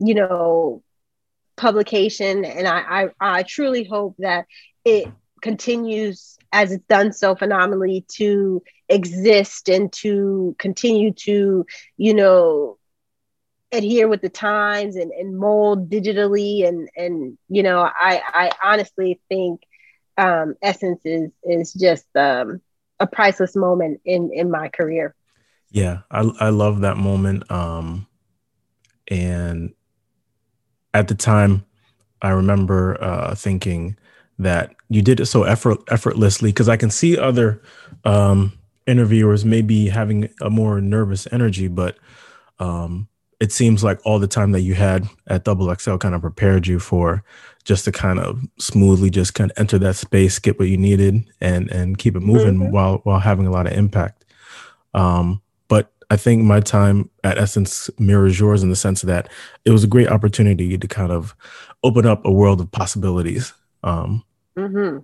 you 0.00 0.14
know 0.14 0.82
publication 1.58 2.44
and 2.44 2.66
I, 2.66 2.78
I, 3.20 3.38
I 3.38 3.42
truly 3.42 3.84
hope 3.84 4.16
that 4.20 4.46
it 4.84 5.08
continues 5.42 6.38
as 6.52 6.72
it's 6.72 6.84
done 6.86 7.12
so 7.12 7.34
phenomenally 7.34 8.06
to 8.16 8.62
exist 8.88 9.68
and 9.68 9.92
to 9.92 10.56
continue 10.58 11.12
to 11.12 11.66
you 11.98 12.14
know 12.14 12.78
adhere 13.72 14.08
with 14.08 14.22
the 14.22 14.30
times 14.30 14.96
and, 14.96 15.12
and 15.12 15.38
mold 15.38 15.90
digitally. 15.90 16.66
And 16.66 16.88
and 16.96 17.38
you 17.48 17.62
know 17.62 17.80
i 17.80 18.22
i 18.28 18.52
honestly 18.62 19.20
think 19.28 19.60
um 20.16 20.54
essence 20.62 21.00
is 21.04 21.30
is 21.44 21.72
just 21.74 22.06
um 22.16 22.60
a 23.00 23.06
priceless 23.06 23.54
moment 23.54 24.00
in 24.04 24.30
in 24.32 24.50
my 24.50 24.68
career. 24.68 25.14
Yeah 25.70 26.00
i 26.10 26.20
i 26.40 26.48
love 26.48 26.80
that 26.80 26.96
moment 26.96 27.50
um 27.50 28.06
and 29.08 29.74
at 30.94 31.08
the 31.08 31.14
time, 31.14 31.64
I 32.22 32.30
remember 32.30 33.02
uh, 33.02 33.34
thinking 33.34 33.96
that 34.38 34.74
you 34.88 35.02
did 35.02 35.20
it 35.20 35.26
so 35.26 35.42
effort 35.42 35.78
effortlessly 35.88 36.50
because 36.50 36.68
I 36.68 36.76
can 36.76 36.90
see 36.90 37.18
other 37.18 37.62
um, 38.04 38.52
interviewers 38.86 39.44
maybe 39.44 39.88
having 39.88 40.30
a 40.40 40.50
more 40.50 40.80
nervous 40.80 41.26
energy, 41.32 41.68
but 41.68 41.96
um, 42.58 43.08
it 43.40 43.52
seems 43.52 43.84
like 43.84 44.00
all 44.04 44.18
the 44.18 44.26
time 44.26 44.52
that 44.52 44.62
you 44.62 44.74
had 44.74 45.06
at 45.26 45.44
Double 45.44 45.72
XL 45.74 45.96
kind 45.96 46.14
of 46.14 46.20
prepared 46.20 46.66
you 46.66 46.78
for 46.78 47.22
just 47.64 47.84
to 47.84 47.92
kind 47.92 48.18
of 48.18 48.42
smoothly 48.58 49.10
just 49.10 49.34
kind 49.34 49.50
of 49.50 49.58
enter 49.58 49.78
that 49.78 49.96
space, 49.96 50.38
get 50.38 50.58
what 50.58 50.68
you 50.68 50.76
needed, 50.76 51.24
and 51.40 51.70
and 51.70 51.98
keep 51.98 52.16
it 52.16 52.20
moving 52.20 52.54
mm-hmm. 52.54 52.72
while 52.72 52.98
while 53.04 53.20
having 53.20 53.46
a 53.46 53.50
lot 53.50 53.66
of 53.66 53.72
impact. 53.74 54.24
Um, 54.94 55.42
I 56.10 56.16
think 56.16 56.42
my 56.42 56.60
time 56.60 57.10
at 57.22 57.38
Essence 57.38 57.90
mirrors 57.98 58.40
yours 58.40 58.62
in 58.62 58.70
the 58.70 58.76
sense 58.76 59.02
that 59.02 59.28
it 59.64 59.70
was 59.70 59.84
a 59.84 59.88
great 59.88 60.08
opportunity 60.08 60.78
to 60.78 60.88
kind 60.88 61.12
of 61.12 61.34
open 61.82 62.06
up 62.06 62.24
a 62.24 62.32
world 62.32 62.60
of 62.60 62.70
possibilities. 62.70 63.52
Um, 63.82 64.24
mm-hmm. 64.56 64.98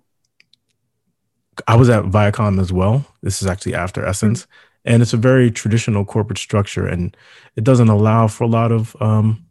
I 1.69 1.77
was 1.77 1.89
at 1.89 2.05
Viacom 2.05 2.61
as 2.61 2.73
well. 2.73 3.07
This 3.23 3.43
is 3.43 3.49
actually 3.49 3.75
after 3.75 4.05
Essence. 4.05 4.43
Mm-hmm 4.43 4.71
and 4.85 5.03
it's 5.03 5.13
a 5.13 5.19
very 5.19 5.51
traditional 5.51 6.05
corporate 6.05 6.39
structure 6.39 6.87
and 6.87 7.17
it 7.57 7.65
doesn't 7.65 7.89
allow 7.89 8.27
for 8.27 8.45
a 8.45 8.49
lot 8.49 8.71
of 8.73 8.97
um, 9.01 9.45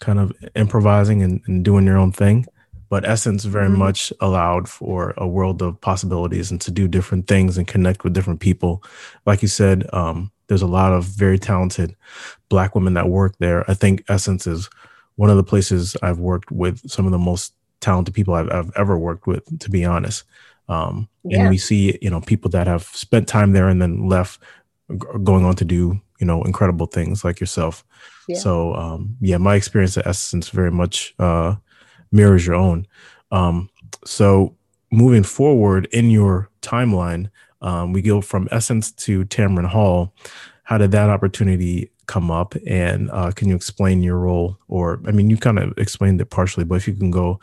kind 0.00 0.18
of 0.18 0.32
improvising 0.54 1.22
and, 1.22 1.40
and, 1.46 1.64
doing 1.64 1.86
your 1.86 1.96
own 1.96 2.12
thing 2.12 2.46
but 2.88 3.08
essence 3.08 3.44
very 3.44 3.68
mm-hmm. 3.68 3.78
much 3.78 4.12
allowed 4.20 4.68
for 4.68 5.14
a 5.16 5.26
world 5.26 5.62
of 5.62 5.80
possibilities 5.80 6.50
and 6.50 6.60
to 6.60 6.70
do 6.70 6.86
different 6.86 7.26
things 7.26 7.56
and 7.56 7.66
connect 7.66 8.04
with 8.04 8.12
different 8.12 8.40
people 8.40 8.82
like 9.24 9.42
you 9.42 9.48
said 9.48 9.88
um, 9.92 10.30
there's 10.48 10.62
a 10.62 10.66
lot 10.66 10.92
of 10.92 11.04
very 11.04 11.38
talented 11.38 11.94
black 12.48 12.74
women 12.74 12.94
that 12.94 13.08
work 13.08 13.36
there 13.38 13.68
i 13.70 13.74
think 13.74 14.02
essence 14.08 14.46
is 14.46 14.68
one 15.16 15.30
of 15.30 15.36
the 15.36 15.44
places 15.44 15.96
i've 16.02 16.18
worked 16.18 16.50
with 16.50 16.88
some 16.90 17.06
of 17.06 17.12
the 17.12 17.18
most 17.18 17.54
talented 17.80 18.14
people 18.14 18.34
i've, 18.34 18.50
I've 18.50 18.72
ever 18.76 18.98
worked 18.98 19.26
with 19.26 19.58
to 19.60 19.70
be 19.70 19.84
honest 19.84 20.24
um, 20.68 21.08
yeah. 21.22 21.40
and 21.40 21.50
we 21.50 21.58
see 21.58 21.96
you 22.02 22.10
know 22.10 22.20
people 22.20 22.50
that 22.50 22.66
have 22.66 22.82
spent 22.84 23.28
time 23.28 23.52
there 23.52 23.68
and 23.68 23.80
then 23.80 24.08
left 24.08 24.40
going 25.22 25.44
on 25.44 25.54
to 25.56 25.64
do 25.64 26.00
you 26.18 26.26
know 26.26 26.42
incredible 26.44 26.86
things 26.86 27.24
like 27.24 27.40
yourself 27.40 27.84
yeah. 28.28 28.38
so 28.38 28.74
um 28.74 29.16
yeah 29.20 29.36
my 29.36 29.54
experience 29.54 29.96
at 29.96 30.06
essence 30.06 30.48
very 30.48 30.70
much 30.70 31.14
uh 31.18 31.54
mirrors 32.12 32.46
your 32.46 32.56
own 32.56 32.86
um 33.32 33.68
so 34.04 34.54
moving 34.90 35.22
forward 35.22 35.86
in 35.92 36.10
your 36.10 36.48
timeline 36.62 37.28
um 37.66 37.92
we 37.92 38.00
go 38.00 38.20
from 38.20 38.48
essence 38.50 38.92
to 38.92 39.24
tamron 39.26 39.66
hall 39.66 40.12
how 40.62 40.78
did 40.78 40.92
that 40.92 41.10
opportunity 41.10 41.90
come 42.06 42.30
up 42.30 42.54
and 42.66 43.10
uh 43.10 43.30
can 43.32 43.48
you 43.48 43.56
explain 43.56 44.02
your 44.02 44.18
role 44.18 44.56
or 44.68 45.00
i 45.06 45.10
mean 45.10 45.28
you 45.28 45.36
kind 45.36 45.58
of 45.58 45.72
explained 45.76 46.20
it 46.20 46.30
partially 46.30 46.64
but 46.64 46.76
if 46.76 46.86
you 46.88 46.94
can 46.94 47.10
go 47.10 47.38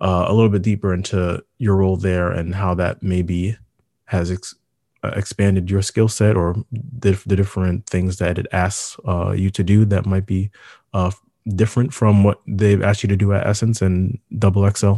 uh, 0.00 0.26
a 0.28 0.32
little 0.32 0.50
bit 0.50 0.62
deeper 0.62 0.92
into 0.92 1.42
your 1.58 1.76
role 1.76 1.96
there 1.96 2.30
and 2.30 2.54
how 2.54 2.74
that 2.74 3.02
maybe 3.02 3.56
has 4.04 4.30
ex- 4.30 4.54
uh, 5.02 5.12
expanded 5.16 5.70
your 5.70 5.82
skill 5.82 6.08
set 6.08 6.36
or 6.36 6.54
the, 6.72 7.20
the, 7.26 7.36
different 7.36 7.86
things 7.86 8.18
that 8.18 8.38
it 8.38 8.46
asks 8.52 8.96
uh, 9.06 9.30
you 9.30 9.50
to 9.50 9.62
do 9.62 9.84
that 9.84 10.04
might 10.04 10.26
be 10.26 10.50
uh, 10.92 11.10
different 11.54 11.94
from 11.94 12.24
what 12.24 12.40
they've 12.46 12.82
asked 12.82 13.02
you 13.02 13.08
to 13.08 13.16
do 13.16 13.32
at 13.32 13.46
Essence 13.46 13.80
and 13.80 14.18
Double 14.38 14.68
XL? 14.70 14.94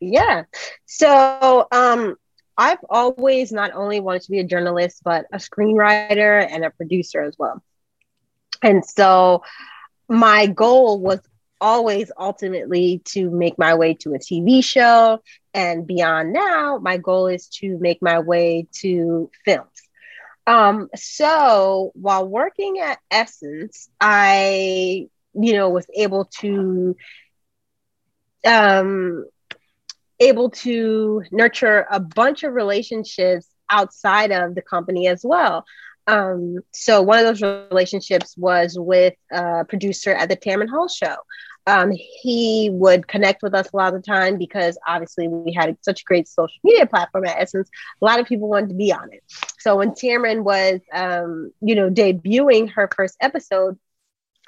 Yeah. 0.00 0.44
So 0.86 1.66
um, 1.72 2.16
I've 2.56 2.84
always 2.88 3.52
not 3.52 3.72
only 3.74 4.00
wanted 4.00 4.22
to 4.22 4.30
be 4.30 4.40
a 4.40 4.44
journalist, 4.44 5.02
but 5.04 5.26
a 5.32 5.38
screenwriter 5.38 6.46
and 6.48 6.64
a 6.64 6.70
producer 6.70 7.22
as 7.22 7.36
well. 7.38 7.62
And 8.62 8.84
so 8.84 9.42
my 10.08 10.46
goal 10.46 11.00
was 11.00 11.20
always 11.60 12.10
ultimately 12.18 13.00
to 13.04 13.30
make 13.30 13.58
my 13.58 13.74
way 13.74 13.94
to 13.94 14.14
a 14.14 14.18
TV 14.18 14.62
show. 14.62 15.22
And 15.54 15.86
beyond 15.86 16.32
now, 16.32 16.78
my 16.78 16.96
goal 16.98 17.28
is 17.28 17.48
to 17.60 17.78
make 17.78 18.02
my 18.02 18.18
way 18.20 18.66
to 18.80 19.30
films. 19.44 19.68
Um, 20.46 20.88
so 20.96 21.92
while 21.94 22.26
working 22.26 22.80
at 22.80 22.98
Essence, 23.10 23.88
I, 24.00 25.08
you 25.34 25.52
know, 25.54 25.70
was 25.70 25.86
able 25.94 26.26
to 26.40 26.96
um 28.44 29.24
able 30.20 30.50
to 30.50 31.22
nurture 31.30 31.86
a 31.90 32.00
bunch 32.00 32.42
of 32.42 32.52
relationships 32.52 33.46
outside 33.70 34.30
of 34.30 34.54
the 34.54 34.62
company 34.62 35.08
as 35.08 35.22
well. 35.24 35.64
Um, 36.06 36.58
so 36.72 37.00
one 37.02 37.18
of 37.18 37.24
those 37.26 37.68
relationships 37.70 38.36
was 38.36 38.76
with 38.78 39.14
a 39.30 39.64
producer 39.64 40.12
at 40.12 40.28
the 40.28 40.36
Tamron 40.36 40.68
Hall 40.68 40.88
show. 40.88 41.16
Um, 41.66 41.92
he 41.92 42.70
would 42.72 43.06
connect 43.06 43.42
with 43.42 43.54
us 43.54 43.68
a 43.72 43.76
lot 43.76 43.94
of 43.94 44.02
the 44.02 44.06
time 44.06 44.36
because 44.36 44.76
obviously 44.86 45.28
we 45.28 45.52
had 45.52 45.76
such 45.82 46.00
a 46.00 46.04
great 46.04 46.26
social 46.26 46.58
media 46.64 46.86
platform 46.86 47.24
at 47.24 47.38
Essence. 47.38 47.70
A 48.00 48.04
lot 48.04 48.18
of 48.18 48.26
people 48.26 48.48
wanted 48.48 48.70
to 48.70 48.74
be 48.74 48.92
on 48.92 49.12
it. 49.12 49.22
So 49.60 49.76
when 49.76 49.92
Tamron 49.92 50.42
was, 50.42 50.80
um, 50.92 51.52
you 51.60 51.76
know, 51.76 51.88
debuting 51.88 52.72
her 52.72 52.90
first 52.96 53.16
episode, 53.20 53.78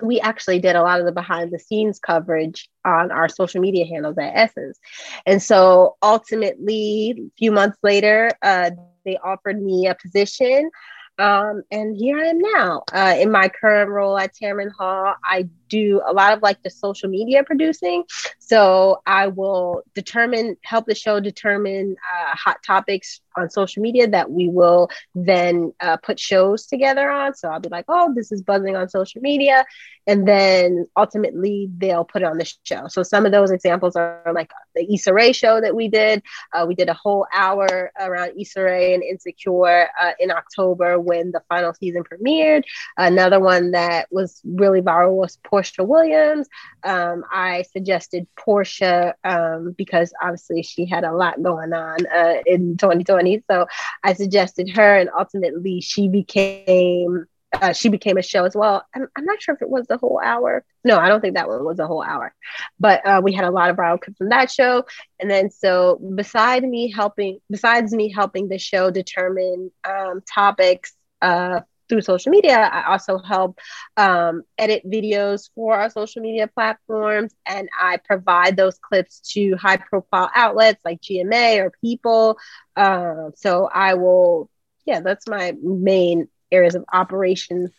we 0.03 0.21
actually 0.21 0.59
did 0.59 0.77
a 0.77 0.83
lot 0.83 1.01
of 1.01 1.07
the 1.07 1.13
behind 1.13 1.51
the 1.51 1.59
scenes 1.59 1.99
coverage 1.99 2.69
on 2.85 3.11
our 3.11 3.29
social 3.29 3.61
media 3.61 3.87
handles 3.87 4.19
at 4.19 4.33
Essence. 4.35 4.79
And 5.27 5.43
so 5.43 5.97
ultimately, 6.03 7.15
a 7.19 7.39
few 7.39 7.53
months 7.53 7.79
later, 7.83 8.31
uh, 8.43 8.71
they 9.05 9.17
offered 9.19 9.63
me 9.63 9.87
a 9.87 9.95
position 9.95 10.71
um, 11.19 11.63
and 11.71 11.97
here 11.97 12.19
I 12.19 12.27
am 12.27 12.39
now 12.41 12.83
uh, 12.93 13.15
in 13.19 13.31
my 13.31 13.49
current 13.49 13.91
role 13.91 14.19
at 14.19 14.35
Tamron 14.35 14.73
Hall. 14.73 15.15
I 15.23 15.49
do 15.69 16.03
a 16.05 16.13
lot 16.13 16.33
of 16.33 16.43
like 16.43 16.63
the 16.63 16.71
social 16.71 17.09
media 17.09 17.45
producing. 17.45 18.05
So 18.41 19.01
I 19.07 19.29
will 19.29 19.83
determine, 19.95 20.57
help 20.65 20.87
the 20.87 20.95
show 20.95 21.21
determine 21.21 21.97
uh, 22.13 22.37
hot 22.37 22.63
topics 22.67 23.21
on 23.37 23.51
social 23.51 23.83
media 23.83 24.09
that 24.09 24.31
we 24.31 24.49
will 24.49 24.89
then 25.15 25.73
uh, 25.81 25.97
put 25.97 26.19
shows 26.19 26.67
together 26.67 27.11
on. 27.11 27.35
So 27.35 27.49
I'll 27.49 27.61
be 27.61 27.69
like, 27.69 27.87
oh, 27.89 28.13
this 28.15 28.33
is 28.33 28.43
buzzing 28.43 28.77
on 28.77 28.89
social 28.89 29.21
media. 29.21 29.65
And 30.07 30.29
then 30.29 30.87
ultimately 30.97 31.71
they'll 31.79 32.05
put 32.05 32.23
it 32.23 32.27
on 32.27 32.37
the 32.37 32.53
show. 32.65 32.89
So 32.89 33.03
some 33.03 33.25
of 33.25 33.33
those 33.33 33.51
examples 33.51 33.97
are 33.97 34.21
like 34.35 34.51
the 34.75 34.93
Issa 34.93 35.15
Rae 35.15 35.33
show 35.33 35.61
that 35.61 35.75
we 35.75 35.89
did. 35.89 36.23
Uh, 36.53 36.67
we 36.69 36.75
did 36.75 36.89
a 36.89 36.95
whole 36.95 37.27
hour 37.33 37.91
around 37.99 38.39
Issa 38.39 38.63
Rae 38.63 38.95
and 38.95 39.03
Insecure 39.03 39.89
uh, 39.99 40.13
in 40.21 40.31
October 40.31 41.01
when 41.01 41.33
the 41.33 41.43
final 41.49 41.73
season 41.73 42.05
premiered. 42.05 42.65
Another 42.99 43.41
one 43.41 43.71
that 43.71 44.09
was 44.11 44.43
really 44.45 44.83
viral 44.83 45.15
was 45.15 45.39
Porsha 45.39 45.87
Williams. 45.87 46.49
Um, 46.83 47.25
I 47.33 47.63
suggested 47.73 48.27
Porsha 48.37 49.15
um, 49.25 49.75
because 49.77 50.13
obviously 50.21 50.63
she 50.63 50.85
had 50.85 51.05
a 51.05 51.13
lot 51.13 51.43
going 51.43 51.73
on 51.73 52.07
uh, 52.07 52.43
in 52.45 52.77
2020 52.77 53.24
so 53.51 53.67
I 54.03 54.13
suggested 54.15 54.71
her, 54.71 54.97
and 54.97 55.11
ultimately 55.17 55.81
she 55.81 56.09
became 56.09 57.27
uh, 57.63 57.73
she 57.73 57.89
became 57.89 58.17
a 58.17 58.23
show 58.23 58.45
as 58.45 58.55
well. 58.55 58.85
I'm, 58.95 59.07
I'm, 59.17 59.25
not 59.25 59.41
sure 59.41 59.55
if 59.55 59.63
it 59.63 59.69
was 59.69 59.87
the 59.87 59.97
whole 59.97 60.21
hour. 60.23 60.65
No, 60.85 60.99
I 60.99 61.09
don't 61.09 61.21
think 61.21 61.35
that 61.35 61.49
one 61.49 61.65
was 61.65 61.79
a 61.79 61.87
whole 61.87 62.03
hour. 62.03 62.35
But 62.81 63.07
uh, 63.07 63.21
we 63.23 63.33
had 63.33 63.45
a 63.45 63.51
lot 63.51 63.71
of 63.71 63.77
viral 63.77 64.01
clips 64.01 64.19
from 64.19 64.31
that 64.31 64.51
show. 64.51 64.85
And 65.21 65.31
then 65.31 65.51
so 65.51 66.01
beside 66.15 66.65
me 66.65 66.91
helping, 66.91 67.39
besides 67.51 67.93
me 67.93 68.11
helping 68.11 68.49
the 68.49 68.59
show 68.59 68.91
determine 68.91 69.71
um, 69.89 70.23
topics 70.33 70.95
uh, 71.23 71.61
through 71.89 72.03
social 72.03 72.31
media. 72.31 72.59
I 72.59 72.93
also 72.93 73.19
help 73.19 73.59
um, 73.97 74.43
edit 74.59 74.83
videos 74.89 75.51
for 75.55 75.77
our 75.77 75.91
social 75.91 76.23
media 76.23 76.47
platforms, 76.49 77.35
and 77.47 77.69
I 77.81 77.99
provide 77.99 78.57
those 78.57 78.79
clips 78.79 79.21
to 79.33 79.57
high 79.57 79.77
profile 79.77 80.31
outlets 80.35 80.81
like 80.85 81.01
GMA 81.01 81.59
or 81.59 81.73
People. 81.81 82.39
Uh, 82.77 83.31
so 83.37 83.69
I 83.73 83.95
will, 83.95 84.51
yeah, 84.87 85.01
that's 85.01 85.29
my 85.29 85.55
main 85.63 86.29
areas 86.51 86.75
of 86.75 86.85
operation. 86.93 87.71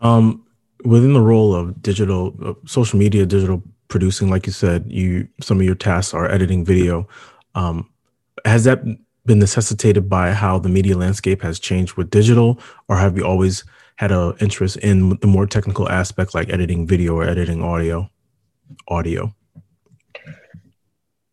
Um, 0.00 0.46
within 0.84 1.14
the 1.14 1.20
role 1.20 1.54
of 1.54 1.82
digital, 1.82 2.34
uh, 2.44 2.54
social 2.66 2.98
media, 2.98 3.26
digital 3.26 3.62
producing, 3.88 4.28
like 4.28 4.46
you 4.46 4.52
said, 4.52 4.84
you 4.90 5.28
some 5.40 5.58
of 5.58 5.64
your 5.64 5.74
tasks 5.74 6.14
are 6.14 6.30
editing 6.30 6.64
video. 6.64 7.08
Um, 7.54 7.90
has 8.44 8.64
that 8.64 8.82
been 9.26 9.38
necessitated 9.38 10.08
by 10.08 10.32
how 10.32 10.58
the 10.58 10.68
media 10.68 10.96
landscape 10.96 11.42
has 11.42 11.58
changed 11.58 11.94
with 11.94 12.10
digital, 12.10 12.60
or 12.88 12.96
have 12.96 13.16
you 13.16 13.24
always 13.24 13.64
had 13.96 14.12
an 14.12 14.34
interest 14.40 14.76
in 14.78 15.16
the 15.20 15.26
more 15.26 15.46
technical 15.46 15.88
aspect 15.88 16.34
like 16.34 16.48
editing 16.50 16.86
video 16.86 17.14
or 17.14 17.24
editing 17.24 17.62
audio? 17.62 18.10
Audio. 18.88 19.34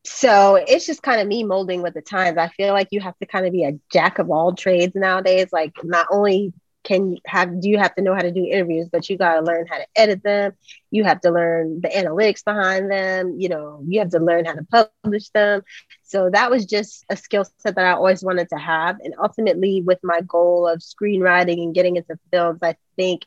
So 0.04 0.56
it's 0.56 0.86
just 0.86 1.02
kind 1.02 1.22
of 1.22 1.28
me 1.28 1.44
molding 1.44 1.82
with 1.82 1.94
the 1.94 2.02
times. 2.02 2.38
I 2.38 2.50
feel 2.50 2.74
like 2.74 2.90
you 2.92 3.00
have 3.02 3.18
to 3.20 3.26
kind 3.26 3.46
of 3.46 3.52
be 3.52 3.64
a 3.64 3.80
jack 3.92 4.20
of 4.20 4.30
all 4.30 4.54
trades 4.54 4.94
nowadays. 4.96 5.48
Like 5.52 5.74
not 5.84 6.08
only 6.12 6.54
can 6.84 7.18
have 7.26 7.62
do 7.62 7.70
you 7.70 7.78
have 7.78 7.96
to 7.96 8.02
know 8.02 8.14
how 8.14 8.22
to 8.22 8.32
do 8.32 8.46
interviews? 8.46 8.90
But 8.92 9.10
you 9.10 9.18
got 9.18 9.36
to 9.36 9.42
learn 9.42 9.66
how 9.68 9.78
to 9.78 9.88
edit 9.96 10.24
them. 10.24 10.54
You 10.92 11.04
have 11.04 11.22
to 11.22 11.32
learn 11.32 11.82
the 11.82 11.90
analytics 11.90 12.44
behind 12.44 12.92
them. 12.92 13.36
You 13.40 13.50
know 13.50 13.84
you 13.88 14.00
have 14.00 14.12
to 14.12 14.20
learn 14.20 14.46
how 14.46 14.54
to 14.54 14.66
publish 14.72 15.30
them. 15.30 15.62
So 16.04 16.30
that 16.32 16.52
was 16.52 16.66
just 16.66 17.06
a 17.10 17.18
skill 17.18 17.46
set 17.46 17.76
that 17.76 17.86
i 17.86 17.92
always 17.92 18.06
wanted 18.06 18.50
to 18.50 18.58
have. 18.58 18.86
And 18.90 19.02
ultimately 19.06 19.82
with 19.82 20.00
my 20.04 20.22
goal 20.22 20.68
of 20.68 20.80
screenwriting 20.80 21.62
and 21.64 21.74
getting 21.74 21.96
into 21.96 22.18
films 22.32 22.60
i 22.62 22.76
think 22.96 23.22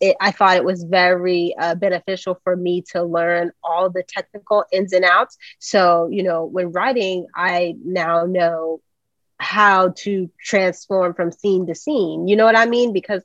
it, 0.00 0.16
I 0.20 0.30
thought 0.30 0.56
it 0.56 0.64
was 0.64 0.84
very 0.84 1.54
uh, 1.58 1.74
beneficial 1.74 2.38
for 2.44 2.56
me 2.56 2.82
to 2.92 3.02
learn 3.02 3.52
all 3.62 3.90
the 3.90 4.02
technical 4.06 4.64
ins 4.72 4.92
and 4.92 5.04
outs. 5.04 5.38
So, 5.58 6.08
you 6.10 6.22
know, 6.22 6.44
when 6.44 6.72
writing, 6.72 7.26
I 7.34 7.76
now 7.84 8.24
know 8.26 8.80
how 9.38 9.90
to 9.96 10.30
transform 10.42 11.14
from 11.14 11.32
scene 11.32 11.66
to 11.66 11.74
scene. 11.74 12.28
You 12.28 12.36
know 12.36 12.44
what 12.44 12.56
I 12.56 12.66
mean? 12.66 12.92
Because 12.92 13.22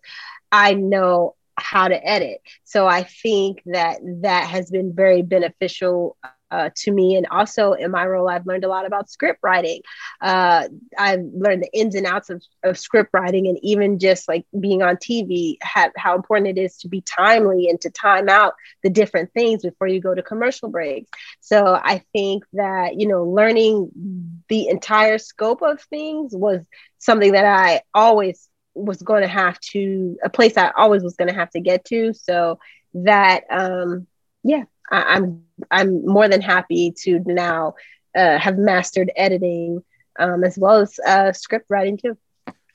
I 0.52 0.74
know 0.74 1.36
how 1.58 1.88
to 1.88 2.08
edit. 2.08 2.42
So 2.64 2.88
I 2.88 3.04
think 3.04 3.62
that 3.66 4.00
that 4.22 4.48
has 4.48 4.70
been 4.70 4.94
very 4.94 5.22
beneficial 5.22 6.18
uh, 6.52 6.70
to 6.76 6.92
me. 6.92 7.16
And 7.16 7.28
also 7.32 7.74
in 7.74 7.92
my 7.92 8.06
role, 8.06 8.30
I've 8.30 8.46
learned 8.46 8.66
a 8.66 8.68
lot 8.68 8.86
about 8.86 9.10
script 9.10 9.40
writing. 9.42 9.82
Uh, 10.20 10.68
I've 10.98 11.22
learned 11.34 11.64
the 11.64 11.72
ins 11.74 11.96
and 11.96 12.06
outs 12.06 12.30
of, 12.30 12.44
of 12.64 12.78
script 12.78 13.10
writing 13.14 13.48
and 13.48 13.58
even 13.64 14.00
just 14.00 14.28
like 14.28 14.46
being 14.60 14.84
on 14.84 14.98
TV, 14.98 15.58
how, 15.62 15.92
how 15.96 16.16
important 16.16 16.58
it 16.58 16.62
is 16.62 16.78
to 16.78 16.90
be 16.90 17.02
timely 17.02 17.70
and 17.70 17.80
to 17.82 17.90
time 17.90 18.30
out 18.30 18.54
the 18.84 18.90
different 18.90 19.32
things 19.34 19.64
before 19.64 19.88
you 19.88 20.02
go 20.02 20.14
to 20.14 20.22
commercial 20.22 20.70
breaks. 20.70 21.10
So 21.40 21.80
I 21.82 22.04
think 22.14 22.44
that, 22.54 23.00
you 23.00 23.08
know, 23.08 23.24
learning 23.24 24.42
the 24.50 24.68
entire 24.68 25.18
scope 25.18 25.62
of 25.62 25.82
things 25.84 26.36
was 26.36 26.62
something 26.98 27.32
that 27.32 27.46
I 27.46 27.82
always 27.94 28.48
was 28.74 29.02
going 29.02 29.22
to 29.22 29.28
have 29.28 29.60
to, 29.60 30.18
a 30.24 30.30
place 30.30 30.58
I 30.58 30.72
always 30.76 31.04
was 31.04 31.16
going 31.16 31.28
to 31.28 31.34
have 31.34 31.50
to 31.52 31.60
get 31.60 31.86
to. 31.86 32.14
So 32.14 32.60
that, 32.94 33.44
um, 33.50 34.08
yeah, 34.44 34.64
I, 34.92 35.18
am 35.18 35.44
I'm, 35.72 35.90
I'm 35.90 36.06
more 36.06 36.28
than 36.28 36.42
happy 36.42 36.94
to 37.04 37.20
now 37.26 37.76
uh, 38.16 38.38
have 38.38 38.58
mastered 38.58 39.12
editing 39.16 39.84
um, 40.20 40.44
as 40.44 40.58
well 40.58 40.82
as 40.82 41.00
uh, 41.06 41.34
script 41.34 41.66
writing 41.70 41.98
too. 41.98 42.18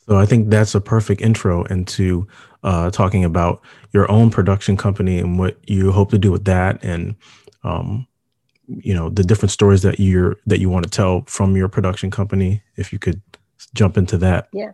So 0.09 0.17
I 0.17 0.27
think 0.27 0.51
that's 0.51 0.75
a 0.75 0.81
perfect 0.81 1.21
intro 1.21 1.65
into 1.65 2.27
uh, 2.63 2.91
talking 2.91 3.25
about 3.25 3.63
your 3.93 4.11
own 4.11 4.31
production 4.31 4.77
company 4.77 5.19
and 5.19 5.39
what 5.39 5.59
you 5.69 5.93
hope 5.93 6.11
to 6.11 6.19
do 6.19 6.31
with 6.31 6.45
that, 6.45 6.83
and 6.85 7.17
um, 7.65 8.07
you 8.69 8.95
know 8.95 9.11
the 9.11 9.25
different 9.25 9.51
stories 9.51 9.83
that 9.83 9.99
you're 9.99 10.37
that 10.47 10.61
you 10.61 10.71
want 10.71 10.85
to 10.85 10.91
tell 10.91 11.25
from 11.27 11.57
your 11.57 11.69
production 11.69 12.11
company. 12.11 12.63
If 12.77 12.93
you 12.93 12.99
could 12.99 13.21
jump 13.75 13.97
into 13.97 14.17
that, 14.19 14.49
yeah. 14.53 14.73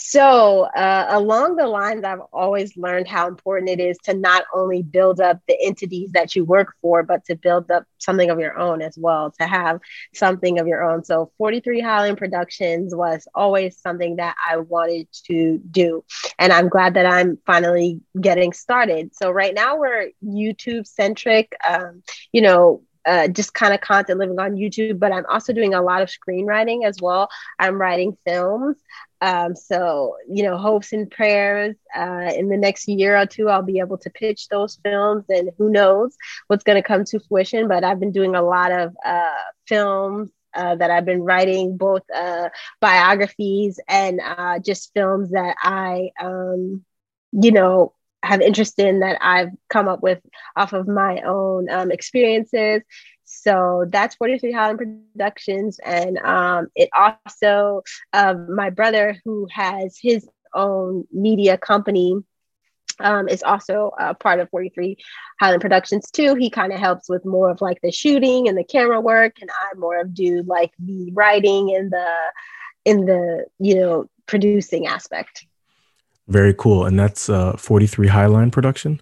So, 0.00 0.62
uh, 0.76 1.06
along 1.10 1.56
the 1.56 1.66
lines, 1.66 2.04
I've 2.04 2.20
always 2.32 2.76
learned 2.76 3.08
how 3.08 3.26
important 3.26 3.68
it 3.68 3.80
is 3.80 3.98
to 4.04 4.14
not 4.14 4.44
only 4.54 4.80
build 4.80 5.20
up 5.20 5.40
the 5.48 5.58
entities 5.60 6.12
that 6.12 6.36
you 6.36 6.44
work 6.44 6.76
for, 6.80 7.02
but 7.02 7.24
to 7.24 7.34
build 7.34 7.68
up 7.72 7.84
something 7.98 8.30
of 8.30 8.38
your 8.38 8.56
own 8.56 8.80
as 8.80 8.96
well, 8.96 9.32
to 9.40 9.46
have 9.46 9.80
something 10.14 10.60
of 10.60 10.68
your 10.68 10.84
own. 10.88 11.02
So, 11.02 11.32
43 11.36 11.80
Highland 11.80 12.16
Productions 12.16 12.94
was 12.94 13.26
always 13.34 13.76
something 13.76 14.16
that 14.16 14.36
I 14.48 14.58
wanted 14.58 15.08
to 15.24 15.58
do. 15.68 16.04
And 16.38 16.52
I'm 16.52 16.68
glad 16.68 16.94
that 16.94 17.04
I'm 17.04 17.36
finally 17.44 18.00
getting 18.20 18.52
started. 18.52 19.16
So, 19.16 19.32
right 19.32 19.52
now, 19.52 19.78
we're 19.78 20.10
YouTube 20.24 20.86
centric. 20.86 21.56
Um, 21.68 22.04
you 22.30 22.42
know, 22.42 22.82
uh, 23.08 23.26
just 23.28 23.54
kind 23.54 23.72
of 23.74 23.80
content 23.80 24.18
living 24.18 24.38
on 24.38 24.56
YouTube, 24.62 24.98
but 24.98 25.12
I'm 25.12 25.26
also 25.26 25.52
doing 25.52 25.74
a 25.74 25.82
lot 25.82 26.02
of 26.02 26.10
screenwriting 26.10 26.84
as 26.84 26.96
well. 27.00 27.28
I'm 27.58 27.80
writing 27.80 28.16
films. 28.26 28.76
Um, 29.20 29.56
so, 29.56 30.16
you 30.28 30.42
know, 30.44 30.56
hopes 30.56 30.92
and 30.92 31.10
prayers 31.10 31.74
uh, 31.96 32.30
in 32.36 32.48
the 32.48 32.56
next 32.56 32.86
year 32.86 33.16
or 33.20 33.26
two, 33.26 33.48
I'll 33.48 33.62
be 33.62 33.80
able 33.80 33.98
to 33.98 34.10
pitch 34.10 34.48
those 34.48 34.78
films, 34.84 35.24
and 35.28 35.50
who 35.58 35.70
knows 35.70 36.16
what's 36.46 36.64
going 36.64 36.80
to 36.80 36.86
come 36.86 37.04
to 37.06 37.20
fruition. 37.26 37.66
But 37.66 37.82
I've 37.82 37.98
been 37.98 38.12
doing 38.12 38.34
a 38.36 38.42
lot 38.42 38.70
of 38.70 38.94
uh, 39.04 39.42
films 39.66 40.30
uh, 40.54 40.76
that 40.76 40.90
I've 40.90 41.04
been 41.04 41.22
writing, 41.22 41.76
both 41.76 42.02
uh, 42.14 42.48
biographies 42.80 43.80
and 43.88 44.20
uh, 44.20 44.58
just 44.60 44.92
films 44.94 45.30
that 45.30 45.56
I, 45.62 46.10
um, 46.20 46.84
you 47.32 47.52
know, 47.52 47.92
have 48.22 48.40
interest 48.40 48.78
in 48.78 49.00
that 49.00 49.18
I've 49.20 49.50
come 49.68 49.88
up 49.88 50.02
with 50.02 50.20
off 50.56 50.72
of 50.72 50.88
my 50.88 51.20
own 51.22 51.70
um, 51.70 51.90
experiences. 51.90 52.82
So 53.24 53.86
that's 53.88 54.16
43 54.16 54.52
Highline 54.52 54.78
Productions. 54.78 55.78
And 55.84 56.18
um, 56.18 56.68
it 56.74 56.88
also, 56.96 57.82
uh, 58.12 58.34
my 58.34 58.70
brother, 58.70 59.16
who 59.24 59.46
has 59.52 59.98
his 60.00 60.28
own 60.54 61.06
media 61.12 61.58
company, 61.58 62.16
um, 63.00 63.28
is 63.28 63.42
also 63.42 63.92
a 63.98 64.14
part 64.14 64.40
of 64.40 64.50
43 64.50 64.96
Highland 65.40 65.60
Productions 65.60 66.10
too. 66.10 66.34
He 66.34 66.50
kind 66.50 66.72
of 66.72 66.80
helps 66.80 67.08
with 67.08 67.24
more 67.24 67.50
of 67.50 67.60
like 67.60 67.80
the 67.82 67.92
shooting 67.92 68.48
and 68.48 68.58
the 68.58 68.64
camera 68.64 69.00
work, 69.00 69.36
and 69.40 69.50
I 69.50 69.78
more 69.78 70.00
of 70.00 70.14
do 70.14 70.42
like 70.46 70.72
the 70.78 71.12
writing 71.12 71.74
and 71.76 71.92
the 71.92 72.14
in 72.84 73.06
the 73.06 73.44
you 73.58 73.76
know 73.76 74.10
producing 74.26 74.86
aspect. 74.86 75.46
Very 76.28 76.54
cool, 76.54 76.84
and 76.84 76.98
that's 76.98 77.28
uh, 77.28 77.56
43 77.56 78.08
Highline 78.08 78.52
Production. 78.52 79.00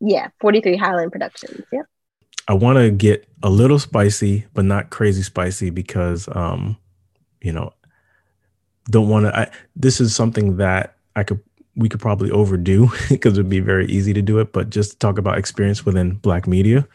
Yeah, 0.00 0.28
43 0.40 0.78
Highline 0.78 1.10
Productions. 1.10 1.64
Yep. 1.72 1.86
I 2.48 2.54
want 2.54 2.78
to 2.78 2.90
get 2.90 3.26
a 3.42 3.50
little 3.50 3.78
spicy, 3.78 4.46
but 4.54 4.64
not 4.64 4.90
crazy 4.90 5.22
spicy 5.22 5.70
because, 5.70 6.28
um, 6.32 6.76
you 7.40 7.52
know, 7.52 7.72
don't 8.90 9.08
want 9.08 9.26
to. 9.26 9.50
This 9.76 10.00
is 10.00 10.14
something 10.14 10.56
that 10.56 10.96
I 11.16 11.22
could 11.22 11.40
we 11.76 11.88
could 11.88 12.00
probably 12.00 12.30
overdo 12.30 12.90
because 13.08 13.34
it'd 13.34 13.48
be 13.48 13.60
very 13.60 13.86
easy 13.86 14.12
to 14.12 14.22
do 14.22 14.38
it. 14.38 14.52
But 14.52 14.70
just 14.70 14.92
to 14.92 14.98
talk 14.98 15.18
about 15.18 15.38
experience 15.38 15.84
within 15.86 16.14
Black 16.14 16.46
media, 16.46 16.86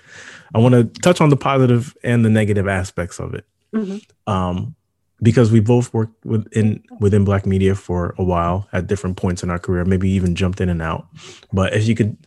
I 0.53 0.59
want 0.59 0.75
to 0.75 0.83
touch 1.01 1.21
on 1.21 1.29
the 1.29 1.37
positive 1.37 1.95
and 2.03 2.23
the 2.23 2.29
negative 2.29 2.67
aspects 2.67 3.19
of 3.19 3.33
it. 3.33 3.45
Mm-hmm. 3.73 4.31
Um, 4.31 4.75
because 5.21 5.51
we 5.51 5.59
both 5.59 5.93
worked 5.93 6.25
within 6.25 6.83
within 6.99 7.23
Black 7.23 7.45
media 7.45 7.75
for 7.75 8.15
a 8.17 8.23
while 8.23 8.67
at 8.73 8.87
different 8.87 9.17
points 9.17 9.43
in 9.43 9.49
our 9.49 9.59
career, 9.59 9.85
maybe 9.85 10.09
even 10.09 10.35
jumped 10.35 10.61
in 10.61 10.69
and 10.69 10.81
out. 10.81 11.07
But 11.53 11.73
if 11.73 11.87
you 11.87 11.95
could 11.95 12.17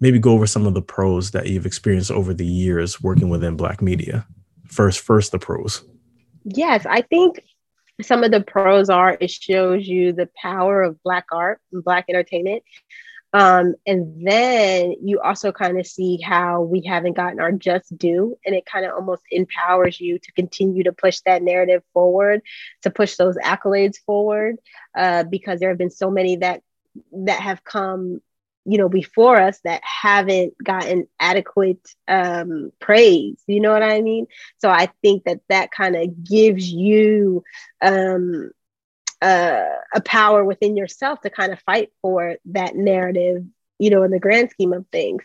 maybe 0.00 0.18
go 0.18 0.32
over 0.32 0.46
some 0.46 0.66
of 0.66 0.74
the 0.74 0.82
pros 0.82 1.32
that 1.32 1.48
you've 1.48 1.66
experienced 1.66 2.10
over 2.10 2.32
the 2.32 2.46
years 2.46 3.02
working 3.02 3.28
within 3.28 3.56
black 3.56 3.82
media. 3.82 4.26
First 4.66 5.00
first 5.00 5.32
the 5.32 5.38
pros. 5.38 5.84
Yes 6.44 6.86
i 6.86 7.02
think 7.02 7.40
some 8.02 8.24
of 8.24 8.30
the 8.30 8.40
pros 8.40 8.88
are 8.88 9.16
it 9.20 9.30
shows 9.30 9.86
you 9.86 10.12
the 10.12 10.28
power 10.40 10.82
of 10.82 11.02
black 11.02 11.26
art 11.32 11.60
and 11.72 11.84
black 11.84 12.06
entertainment 12.08 12.62
um, 13.32 13.74
and 13.86 14.26
then 14.26 14.94
you 15.02 15.20
also 15.20 15.52
kind 15.52 15.78
of 15.78 15.86
see 15.86 16.20
how 16.20 16.62
we 16.62 16.82
haven't 16.82 17.16
gotten 17.16 17.40
our 17.40 17.52
just 17.52 17.96
due 17.96 18.36
and 18.44 18.54
it 18.54 18.66
kind 18.66 18.84
of 18.84 18.92
almost 18.92 19.22
empowers 19.30 20.00
you 20.00 20.18
to 20.18 20.32
continue 20.32 20.82
to 20.84 20.92
push 20.92 21.20
that 21.20 21.42
narrative 21.42 21.82
forward 21.92 22.42
to 22.82 22.90
push 22.90 23.16
those 23.16 23.36
accolades 23.36 23.98
forward 23.98 24.56
uh, 24.96 25.24
because 25.24 25.60
there 25.60 25.68
have 25.68 25.78
been 25.78 25.90
so 25.90 26.10
many 26.10 26.36
that 26.36 26.62
that 27.12 27.40
have 27.40 27.62
come 27.62 28.20
you 28.64 28.78
know 28.78 28.88
before 28.88 29.40
us 29.40 29.60
that 29.64 29.80
haven't 29.84 30.54
gotten 30.62 31.06
adequate 31.18 31.80
um, 32.08 32.72
praise 32.80 33.42
you 33.46 33.60
know 33.60 33.72
what 33.72 33.82
i 33.82 34.00
mean? 34.00 34.26
So 34.58 34.68
i 34.68 34.88
think 35.02 35.24
that 35.24 35.40
that 35.48 35.70
kind 35.70 35.96
of 35.96 36.24
gives 36.24 36.70
you 36.70 37.44
um, 37.80 38.50
uh, 39.22 39.64
a 39.94 40.00
power 40.00 40.44
within 40.44 40.76
yourself 40.76 41.20
to 41.20 41.30
kind 41.30 41.52
of 41.52 41.60
fight 41.60 41.90
for 42.02 42.36
that 42.46 42.74
narrative 42.74 43.44
you 43.78 43.90
know 43.90 44.02
in 44.02 44.10
the 44.10 44.20
grand 44.20 44.50
scheme 44.50 44.72
of 44.72 44.86
things 44.88 45.22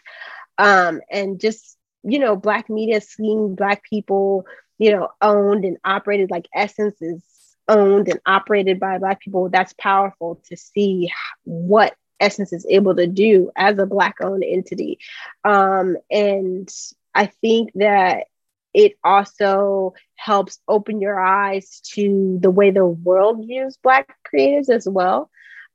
um, 0.58 1.02
and 1.12 1.40
just 1.40 1.78
you 2.04 2.20
know 2.20 2.36
black 2.36 2.70
media 2.70 3.02
seeing 3.02 3.56
black 3.56 3.84
people 3.84 4.46
you 4.78 4.92
know 4.92 5.10
owned 5.22 5.66
and 5.66 5.78
operated 5.86 6.30
like 6.32 6.48
essence 6.54 7.02
is 7.02 7.24
owned 7.68 8.08
and 8.08 8.20
operated 8.26 8.80
by 8.80 8.98
black 8.98 9.20
people 9.20 9.50
that's 9.50 9.74
powerful 9.74 10.42
to 10.48 10.56
see 10.56 11.10
what 11.44 11.96
Essence 12.20 12.54
is 12.54 12.66
able 12.70 12.96
to 12.96 13.08
do 13.08 13.52
as 13.56 13.78
a 13.78 13.86
Black 13.86 14.16
owned 14.22 14.44
entity. 14.46 15.00
Um, 15.44 15.98
and 16.10 16.70
I 17.14 17.28
think 17.28 17.72
that 17.76 18.28
it 18.76 18.98
also 19.04 19.94
helps 20.16 20.60
open 20.68 21.02
your 21.02 21.20
eyes 21.20 21.82
to 21.94 22.40
the 22.42 22.52
way 22.52 22.72
the 22.72 22.86
world 22.86 23.46
views 23.48 23.80
Black 23.84 24.18
creatives 24.32 24.70
as 24.70 24.88
well. 24.90 25.30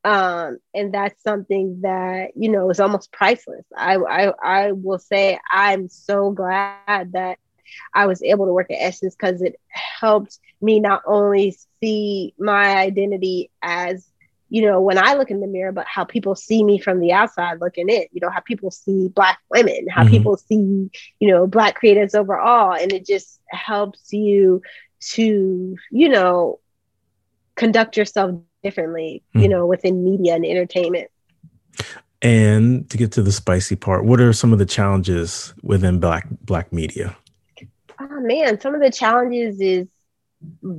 Um, 0.05 0.59
and 0.75 0.93
that's 0.95 1.23
something 1.23 1.81
that 1.83 2.31
you 2.37 2.51
know 2.51 2.71
is 2.71 2.81
almost 2.81 3.13
priceless. 3.13 3.67
I, 3.77 3.97
I 3.97 4.33
I 4.43 4.73
will 4.73 4.99
say 4.99 5.39
I'm 5.51 5.89
so 5.89 6.31
glad 6.33 6.89
that 6.89 7.39
I 7.95 8.07
was 8.07 8.23
able 8.23 8.47
to 8.47 8.53
work 8.53 8.71
at 8.71 8.79
Essence 8.81 9.17
because 9.17 9.43
it 9.43 9.57
helped 9.69 10.39
me 10.61 10.81
not 10.81 11.03
only 11.07 11.57
see 11.81 12.35
my 12.39 12.77
identity 12.77 13.51
as 13.63 14.10
you 14.51 14.63
know, 14.63 14.81
when 14.81 14.99
I 14.99 15.15
look 15.15 15.31
in 15.31 15.41
the 15.41 15.47
mirror, 15.47 15.71
but 15.71 15.87
how 15.87 16.05
people 16.05 16.35
see 16.35 16.65
me 16.65 16.81
from 16.81 16.99
the 16.99 17.13
outside 17.13 17.61
looking 17.61 17.89
in, 17.89 18.05
you 18.13 18.21
know, 18.21 18.31
how 18.31 18.41
people 18.41 18.73
see 18.73 19.09
Black 19.09 19.39
women, 19.49 19.87
how 19.89 20.03
mm-hmm. 20.03 20.11
people 20.11 20.37
see, 20.37 20.91
you 21.21 21.29
know, 21.29 21.47
Black 21.47 21.81
creatives 21.81 22.17
overall. 22.17 22.75
And 22.75 22.93
it 22.93 23.07
just 23.07 23.41
helps 23.49 24.13
you 24.13 24.61
to, 25.13 25.77
you 25.93 26.09
know, 26.09 26.59
conduct 27.55 27.97
yourself 27.97 28.41
differently, 28.65 29.23
mm-hmm. 29.29 29.41
you 29.41 29.49
know, 29.49 29.67
within 29.67 30.05
media 30.05 30.35
and 30.35 30.45
entertainment. 30.45 31.09
And 32.21 32.91
to 32.91 32.99
get 32.99 33.13
to 33.13 33.23
the 33.23 33.33
spicy 33.33 33.77
part, 33.77 34.05
what 34.05 34.21
are 34.21 34.33
some 34.33 34.53
of 34.53 34.59
the 34.59 34.67
challenges 34.67 35.55
within 35.63 36.01
Black 36.01 36.27
Black 36.43 36.73
media? 36.73 37.17
Oh 38.01 38.21
man, 38.21 38.61
some 38.61 38.75
of 38.75 38.81
the 38.81 38.91
challenges 38.91 39.61
is 39.61 39.87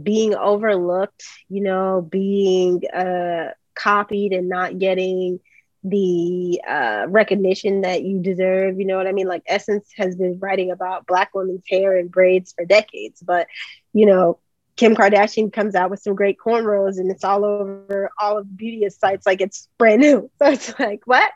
being 0.03 0.35
overlooked, 0.35 1.23
you 1.47 1.61
know, 1.61 2.01
being 2.01 2.83
uh 2.87 3.51
copied 3.75 4.33
and 4.33 4.49
not 4.49 4.79
getting 4.79 5.39
the 5.83 6.61
uh, 6.67 7.05
recognition 7.07 7.81
that 7.81 8.03
you 8.03 8.19
deserve. 8.21 8.79
You 8.79 8.85
know 8.85 8.97
what 8.97 9.07
I 9.07 9.11
mean? 9.11 9.27
Like 9.27 9.43
Essence 9.47 9.89
has 9.97 10.15
been 10.15 10.39
writing 10.39 10.71
about 10.71 11.07
Black 11.07 11.33
women's 11.33 11.63
hair 11.67 11.97
and 11.97 12.11
braids 12.11 12.53
for 12.53 12.65
decades, 12.65 13.21
but 13.21 13.47
you 13.93 14.05
know, 14.05 14.39
Kim 14.75 14.95
Kardashian 14.95 15.51
comes 15.51 15.75
out 15.75 15.89
with 15.89 16.01
some 16.01 16.15
great 16.15 16.37
cornrows 16.37 16.97
and 16.97 17.11
it's 17.11 17.23
all 17.23 17.43
over 17.43 18.09
all 18.19 18.37
of 18.37 18.47
the 18.47 18.53
beauty 18.53 18.87
sites 18.89 19.25
like 19.25 19.41
it's 19.41 19.67
brand 19.77 20.01
new. 20.01 20.29
So 20.39 20.49
it's 20.49 20.79
like, 20.79 21.01
what? 21.05 21.31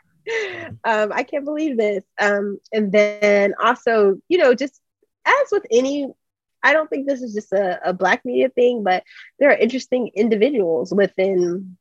Um, 0.84 1.12
I 1.12 1.22
can't 1.22 1.44
believe 1.44 1.76
this. 1.76 2.02
Um, 2.20 2.58
and 2.72 2.90
then 2.90 3.54
also, 3.62 4.20
you 4.28 4.38
know, 4.38 4.54
just 4.54 4.80
as 5.24 5.48
with 5.52 5.64
any, 5.70 6.08
I 6.62 6.72
don't 6.72 6.90
think 6.90 7.06
this 7.06 7.22
is 7.22 7.34
just 7.34 7.52
a, 7.52 7.78
a 7.88 7.92
Black 7.92 8.24
media 8.24 8.48
thing, 8.48 8.82
but 8.82 9.04
there 9.38 9.50
are 9.50 9.56
interesting 9.56 10.10
individuals 10.14 10.92
within 10.92 11.76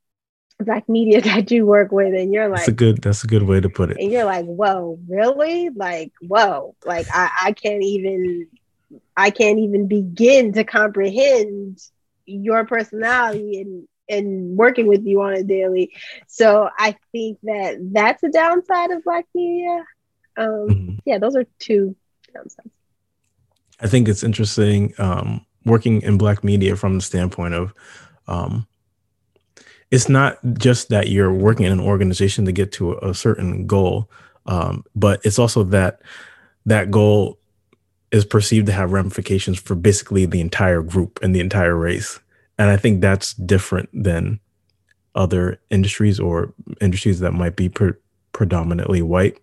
Black 0.60 0.88
media 0.88 1.22
that 1.22 1.51
you 1.51 1.66
work 1.66 1.91
with, 1.91 2.14
and 2.14 2.34
you're 2.34 2.47
like, 2.47 2.60
that's 2.60 2.68
a 2.70 2.74
good, 2.74 3.01
that's 3.01 3.24
a 3.24 3.28
good 3.28 3.43
way 3.43 3.60
to 3.60 3.70
put 3.70 3.91
it. 3.91 3.97
And 3.99 4.12
you're 4.12 4.26
like, 4.26 4.45
whoa, 4.45 4.99
really? 5.08 5.70
Like, 5.70 6.14
whoa, 6.22 6.76
like 6.86 7.08
I, 7.14 7.30
I 7.43 7.51
can't 7.51 7.84
even 7.84 8.47
I 9.18 9.30
can't 9.30 9.60
even 9.60 9.88
begin 9.88 10.53
to 10.53 10.64
comprehend 10.64 11.80
your 12.26 12.66
personality 12.66 13.62
and 13.62 13.88
and 14.08 14.56
working 14.56 14.86
with 14.88 15.03
you 15.06 15.22
on 15.22 15.34
a 15.34 15.43
daily. 15.43 15.91
So 16.28 16.70
I 16.78 16.95
think 17.12 17.39
that 17.43 17.78
that's 17.91 18.22
a 18.24 18.30
downside 18.30 18.91
of 18.91 19.03
Black 19.03 19.26
media. 19.34 19.84
Um, 20.38 20.47
mm-hmm. 20.47 20.95
Yeah, 21.06 21.18
those 21.18 21.36
are 21.36 21.45
two 21.58 21.95
downsides. 22.36 22.70
I 23.80 23.88
think 23.88 24.08
it's 24.08 24.24
interesting 24.24 24.93
um, 24.99 25.45
working 25.66 26.01
in 26.03 26.18
Black 26.18 26.43
media 26.43 26.76
from 26.76 26.95
the 26.95 27.01
standpoint 27.01 27.56
of 27.56 27.74
um, 28.28 28.68
it's 29.95 30.09
not 30.09 30.37
just 30.57 30.89
that 30.89 31.07
you're 31.07 31.33
working 31.33 31.65
in 31.65 31.71
an 31.71 31.79
organization 31.79 32.43
to 32.43 32.51
get 32.51 32.73
to 32.73 32.97
a, 32.97 33.13
certain 33.13 33.65
goal, 33.65 34.09
um, 34.45 34.83
but 34.93 35.21
it's 35.23 35.39
also 35.39 35.63
that 35.63 36.01
that 36.65 36.91
goal 36.91 37.39
is 38.11 38.25
perceived 38.25 38.67
to 38.67 38.73
have 38.73 38.91
ramifications 38.91 39.57
for 39.57 39.73
basically 39.73 40.25
the 40.25 40.41
entire 40.41 40.81
group 40.81 41.17
and 41.23 41.33
the 41.33 41.39
entire 41.39 41.77
race. 41.77 42.19
And 42.57 42.69
I 42.69 42.75
think 42.75 42.99
that's 42.99 43.35
different 43.35 43.87
than 43.93 44.41
other 45.15 45.61
industries 45.69 46.19
or 46.19 46.53
industries 46.81 47.21
that 47.21 47.31
might 47.31 47.55
be 47.55 47.69
pre- 47.69 47.93
predominantly 48.33 49.01
white. 49.01 49.39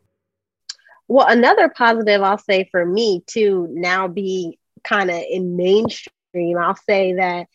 Well, 1.08 1.28
another 1.28 1.70
positive 1.70 2.20
I'll 2.20 2.36
say 2.36 2.68
for 2.70 2.84
me 2.84 3.22
too, 3.26 3.68
now 3.70 4.06
being 4.06 4.52
kind 4.84 5.10
of 5.10 5.16
in 5.30 5.56
mainstream, 5.56 6.58
I'll 6.58 6.76
say 6.76 7.14
that 7.14 7.46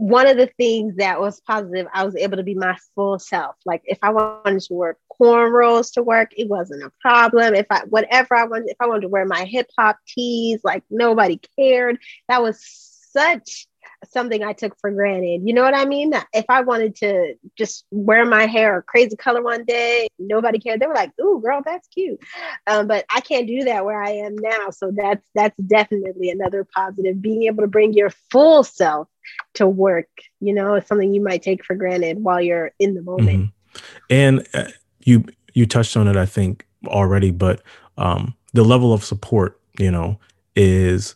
one 0.00 0.26
of 0.26 0.38
the 0.38 0.46
things 0.56 0.96
that 0.96 1.20
was 1.20 1.42
positive, 1.42 1.86
I 1.92 2.06
was 2.06 2.16
able 2.16 2.38
to 2.38 2.42
be 2.42 2.54
my 2.54 2.74
full 2.94 3.18
self. 3.18 3.56
Like 3.66 3.82
if 3.84 3.98
I 4.00 4.08
wanted 4.08 4.62
to 4.62 4.72
wear 4.74 4.96
cornrows 5.20 5.92
to 5.92 6.02
work, 6.02 6.30
it 6.38 6.48
wasn't 6.48 6.82
a 6.82 6.90
problem. 7.02 7.54
If 7.54 7.66
I 7.68 7.80
whatever 7.84 8.34
I 8.34 8.44
wanted, 8.44 8.70
if 8.70 8.78
I 8.80 8.86
wanted 8.86 9.02
to 9.02 9.08
wear 9.08 9.26
my 9.26 9.44
hip 9.44 9.68
hop 9.78 9.98
tees, 10.08 10.60
like 10.64 10.84
nobody 10.88 11.38
cared. 11.58 11.98
That 12.30 12.40
was 12.40 12.64
such 13.12 13.66
something 14.08 14.42
I 14.42 14.54
took 14.54 14.74
for 14.80 14.90
granted. 14.90 15.42
You 15.44 15.52
know 15.52 15.62
what 15.62 15.76
I 15.76 15.84
mean? 15.84 16.14
If 16.32 16.46
I 16.48 16.62
wanted 16.62 16.96
to 16.96 17.34
just 17.58 17.84
wear 17.90 18.24
my 18.24 18.46
hair 18.46 18.78
a 18.78 18.82
crazy 18.82 19.16
color 19.16 19.42
one 19.42 19.66
day, 19.66 20.08
nobody 20.18 20.58
cared. 20.58 20.80
They 20.80 20.86
were 20.86 20.94
like, 20.94 21.12
"Ooh, 21.20 21.42
girl, 21.44 21.60
that's 21.62 21.88
cute," 21.88 22.20
um, 22.66 22.86
but 22.86 23.04
I 23.10 23.20
can't 23.20 23.46
do 23.46 23.64
that 23.64 23.84
where 23.84 24.02
I 24.02 24.12
am 24.12 24.34
now. 24.36 24.70
So 24.70 24.92
that's 24.96 25.26
that's 25.34 25.58
definitely 25.58 26.30
another 26.30 26.66
positive. 26.74 27.20
Being 27.20 27.42
able 27.42 27.64
to 27.64 27.68
bring 27.68 27.92
your 27.92 28.08
full 28.30 28.64
self 28.64 29.08
to 29.54 29.66
work, 29.66 30.08
you 30.40 30.54
know, 30.54 30.74
it's 30.74 30.88
something 30.88 31.12
you 31.12 31.22
might 31.22 31.42
take 31.42 31.64
for 31.64 31.74
granted 31.74 32.22
while 32.22 32.40
you're 32.40 32.72
in 32.78 32.94
the 32.94 33.02
moment. 33.02 33.28
Mm-hmm. 33.28 33.80
And 34.10 34.48
uh, 34.54 34.70
you 35.00 35.24
you 35.54 35.66
touched 35.66 35.96
on 35.96 36.08
it, 36.08 36.16
I 36.16 36.26
think 36.26 36.66
already, 36.86 37.30
but 37.30 37.62
um, 37.98 38.34
the 38.52 38.64
level 38.64 38.92
of 38.92 39.04
support, 39.04 39.60
you 39.78 39.90
know, 39.90 40.18
is 40.56 41.14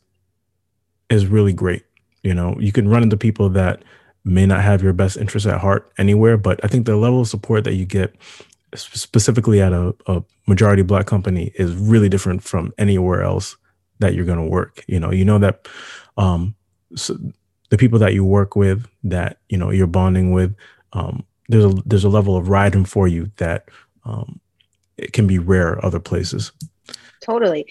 is 1.11 1.27
really 1.27 1.53
great 1.53 1.85
you 2.25 2.35
know, 2.35 2.57
you 2.59 2.73
can 2.73 2.89
run 2.89 3.05
into 3.05 3.17
people 3.17 3.51
that 3.51 3.85
may 4.25 4.47
not 4.47 4.63
have 4.63 4.83
your 4.83 4.95
best 4.95 5.19
interest 5.19 5.47
at 5.47 5.61
heart 5.61 5.93
anywhere, 5.99 6.39
but 6.39 6.59
I 6.65 6.69
think 6.69 6.87
the 6.87 6.97
level 6.97 7.21
of 7.21 7.29
support 7.29 7.65
that 7.65 7.75
you 7.75 7.85
get 7.85 8.17
specifically 8.75 9.61
at 9.61 9.73
a, 9.73 9.95
a 10.07 10.25
majority 10.49 10.83
black 10.83 11.07
company 11.07 11.53
is 11.57 11.77
really 11.77 12.09
different 12.09 12.43
from 12.43 12.73
anywhere 12.79 13.23
else 13.23 13.57
that 14.01 14.15
you're 14.15 14.25
going 14.25 14.39
to 14.39 14.49
work. 14.49 14.83
You 14.89 14.99
know, 14.99 15.13
you 15.13 15.25
know 15.25 15.39
that 15.39 15.69
um, 16.17 16.57
so 16.97 17.17
the 17.71 17.79
people 17.79 17.99
that 17.99 18.15
you 18.15 18.25
work 18.25 18.57
with, 18.57 18.87
that 19.05 19.39
you 19.49 19.59
know 19.59 19.71
you're 19.71 19.87
bonding 19.87 20.33
with, 20.33 20.55
um, 20.93 21.25
there's 21.49 21.65
a 21.65 21.75
there's 21.87 22.05
a 22.05 22.09
level 22.09 22.37
of 22.37 22.49
riding 22.49 22.85
for 22.85 23.09
you 23.09 23.31
that 23.37 23.69
um, 24.05 24.41
it 24.97 25.13
can 25.13 25.27
be 25.27 25.39
rare 25.39 25.85
other 25.85 26.01
places. 26.01 26.53
Totally, 27.21 27.67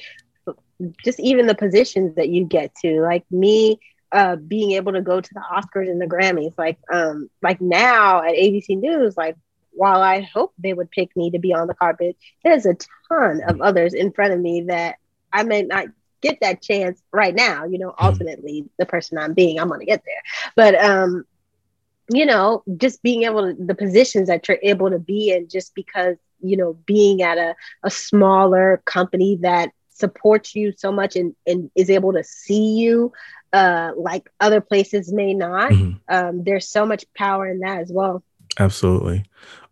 just 1.03 1.19
even 1.19 1.47
the 1.47 1.55
positions 1.55 2.15
that 2.15 2.29
you 2.29 2.45
get 2.45 2.73
to, 2.83 3.01
like 3.01 3.23
me 3.31 3.79
uh, 4.13 4.35
being 4.35 4.71
able 4.73 4.93
to 4.93 5.01
go 5.01 5.19
to 5.19 5.33
the 5.33 5.41
Oscars 5.41 5.89
and 5.89 5.99
the 5.99 6.05
Grammys. 6.05 6.53
Like, 6.57 6.77
um, 6.91 7.29
like 7.41 7.59
now 7.59 8.21
at 8.21 8.35
ABC 8.35 8.79
News, 8.79 9.17
like 9.17 9.35
while 9.71 10.01
I 10.01 10.21
hope 10.21 10.53
they 10.59 10.73
would 10.73 10.91
pick 10.91 11.15
me 11.17 11.31
to 11.31 11.39
be 11.39 11.53
on 11.53 11.67
the 11.67 11.73
carpet, 11.73 12.15
there's 12.43 12.65
a 12.65 12.77
ton 13.09 13.41
of 13.47 13.59
others 13.59 13.93
in 13.93 14.11
front 14.11 14.33
of 14.33 14.39
me 14.39 14.61
that 14.67 14.97
I 15.33 15.43
may 15.43 15.63
not 15.63 15.87
get 16.23 16.39
that 16.41 16.61
chance 16.61 17.01
right 17.11 17.35
now. 17.35 17.65
You 17.65 17.77
know, 17.77 17.89
mm-hmm. 17.91 18.05
ultimately, 18.05 18.65
the 18.79 18.85
person 18.85 19.17
I'm 19.17 19.33
being, 19.33 19.59
I'm 19.59 19.69
gonna 19.69 19.85
get 19.85 20.03
there. 20.05 20.23
But 20.55 20.75
um, 20.75 21.25
you 22.09 22.25
know, 22.25 22.63
just 22.77 23.03
being 23.03 23.23
able 23.23 23.53
to 23.53 23.63
the 23.63 23.75
positions 23.75 24.27
that 24.27 24.47
you're 24.47 24.59
able 24.63 24.89
to 24.89 24.99
be 24.99 25.31
in, 25.31 25.47
just 25.47 25.75
because 25.75 26.17
you 26.43 26.57
know, 26.57 26.73
being 26.85 27.21
at 27.21 27.37
a, 27.37 27.55
a 27.83 27.89
smaller 27.89 28.81
company 28.85 29.37
that 29.37 29.69
supports 29.89 30.55
you 30.55 30.73
so 30.75 30.91
much 30.91 31.15
and, 31.15 31.35
and 31.47 31.71
is 31.75 31.89
able 31.89 32.11
to 32.11 32.23
see 32.23 32.73
you 32.73 33.13
uh, 33.53 33.91
like 33.95 34.29
other 34.39 34.59
places 34.59 35.13
may 35.13 35.33
not. 35.33 35.71
Mm-hmm. 35.71 36.13
Um, 36.13 36.43
there's 36.43 36.67
so 36.67 36.85
much 36.85 37.05
power 37.13 37.47
in 37.47 37.59
that 37.59 37.79
as 37.79 37.91
well. 37.91 38.23
Absolutely. 38.59 39.23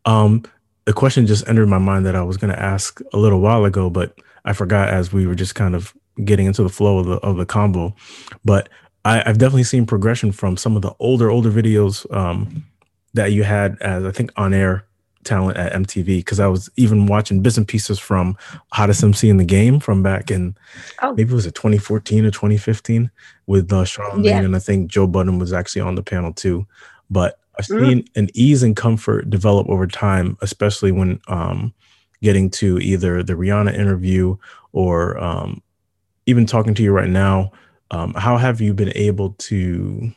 Um, 0.06 0.44
the 0.86 0.94
question 0.94 1.28
just 1.28 1.48
entered 1.48 1.68
my 1.68 1.78
mind 1.78 2.06
that 2.06 2.16
I 2.16 2.22
was 2.22 2.38
going 2.38 2.54
to 2.54 2.62
ask 2.62 3.02
a 3.14 3.18
little 3.18 3.40
while 3.40 3.66
ago, 3.66 3.90
but 3.90 4.18
I 4.46 4.54
forgot 4.54 4.90
as 4.90 5.12
we 5.12 5.28
were 5.28 5.36
just 5.36 5.56
kind 5.56 5.76
of 5.76 5.94
getting 6.26 6.46
into 6.46 6.64
the 6.64 6.70
flow 6.70 7.00
of 7.00 7.06
the 7.06 7.16
of 7.18 7.38
the 7.38 7.46
combo. 7.46 7.96
But 8.46 8.70
I, 9.04 9.18
have 9.26 9.38
definitely 9.38 9.64
seen 9.64 9.86
progression 9.86 10.32
from 10.32 10.58
some 10.58 10.76
of 10.76 10.82
the 10.82 10.94
older 11.00 11.30
older 11.30 11.52
videos 11.52 12.12
um, 12.16 12.66
that 13.14 13.32
you 13.32 13.44
had 13.44 13.78
as 13.82 14.06
I 14.06 14.12
think 14.12 14.32
on 14.36 14.54
air 14.54 14.86
talent 15.24 15.58
at 15.58 15.74
MTV 15.74 16.06
because 16.06 16.40
I 16.40 16.48
was 16.48 16.70
even 16.78 17.06
watching 17.06 17.42
bits 17.42 17.58
and 17.58 17.68
pieces 17.68 18.00
from 18.00 18.38
Hottest 18.72 19.04
MC 19.04 19.30
in 19.30 19.38
the 19.38 19.46
Game 19.46 19.80
from 19.80 20.02
back 20.02 20.32
in 20.32 20.56
oh. 21.02 21.14
maybe 21.14 21.32
it 21.32 21.36
was 21.36 21.46
it 21.46 21.56
2014 21.56 22.26
or 22.26 22.32
2015 22.32 23.12
with 23.46 23.72
uh, 23.72 23.84
Charlamagne 23.84 24.26
yeah. 24.26 24.40
and 24.40 24.56
I 24.56 24.60
think 24.60 24.90
Joe 24.90 25.08
Budden 25.08 25.40
was 25.40 25.54
actually 25.54 25.82
on 25.82 25.96
the 25.96 26.04
panel 26.04 26.34
too. 26.34 26.66
But 27.10 27.40
I've 27.60 27.66
mm. 27.66 27.88
seen 27.88 28.04
mm. 28.04 28.08
an 28.16 28.30
ease 28.34 28.64
and 28.64 28.76
comfort 28.76 29.30
develop 29.30 29.68
over 29.70 29.86
time, 29.86 30.38
especially 30.42 30.92
when 30.92 31.20
um, 31.28 31.74
getting 32.22 32.50
to 32.52 32.80
either 32.80 33.24
the 33.24 33.34
Rihanna 33.34 33.74
interview 33.74 34.38
or 34.72 35.22
um, 35.22 35.62
even 36.26 36.46
talking 36.46 36.74
to 36.76 36.84
you 36.84 36.92
right 36.92 37.10
now. 37.10 37.52
Um, 37.92 38.14
how 38.14 38.38
have 38.38 38.62
you 38.62 38.74
been 38.74 38.94
able 38.96 39.32
to 39.32 40.14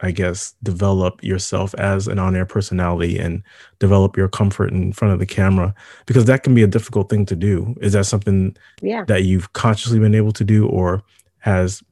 I 0.00 0.12
guess, 0.12 0.54
develop 0.62 1.22
yourself 1.24 1.74
as 1.74 2.06
an 2.06 2.18
on 2.18 2.36
air 2.36 2.46
personality 2.46 3.18
and 3.18 3.42
develop 3.80 4.16
your 4.16 4.28
comfort 4.28 4.72
in 4.72 4.92
front 4.92 5.12
of 5.12 5.18
the 5.18 5.26
camera 5.26 5.74
because 6.06 6.26
that 6.26 6.44
can 6.44 6.54
be 6.54 6.62
a 6.62 6.68
difficult 6.68 7.10
thing 7.10 7.26
to 7.26 7.34
do. 7.34 7.74
Is 7.80 7.94
that 7.94 8.06
something 8.06 8.56
yeah. 8.80 9.04
that 9.04 9.24
you've 9.24 9.52
consciously 9.54 9.98
been 9.98 10.14
able 10.14 10.32
to 10.32 10.44
do 10.44 10.68
or 10.68 11.02
has 11.38 11.82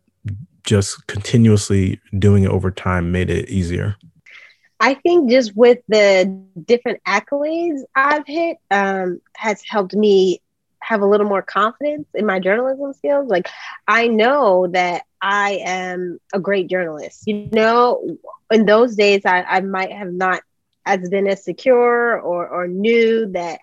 just 0.63 1.05
continuously 1.09 2.01
doing 2.19 2.45
it 2.45 2.51
over 2.51 2.71
time 2.71 3.11
made 3.11 3.29
it 3.29 3.49
easier? 3.49 3.97
I 4.79 4.95
think 4.95 5.31
just 5.31 5.57
with 5.57 5.79
the 5.89 6.27
different 6.65 7.03
accolades 7.09 7.81
I've 7.97 8.27
hit 8.27 8.59
um, 8.71 9.21
has 9.35 9.63
helped 9.67 9.95
me 9.95 10.41
have 10.87 11.03
a 11.03 11.07
little 11.07 11.27
more 11.27 11.43
confidence 11.43 12.09
in 12.15 12.27
my 12.27 12.39
journalism 12.41 12.93
skills. 12.93 13.29
Like 13.29 13.49
I 13.87 14.09
know 14.09 14.69
that 14.69 15.03
I 15.23 15.61
am 15.65 16.19
a 16.33 16.41
great 16.41 16.69
journalist. 16.69 17.25
You 17.27 17.37
know, 17.37 18.19
in 18.51 18.65
those 18.67 18.95
days 18.97 19.23
I, 19.25 19.43
I 19.43 19.61
might 19.61 19.93
have 19.93 20.13
not 20.13 20.43
as 20.85 21.09
been 21.09 21.27
as 21.27 21.45
secure 21.45 22.21
or 22.21 22.47
or 22.49 22.67
knew 22.69 23.31
that 23.33 23.59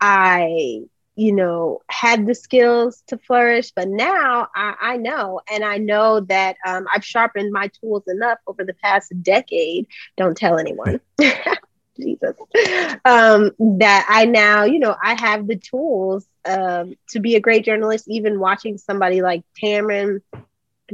I 0.00 0.82
you 1.16 1.32
know 1.32 1.80
had 1.90 2.26
the 2.26 2.34
skills 2.34 3.02
to 3.08 3.18
flourish 3.18 3.72
but 3.72 3.88
now 3.88 4.46
i, 4.54 4.74
I 4.80 4.96
know 4.98 5.40
and 5.50 5.64
i 5.64 5.76
know 5.76 6.20
that 6.20 6.56
um, 6.64 6.86
i've 6.94 7.04
sharpened 7.04 7.52
my 7.52 7.68
tools 7.80 8.04
enough 8.06 8.38
over 8.46 8.64
the 8.64 8.74
past 8.74 9.12
decade 9.22 9.86
don't 10.16 10.36
tell 10.36 10.58
anyone 10.58 11.00
jesus 12.00 12.36
um, 13.04 13.50
that 13.58 14.06
i 14.08 14.26
now 14.26 14.64
you 14.64 14.78
know 14.78 14.94
i 15.02 15.20
have 15.20 15.48
the 15.48 15.56
tools 15.56 16.24
um, 16.48 16.94
to 17.10 17.20
be 17.20 17.36
a 17.36 17.40
great 17.40 17.64
journalist, 17.64 18.06
even 18.08 18.40
watching 18.40 18.78
somebody 18.78 19.22
like 19.22 19.42
Tamron 19.62 20.20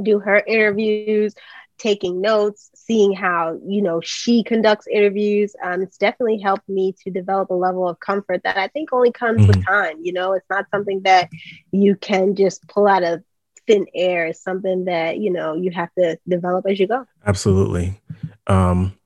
do 0.01 0.19
her 0.19 0.43
interviews, 0.45 1.33
taking 1.77 2.21
notes, 2.21 2.69
seeing 2.75 3.13
how, 3.13 3.59
you 3.65 3.81
know, 3.81 4.01
she 4.01 4.43
conducts 4.43 4.87
interviews. 4.87 5.55
Um, 5.63 5.81
it's 5.81 5.97
definitely 5.97 6.39
helped 6.39 6.67
me 6.67 6.93
to 7.03 7.11
develop 7.11 7.49
a 7.49 7.55
level 7.55 7.87
of 7.87 7.99
comfort 7.99 8.41
that 8.43 8.57
I 8.57 8.67
think 8.67 8.91
only 8.93 9.11
comes 9.11 9.41
mm-hmm. 9.41 9.47
with 9.47 9.65
time. 9.65 9.97
You 10.01 10.13
know, 10.13 10.33
it's 10.33 10.49
not 10.49 10.65
something 10.71 11.01
that 11.03 11.29
you 11.71 11.95
can 11.95 12.35
just 12.35 12.67
pull 12.67 12.87
out 12.87 13.03
of 13.03 13.23
thin 13.67 13.87
air 13.95 14.27
It's 14.27 14.43
something 14.43 14.85
that 14.85 15.17
you 15.17 15.31
know 15.31 15.55
you 15.55 15.71
have 15.71 15.89
to 15.97 16.19
develop 16.27 16.65
as 16.67 16.79
you 16.79 16.87
go. 16.87 17.05
Absolutely. 17.25 17.99
Um, 18.47 18.97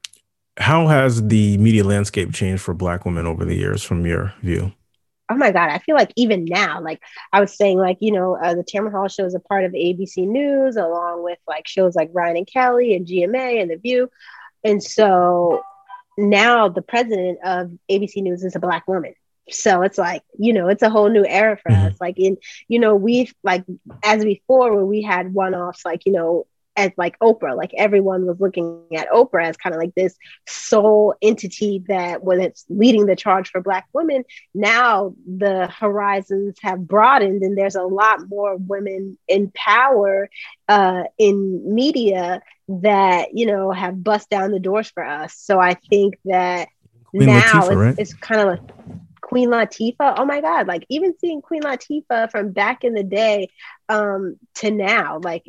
how 0.58 0.88
has 0.88 1.26
the 1.28 1.58
media 1.58 1.84
landscape 1.84 2.34
changed 2.34 2.62
for 2.62 2.74
Black 2.74 3.06
women 3.06 3.26
over 3.26 3.46
the 3.46 3.56
years, 3.56 3.84
from 3.84 4.06
your 4.06 4.34
view? 4.42 4.74
Oh 5.30 5.36
my 5.36 5.52
god 5.52 5.70
i 5.70 5.78
feel 5.80 5.96
like 5.96 6.12
even 6.16 6.46
now 6.46 6.82
like 6.82 7.02
i 7.32 7.40
was 7.40 7.56
saying 7.56 7.78
like 7.78 7.98
you 8.00 8.12
know 8.12 8.36
uh, 8.36 8.54
the 8.56 8.64
tamron 8.64 8.92
hall 8.92 9.08
show 9.08 9.26
is 9.26 9.36
a 9.36 9.40
part 9.40 9.64
of 9.64 9.72
abc 9.72 10.18
news 10.28 10.76
along 10.76 11.24
with 11.24 11.38
like 11.48 11.68
shows 11.68 11.96
like 11.96 12.10
ryan 12.14 12.38
and 12.38 12.48
kelly 12.48 12.96
and 12.96 13.08
gma 13.08 13.62
and 13.62 13.70
the 13.70 13.76
view. 13.76 14.10
And 14.64 14.84
so 14.84 15.64
now 16.18 16.68
the 16.68 16.82
president 16.82 17.40
of 17.44 17.72
abc 17.90 18.22
news 18.22 18.44
is 18.44 18.56
a 18.56 18.60
black 18.60 18.88
woman. 18.88 19.14
So 19.50 19.82
it's 19.82 19.98
like 19.98 20.22
you 20.38 20.54
know 20.54 20.68
it's 20.68 20.84
a 20.84 20.90
whole 20.90 21.10
new 21.10 21.26
era 21.26 21.58
for 21.58 21.72
mm-hmm. 21.72 21.88
us. 21.88 21.96
Like 22.00 22.20
in 22.20 22.38
you 22.68 22.80
know 22.80 22.96
we've 22.96 23.34
like 23.44 23.64
as 24.04 24.24
before 24.24 24.76
when 24.76 24.88
we 24.88 25.02
had 25.02 25.34
one-offs 25.34 25.86
like 25.86 26.06
you 26.06 26.12
know 26.12 26.46
as 26.80 26.92
like 26.98 27.18
Oprah. 27.20 27.56
Like 27.56 27.72
everyone 27.78 28.26
was 28.26 28.40
looking 28.40 28.84
at 28.96 29.10
Oprah 29.10 29.46
as 29.46 29.58
kind 29.58 29.76
of 29.76 29.80
like 29.80 29.94
this 29.96 30.16
sole 30.48 31.16
entity 31.22 31.84
that 31.88 32.24
was 32.24 32.66
leading 32.70 33.06
the 33.06 33.16
charge 33.16 33.50
for 33.50 33.62
Black 33.62 33.88
women. 33.94 34.24
Now 34.54 35.14
the 35.26 35.68
horizons 35.68 36.58
have 36.62 36.88
broadened, 36.88 37.44
and 37.44 37.58
there's 37.58 37.76
a 37.76 37.84
lot 37.84 38.28
more 38.30 38.56
women 38.58 39.18
in 39.28 39.52
power 39.54 40.30
uh, 40.68 41.04
in 41.18 41.74
media 41.74 42.42
that 42.68 43.30
you 43.34 43.46
know 43.46 43.72
have 43.72 44.04
bust 44.04 44.30
down 44.30 44.52
the 44.52 44.60
doors 44.60 44.90
for 44.90 45.04
us. 45.04 45.36
So 45.36 45.60
I 45.60 45.76
think 45.90 46.18
that 46.26 46.70
Queen 47.06 47.28
now 47.28 47.42
Latifah, 47.42 47.68
it's, 47.68 47.76
right? 47.76 47.96
it's 47.98 48.14
kind 48.14 48.42
of 48.42 48.48
like 48.48 48.62
Queen 49.22 49.50
Latifah. 49.50 50.16
Oh 50.18 50.26
my 50.26 50.42
God. 50.42 50.68
Like 50.68 50.86
even 50.90 51.14
seeing 51.20 51.42
Queen 51.42 51.62
Latifah 51.62 52.32
from 52.32 52.52
back 52.52 52.84
in 52.84 52.94
the 52.94 53.04
day 53.04 53.50
um, 53.88 54.38
to 54.56 54.72
now, 54.72 55.20
like 55.24 55.44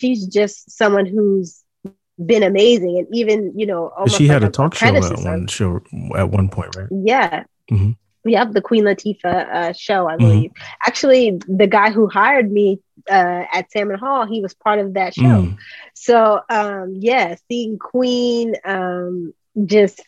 she's 0.00 0.26
just 0.26 0.70
someone 0.70 1.06
who's 1.06 1.62
been 2.24 2.42
amazing. 2.42 2.98
And 2.98 3.08
even, 3.14 3.58
you 3.58 3.66
know, 3.66 3.92
she 4.08 4.26
had 4.26 4.42
like 4.42 4.50
a, 4.50 4.52
talk 4.52 4.74
show 4.74 4.86
at 4.86 5.18
one 5.18 5.46
show 5.46 5.80
at 6.16 6.30
one 6.30 6.48
point, 6.48 6.74
right? 6.76 6.88
Yeah. 6.90 7.44
Mm-hmm. 7.70 7.92
The 8.52 8.60
Queen 8.60 8.84
Latifah 8.84 9.24
uh, 9.24 9.72
show, 9.72 10.08
I 10.08 10.16
mm-hmm. 10.16 10.24
believe. 10.24 10.50
Mm-hmm. 10.50 10.72
Actually, 10.86 11.40
the 11.46 11.66
guy 11.66 11.90
who 11.90 12.08
hired 12.08 12.50
me 12.50 12.80
uh, 13.08 13.44
at 13.52 13.70
Tamron 13.70 13.98
Hall, 13.98 14.26
he 14.26 14.40
was 14.40 14.54
part 14.54 14.80
of 14.80 14.94
that 14.94 15.14
show. 15.14 15.22
Mm. 15.22 15.58
So, 15.94 16.40
um, 16.48 16.94
yeah, 16.98 17.36
seeing 17.48 17.78
Queen 17.78 18.54
um, 18.64 19.32
just 19.64 20.02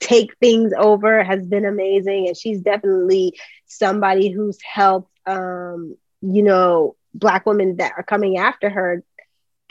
take 0.00 0.36
things 0.38 0.72
over 0.76 1.24
has 1.24 1.44
been 1.46 1.64
amazing 1.64 2.28
and 2.28 2.36
she's 2.36 2.60
definitely 2.60 3.38
somebody 3.66 4.30
who's 4.30 4.58
helped 4.62 5.10
um, 5.26 5.96
you 6.20 6.42
know 6.42 6.96
black 7.18 7.46
women 7.46 7.76
that 7.76 7.92
are 7.96 8.02
coming 8.02 8.38
after 8.38 8.70
her 8.70 9.02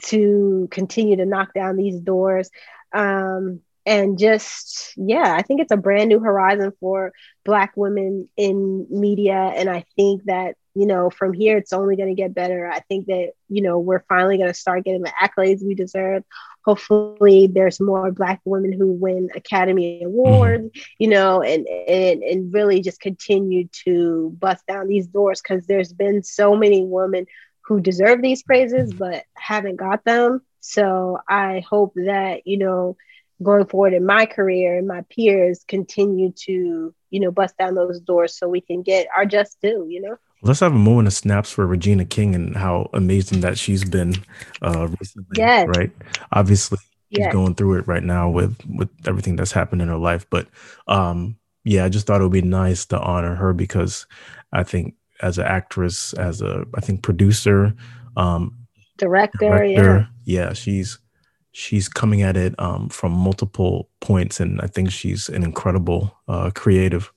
to 0.04 0.68
continue 0.72 1.16
to 1.18 1.26
knock 1.26 1.54
down 1.54 1.78
these 1.78 2.00
doors. 2.00 2.50
Um, 2.94 3.62
and 3.88 4.18
just 4.18 4.94
yeah 4.98 5.36
i 5.38 5.44
think 5.44 5.62
it's 5.62 5.72
a 5.72 5.78
brand 5.78 6.10
new 6.10 6.20
horizon 6.20 6.74
for 6.80 7.14
black 7.44 7.72
women 7.76 8.28
in 8.36 8.88
media. 8.90 9.36
And 9.36 9.70
i 9.70 9.86
think 9.96 10.24
that 10.26 10.56
you 10.76 10.86
know 10.86 11.10
from 11.10 11.34
here 11.34 11.58
it's 11.58 11.74
only 11.74 11.96
going 11.96 12.10
to 12.10 12.22
get 12.22 12.34
better. 12.34 12.68
I 12.68 12.80
think 12.82 13.08
that 13.08 13.32
you 13.50 13.62
know 13.62 13.80
we're 13.80 14.04
finally 14.08 14.38
going 14.38 14.50
to 14.50 14.54
start 14.54 14.84
getting 14.84 15.02
the 15.02 15.14
accolades 15.22 15.66
we 15.66 15.74
deserve. 15.74 16.24
Hopefully 16.64 17.48
there's 17.48 17.80
more 17.80 18.12
black 18.12 18.42
women 18.44 18.74
who 18.74 18.92
win 18.92 19.30
academy 19.36 20.04
awards 20.04 20.66
mm-hmm. 20.66 20.80
you 21.00 21.08
know 21.08 21.42
and, 21.42 21.68
and 21.68 22.24
and 22.24 22.54
really 22.54 22.82
just 22.82 23.00
continue 23.00 23.68
to 23.86 24.36
bust 24.40 24.66
down 24.68 24.88
these 24.88 25.08
doors 25.08 25.42
because 25.42 25.66
there's 25.66 25.94
been 25.94 26.24
so 26.24 26.56
many 26.56 26.84
women 26.84 27.26
who 27.62 27.80
deserve 27.80 28.22
these 28.22 28.44
praises 28.44 28.94
but 28.94 29.24
haven't 29.34 29.78
got 29.78 30.04
them. 30.04 30.42
So 30.60 31.20
i 31.30 31.64
hope 31.70 31.94
that 31.96 32.46
you 32.46 32.58
know 32.58 32.98
going 33.44 33.66
forward 33.66 33.94
in 33.94 34.06
my 34.06 34.26
career 34.26 34.78
and 34.78 34.88
my 34.88 35.02
peers 35.10 35.64
continue 35.68 36.32
to 36.32 36.94
you 37.10 37.20
know 37.20 37.32
bust 37.32 37.58
down 37.58 37.76
those 37.76 38.00
doors 38.00 38.38
so 38.38 38.48
we 38.48 38.62
can 38.62 38.82
get 38.82 39.08
our 39.16 39.26
just 39.26 39.60
due 39.62 39.86
you 39.90 40.02
know 40.02 40.16
Let's 40.46 40.60
have 40.60 40.74
a 40.74 40.78
moment 40.78 41.08
of 41.08 41.14
snaps 41.14 41.52
for 41.52 41.66
Regina 41.66 42.06
King 42.06 42.36
and 42.36 42.56
how 42.56 42.90
amazing 42.94 43.42
that 43.42 43.58
she's 43.58 43.84
been 43.84 44.14
uh, 44.62 44.88
recently. 45.00 45.36
Yes. 45.38 45.68
Right. 45.76 45.92
Obviously, 46.32 46.78
she's 47.12 47.28
going 47.34 47.56
through 47.56 47.80
it 47.80 47.88
right 47.88 48.04
now 48.04 48.30
with 48.30 48.56
with 48.70 48.90
everything 49.08 49.36
that's 49.36 49.52
happened 49.52 49.82
in 49.82 49.88
her 49.88 49.98
life. 49.98 50.28
But 50.30 50.48
um, 50.88 51.38
yeah, 51.64 51.84
I 51.84 51.90
just 51.90 52.06
thought 52.06 52.22
it 52.22 52.24
would 52.24 52.32
be 52.32 52.44
nice 52.44 52.86
to 52.88 53.00
honor 53.00 53.34
her 53.36 53.54
because 53.54 54.06
I 54.54 54.64
think 54.64 54.94
as 55.22 55.40
an 55.40 55.46
actress, 55.46 56.14
as 56.14 56.42
a 56.42 56.66
I 56.76 56.82
think 56.82 57.02
producer, 57.02 57.74
um, 58.16 58.68
director, 58.98 59.38
director 59.40 60.10
yeah. 60.26 60.46
yeah, 60.48 60.54
she's 60.54 61.00
she's 61.54 61.88
coming 61.88 62.22
at 62.22 62.38
it 62.38 62.54
um, 62.60 62.90
from 62.90 63.14
multiple 63.14 63.90
points, 64.00 64.40
and 64.40 64.62
I 64.62 64.68
think 64.68 64.92
she's 64.92 65.30
an 65.30 65.44
incredible 65.44 66.16
uh, 66.28 66.52
creative. 66.54 67.12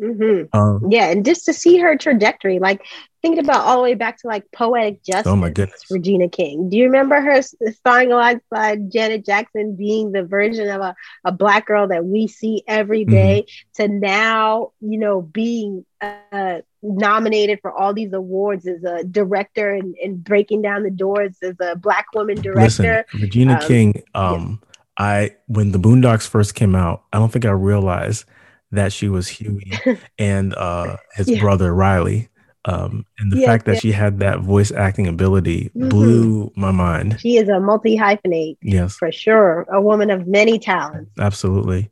Mm-hmm. 0.00 0.56
Um, 0.56 0.90
yeah, 0.90 1.10
and 1.10 1.24
just 1.24 1.46
to 1.46 1.52
see 1.52 1.78
her 1.78 1.96
trajectory, 1.96 2.58
like 2.58 2.84
thinking 3.22 3.42
about 3.42 3.64
all 3.64 3.76
the 3.76 3.82
way 3.82 3.94
back 3.94 4.18
to 4.18 4.26
like 4.26 4.44
poetic 4.52 5.02
justice. 5.02 5.26
Oh 5.26 5.36
my 5.36 5.50
goodness, 5.50 5.84
Regina 5.90 6.28
King. 6.28 6.68
Do 6.68 6.76
you 6.76 6.84
remember 6.84 7.20
her 7.20 7.40
starring 7.72 8.12
alongside 8.12 8.92
Janet 8.92 9.24
Jackson, 9.24 9.74
being 9.74 10.12
the 10.12 10.22
version 10.22 10.68
of 10.68 10.80
a, 10.82 10.94
a 11.24 11.32
black 11.32 11.66
girl 11.66 11.88
that 11.88 12.04
we 12.04 12.26
see 12.26 12.62
every 12.68 13.04
mm-hmm. 13.04 13.14
mm-hmm. 13.14 13.82
to 13.82 13.88
now, 13.88 14.72
you 14.80 14.98
know, 14.98 15.22
being 15.22 15.86
uh, 16.00 16.60
nominated 16.82 17.60
for 17.62 17.72
all 17.72 17.94
these 17.94 18.12
awards 18.12 18.66
as 18.66 18.84
a 18.84 19.02
director 19.02 19.70
and, 19.70 19.96
and 20.02 20.22
breaking 20.22 20.62
down 20.62 20.82
the 20.82 20.90
doors 20.90 21.36
as 21.42 21.56
a 21.60 21.74
black 21.74 22.06
woman 22.14 22.40
director. 22.40 23.04
Listen, 23.12 23.22
Regina 23.22 23.54
um, 23.54 23.60
King. 23.66 24.02
Um, 24.14 24.60
yeah. 24.62 24.72
I 24.98 25.36
when 25.46 25.72
the 25.72 25.78
Boondocks 25.78 26.26
first 26.26 26.54
came 26.54 26.74
out, 26.74 27.04
I 27.12 27.18
don't 27.18 27.30
think 27.30 27.44
I 27.44 27.50
realized 27.50 28.24
that 28.72 28.92
she 28.92 29.08
was 29.08 29.28
Huey 29.28 29.72
and 30.18 30.54
uh, 30.54 30.96
his 31.14 31.28
yeah. 31.28 31.40
brother 31.40 31.74
Riley. 31.74 32.28
Um, 32.66 33.06
and 33.20 33.30
the 33.30 33.38
yeah, 33.38 33.46
fact 33.46 33.64
that 33.66 33.74
yeah. 33.74 33.80
she 33.80 33.92
had 33.92 34.18
that 34.18 34.40
voice 34.40 34.72
acting 34.72 35.06
ability 35.06 35.70
mm-hmm. 35.76 35.88
blew 35.88 36.52
my 36.56 36.72
mind. 36.72 37.20
She 37.20 37.36
is 37.36 37.48
a 37.48 37.60
multi 37.60 37.96
hyphenate, 37.96 38.58
yes, 38.60 38.96
for 38.96 39.12
sure. 39.12 39.66
A 39.72 39.80
woman 39.80 40.10
of 40.10 40.26
many 40.26 40.58
talents. 40.58 41.12
Absolutely. 41.18 41.90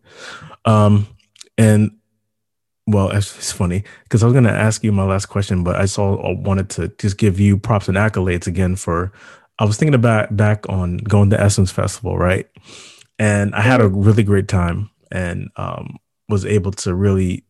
Um, 0.64 1.06
and 1.56 1.92
well, 2.88 3.10
it's, 3.10 3.36
it's 3.36 3.52
funny 3.52 3.84
because 4.02 4.22
I 4.22 4.26
was 4.26 4.32
going 4.32 4.44
to 4.44 4.50
ask 4.50 4.82
you 4.82 4.90
my 4.90 5.04
last 5.04 5.26
question, 5.26 5.62
but 5.62 5.76
I 5.76 5.86
saw 5.86 6.16
I 6.16 6.34
wanted 6.34 6.68
to 6.70 6.88
just 6.98 7.18
give 7.18 7.38
you 7.38 7.56
props 7.56 7.88
and 7.88 7.96
accolades 7.96 8.46
again 8.46 8.76
for. 8.76 9.12
I 9.60 9.64
was 9.64 9.76
thinking 9.76 9.94
about 9.94 10.36
back 10.36 10.68
on 10.68 10.96
going 10.96 11.30
to 11.30 11.40
Essence 11.40 11.70
Festival, 11.70 12.18
right? 12.18 12.48
And 13.20 13.54
I 13.54 13.60
had 13.60 13.80
a 13.80 13.84
mm-hmm. 13.84 14.02
really 14.02 14.24
great 14.24 14.48
time, 14.48 14.90
and 15.12 15.48
um, 15.54 15.96
was 16.28 16.44
able 16.44 16.72
to 16.72 16.94
really 16.94 17.44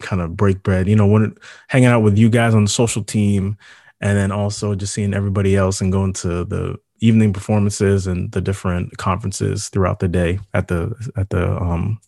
kind 0.00 0.22
of 0.22 0.36
break 0.36 0.62
bread. 0.62 0.88
You 0.88 0.96
know, 0.96 1.06
when 1.06 1.36
hanging 1.68 1.88
out 1.88 2.02
with 2.02 2.18
you 2.18 2.28
guys 2.28 2.54
on 2.54 2.64
the 2.64 2.70
social 2.70 3.04
team, 3.04 3.56
and 4.00 4.16
then 4.16 4.32
also 4.32 4.74
just 4.74 4.94
seeing 4.94 5.14
everybody 5.14 5.56
else 5.56 5.80
and 5.80 5.92
going 5.92 6.12
to 6.14 6.44
the 6.44 6.76
evening 7.00 7.32
performances 7.32 8.06
and 8.06 8.30
the 8.32 8.40
different 8.40 8.96
conferences 8.98 9.68
throughout 9.68 10.00
the 10.00 10.08
day 10.08 10.38
at 10.54 10.68
the 10.68 10.94
at 11.16 11.30
the 11.30 11.56
um 11.56 12.00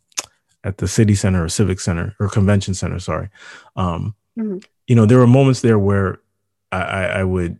at 0.65 0.79
the 0.79 0.87
city 0.87 1.15
center 1.15 1.45
or 1.45 1.49
civic 1.49 1.81
center 1.81 2.15
or 2.21 2.29
convention 2.29 2.75
center. 2.75 2.99
Sorry, 2.99 3.29
um, 3.77 4.15
mm-hmm. 4.39 4.59
you 4.87 4.97
know, 4.97 5.07
there 5.07 5.19
were 5.19 5.27
moments 5.27 5.61
there 5.61 5.79
where 5.79 6.21
I, 6.71 6.81
I, 6.81 7.05
I 7.05 7.25
would 7.25 7.59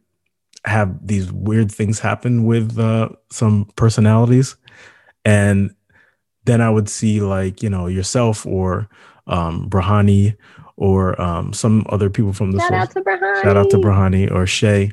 have 0.65 1.07
these 1.07 1.33
weird 1.33 1.73
things 1.73 1.99
happen 1.99 2.45
with 2.45 2.79
uh, 2.79 3.11
some 3.31 3.71
personalities, 3.77 4.57
and 5.25 5.75
then 6.45 6.61
I 6.61 6.71
would 6.71 6.89
see 6.89 7.21
like 7.21 7.63
you 7.63 7.71
know 7.71 7.87
yourself 7.87 8.47
or 8.47 8.89
um, 9.27 9.69
Brahani 9.69 10.37
or 10.77 11.21
um, 11.21 11.53
some 11.53 11.87
other 11.89 12.11
people 12.11 12.33
from 12.33 12.53
the 12.53 12.61
shout 12.61 12.73
out 12.73 12.91
to 12.93 13.01
Brahani. 13.01 13.43
Shout 13.43 13.57
out 13.57 13.71
to 13.71 13.79
Brahani 13.79 14.31
or 14.31 14.47
Shay, 14.47 14.91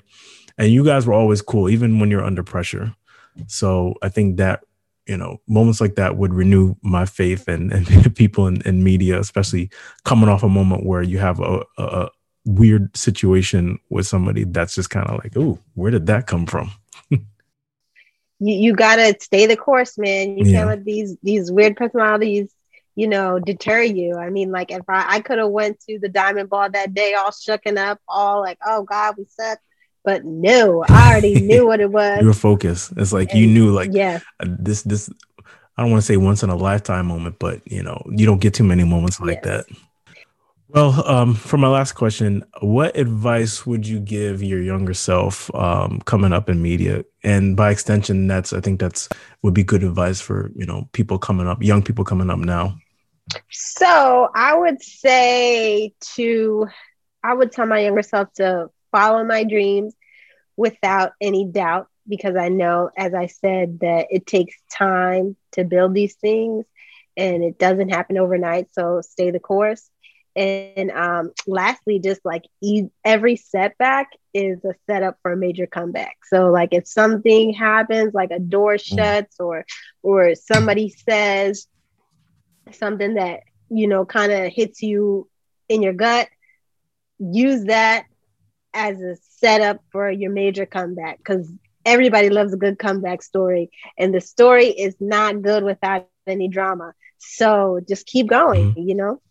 and 0.58 0.72
you 0.72 0.84
guys 0.84 1.06
were 1.06 1.14
always 1.14 1.42
cool 1.42 1.70
even 1.70 2.00
when 2.00 2.12
you're 2.12 2.24
under 2.24 2.44
pressure. 2.44 2.94
So 3.48 3.96
I 4.02 4.10
think 4.10 4.38
that 4.38 4.64
you 5.08 5.18
know 5.18 5.42
moments 5.48 5.82
like 5.82 5.96
that 5.96 6.18
would 6.18 6.34
renew 6.34 6.76
my 6.84 7.06
faith 7.06 7.48
and 7.48 7.72
and 7.72 8.16
people 8.16 8.48
in, 8.48 8.62
in 8.62 8.84
media, 8.84 9.20
especially 9.20 9.70
coming 10.06 10.30
off 10.30 10.44
a 10.44 10.50
moment 10.50 10.86
where 10.86 11.02
you 11.02 11.18
have 11.18 11.40
a, 11.40 11.64
a, 11.78 11.84
a 11.84 12.10
weird 12.46 12.96
situation 12.96 13.80
with 13.90 14.08
somebody 14.08 14.44
that's 14.44 14.76
just 14.76 14.90
kind 14.90 15.08
of 15.08 15.20
like, 15.24 15.34
oh, 15.36 15.60
where 15.76 15.92
did 15.92 16.08
that 16.08 16.28
come 16.28 16.46
from? 16.46 16.72
You, 18.40 18.56
you 18.56 18.74
gotta 18.74 19.16
stay 19.20 19.46
the 19.46 19.58
course, 19.58 19.98
man. 19.98 20.38
You 20.38 20.46
yeah. 20.46 20.60
can't 20.60 20.70
let 20.70 20.86
these 20.86 21.18
these 21.22 21.52
weird 21.52 21.76
personalities, 21.76 22.54
you 22.96 23.08
know, 23.08 23.40
deter 23.40 23.82
you. 23.82 24.16
I 24.16 24.30
mean, 24.30 24.52
like 24.52 24.72
if 24.72 24.84
I, 24.88 25.16
I 25.16 25.20
could 25.20 25.38
have 25.38 25.50
went 25.50 25.80
to 25.82 26.00
the 26.00 26.10
diamond 26.10 26.50
ball 26.50 26.70
that 26.70 26.94
day 26.94 27.14
all 27.14 27.32
shooken 27.32 27.78
up, 27.78 28.00
all 28.08 28.42
like, 28.42 28.60
oh 28.66 28.84
God, 28.84 29.16
we 29.18 29.26
suck. 29.26 29.60
But 30.06 30.24
no, 30.24 30.86
I 30.88 31.12
already 31.12 31.42
knew 31.42 31.68
what 31.68 31.82
it 31.82 31.92
was. 31.92 32.22
you 32.22 32.28
were 32.28 32.34
focused. 32.34 32.94
It's 32.98 33.14
like 33.14 33.32
and, 33.32 33.40
you 33.40 33.48
knew 33.48 33.72
like 33.72 33.90
yeah, 33.92 34.20
uh, 34.40 34.48
this 34.48 34.84
this 34.84 35.10
I 35.78 35.82
don't 35.82 35.92
want 35.92 36.02
to 36.02 36.06
say 36.06 36.18
once 36.18 36.44
in 36.44 36.50
a 36.50 36.56
lifetime 36.56 37.08
moment, 37.08 37.38
but 37.40 37.62
you 37.70 37.84
know, 37.84 38.02
you 38.10 38.26
don't 38.26 38.42
get 38.42 38.54
too 38.54 38.64
many 38.64 38.84
moments 38.84 39.20
like 39.20 39.40
yes. 39.44 39.66
that. 39.68 39.78
Well, 40.72 41.04
um, 41.08 41.34
for 41.34 41.58
my 41.58 41.68
last 41.68 41.94
question, 41.94 42.46
what 42.62 42.96
advice 42.96 43.66
would 43.66 43.88
you 43.88 44.00
give 44.00 44.44
your 44.44 44.62
younger 44.62 44.94
self 44.94 45.54
um, 45.56 46.00
coming 46.06 46.32
up 46.32 46.48
in 46.48 46.62
media? 46.62 47.06
And 47.24 47.58
by 47.58 47.72
extension, 47.72 48.28
that's 48.28 48.54
I 48.54 48.62
think 48.62 48.80
that's 48.80 49.10
would 49.42 49.56
be 49.56 49.64
good 49.64 49.84
advice 49.84 50.22
for 50.22 50.52
you 50.56 50.68
know 50.68 50.88
people 50.92 51.18
coming 51.18 51.48
up, 51.48 51.64
young 51.64 51.82
people 51.82 52.06
coming 52.06 52.30
up 52.30 52.38
now. 52.38 52.78
So 53.50 54.30
I 54.36 54.56
would 54.56 54.82
say 54.84 55.94
to, 56.16 56.68
I 57.24 57.34
would 57.34 57.52
tell 57.52 57.66
my 57.66 57.80
younger 57.80 58.04
self 58.04 58.32
to 58.34 58.70
follow 58.92 59.24
my 59.24 59.44
dreams 59.46 59.96
without 60.56 61.14
any 61.20 61.46
doubt, 61.46 61.88
because 62.08 62.36
I 62.36 62.50
know, 62.50 62.92
as 62.96 63.16
I 63.16 63.26
said, 63.26 63.80
that 63.80 64.08
it 64.12 64.28
takes 64.28 64.56
time 64.72 65.36
to 65.54 65.64
build 65.64 65.96
these 65.96 66.16
things 66.16 66.66
and 67.18 67.44
it 67.44 67.58
doesn't 67.58 67.90
happen 67.90 68.18
overnight. 68.18 68.68
So 68.74 69.02
stay 69.02 69.32
the 69.32 69.40
course. 69.40 69.90
And 70.40 70.92
um, 70.92 71.34
lastly, 71.48 72.00
just 72.00 72.24
like 72.24 72.46
e- 72.62 72.88
every 73.04 73.36
setback 73.36 74.08
is 74.34 74.64
a 74.64 74.74
setup 74.88 75.18
for 75.22 75.34
a 75.34 75.38
major 75.38 75.68
comeback. 75.68 76.18
So 76.28 76.50
like 76.50 76.70
if 76.72 76.88
something 76.88 77.54
happens, 77.54 78.14
like 78.14 78.32
a 78.32 78.40
door 78.40 78.76
mm. 78.76 78.82
shuts 78.82 79.38
or 79.40 79.66
or 80.02 80.36
somebody 80.36 80.90
says 80.90 81.68
something 82.72 83.16
that 83.16 83.42
you 83.70 83.88
know 83.88 84.06
kind 84.06 84.32
of 84.32 84.52
hits 84.54 84.82
you 84.82 85.28
in 85.68 85.82
your 85.82 85.94
gut, 85.94 86.30
use 87.20 87.66
that 87.66 88.06
as 88.74 89.02
a 89.02 89.18
setup 89.40 89.84
for 89.92 90.10
your 90.10 90.32
major 90.32 90.66
comeback 90.66 91.18
because 91.18 91.52
everybody 91.86 92.30
loves 92.30 92.54
a 92.54 92.58
good 92.58 92.80
comeback 92.80 93.22
story, 93.24 93.72
and 93.98 94.16
the 94.16 94.22
story 94.22 94.68
is 94.68 94.96
not 95.02 95.42
good 95.42 95.66
without 95.66 96.08
any 96.28 96.48
drama. 96.48 96.94
So 97.18 97.82
just 97.86 98.06
keep 98.06 98.28
going, 98.30 98.72
mm-hmm. 98.72 98.88
you 98.88 98.96
know. 98.96 99.22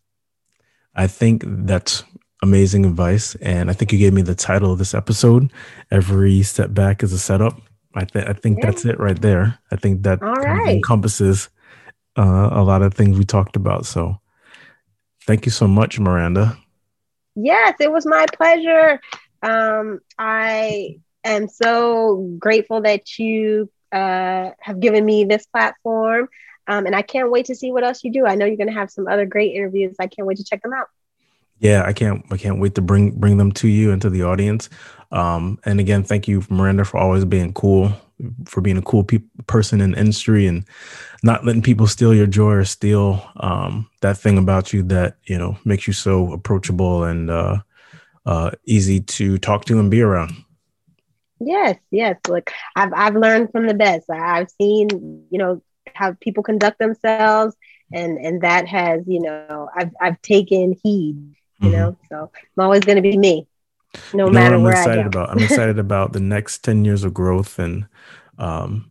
I 0.94 1.06
think 1.06 1.42
that's 1.46 2.04
amazing 2.42 2.84
advice. 2.86 3.34
And 3.36 3.70
I 3.70 3.72
think 3.72 3.92
you 3.92 3.98
gave 3.98 4.12
me 4.12 4.22
the 4.22 4.34
title 4.34 4.72
of 4.72 4.78
this 4.78 4.94
episode. 4.94 5.52
Every 5.90 6.42
setback 6.42 7.02
is 7.02 7.12
a 7.12 7.18
setup. 7.18 7.60
I, 7.94 8.04
th- 8.04 8.26
I 8.26 8.32
think 8.32 8.62
that's 8.62 8.84
it 8.84 8.98
right 9.00 9.20
there. 9.20 9.58
I 9.72 9.76
think 9.76 10.02
that 10.02 10.20
kind 10.20 10.60
of 10.60 10.68
encompasses 10.68 11.48
uh, 12.16 12.50
a 12.52 12.62
lot 12.62 12.82
of 12.82 12.94
things 12.94 13.18
we 13.18 13.24
talked 13.24 13.56
about. 13.56 13.86
So 13.86 14.20
thank 15.26 15.46
you 15.46 15.50
so 15.52 15.66
much, 15.66 15.98
Miranda. 15.98 16.56
Yes, 17.34 17.76
it 17.80 17.90
was 17.90 18.06
my 18.06 18.26
pleasure. 18.32 19.00
Um, 19.42 20.00
I 20.18 20.98
am 21.24 21.48
so 21.48 22.36
grateful 22.38 22.82
that 22.82 23.18
you 23.18 23.70
uh, 23.92 24.50
have 24.60 24.80
given 24.80 25.04
me 25.04 25.24
this 25.24 25.46
platform. 25.46 26.28
Um, 26.68 26.86
and 26.86 26.94
I 26.94 27.02
can't 27.02 27.30
wait 27.30 27.46
to 27.46 27.54
see 27.54 27.72
what 27.72 27.82
else 27.82 28.04
you 28.04 28.12
do. 28.12 28.26
I 28.26 28.34
know 28.34 28.44
you're 28.44 28.56
going 28.56 28.68
to 28.68 28.74
have 28.74 28.90
some 28.90 29.08
other 29.08 29.26
great 29.26 29.54
interviews. 29.54 29.96
I 29.98 30.06
can't 30.06 30.28
wait 30.28 30.36
to 30.36 30.44
check 30.44 30.62
them 30.62 30.74
out. 30.74 30.86
Yeah, 31.58 31.82
I 31.84 31.92
can't. 31.92 32.24
I 32.30 32.36
can't 32.36 32.60
wait 32.60 32.76
to 32.76 32.82
bring 32.82 33.10
bring 33.12 33.36
them 33.36 33.50
to 33.52 33.66
you 33.68 33.90
and 33.90 34.00
to 34.02 34.10
the 34.10 34.22
audience. 34.22 34.68
Um, 35.10 35.58
and 35.64 35.80
again, 35.80 36.04
thank 36.04 36.28
you, 36.28 36.44
Miranda, 36.50 36.84
for 36.84 36.98
always 36.98 37.24
being 37.24 37.52
cool, 37.52 37.92
for 38.44 38.60
being 38.60 38.76
a 38.76 38.82
cool 38.82 39.02
pe- 39.02 39.24
person 39.48 39.80
in 39.80 39.94
industry, 39.94 40.46
and 40.46 40.64
not 41.24 41.44
letting 41.44 41.62
people 41.62 41.88
steal 41.88 42.14
your 42.14 42.28
joy 42.28 42.52
or 42.52 42.64
steal 42.64 43.28
um, 43.38 43.90
that 44.02 44.18
thing 44.18 44.38
about 44.38 44.72
you 44.72 44.84
that 44.84 45.16
you 45.24 45.36
know 45.36 45.58
makes 45.64 45.88
you 45.88 45.92
so 45.92 46.32
approachable 46.32 47.02
and 47.02 47.28
uh, 47.28 47.58
uh, 48.24 48.52
easy 48.66 49.00
to 49.00 49.36
talk 49.38 49.64
to 49.64 49.80
and 49.80 49.90
be 49.90 50.00
around. 50.00 50.32
Yes, 51.40 51.78
yes. 51.90 52.18
Look, 52.28 52.52
I've 52.76 52.92
I've 52.94 53.16
learned 53.16 53.50
from 53.50 53.66
the 53.66 53.74
best. 53.74 54.08
I've 54.10 54.50
seen, 54.50 55.26
you 55.30 55.38
know, 55.38 55.62
how 55.94 56.14
people 56.20 56.42
conduct 56.42 56.78
themselves 56.78 57.56
and 57.92 58.18
and 58.18 58.42
that 58.42 58.66
has 58.66 59.02
you 59.06 59.20
know 59.20 59.68
i've 59.76 59.90
i've 60.00 60.20
taken 60.22 60.74
heed 60.82 61.16
you 61.60 61.68
mm-hmm. 61.68 61.70
know 61.70 61.96
so 62.10 62.30
i'm 62.56 62.64
always 62.64 62.80
going 62.80 62.96
to 62.96 63.02
be 63.02 63.16
me 63.16 63.46
no 64.12 64.26
you 64.26 64.32
know 64.32 64.40
matter 64.40 64.58
what 64.58 64.74
i'm 64.74 64.80
excited 64.80 65.06
about 65.06 65.30
i'm 65.30 65.38
excited 65.38 65.78
about 65.78 66.12
the 66.12 66.20
next 66.20 66.64
10 66.64 66.84
years 66.84 67.04
of 67.04 67.14
growth 67.14 67.58
and 67.58 67.86
um 68.38 68.90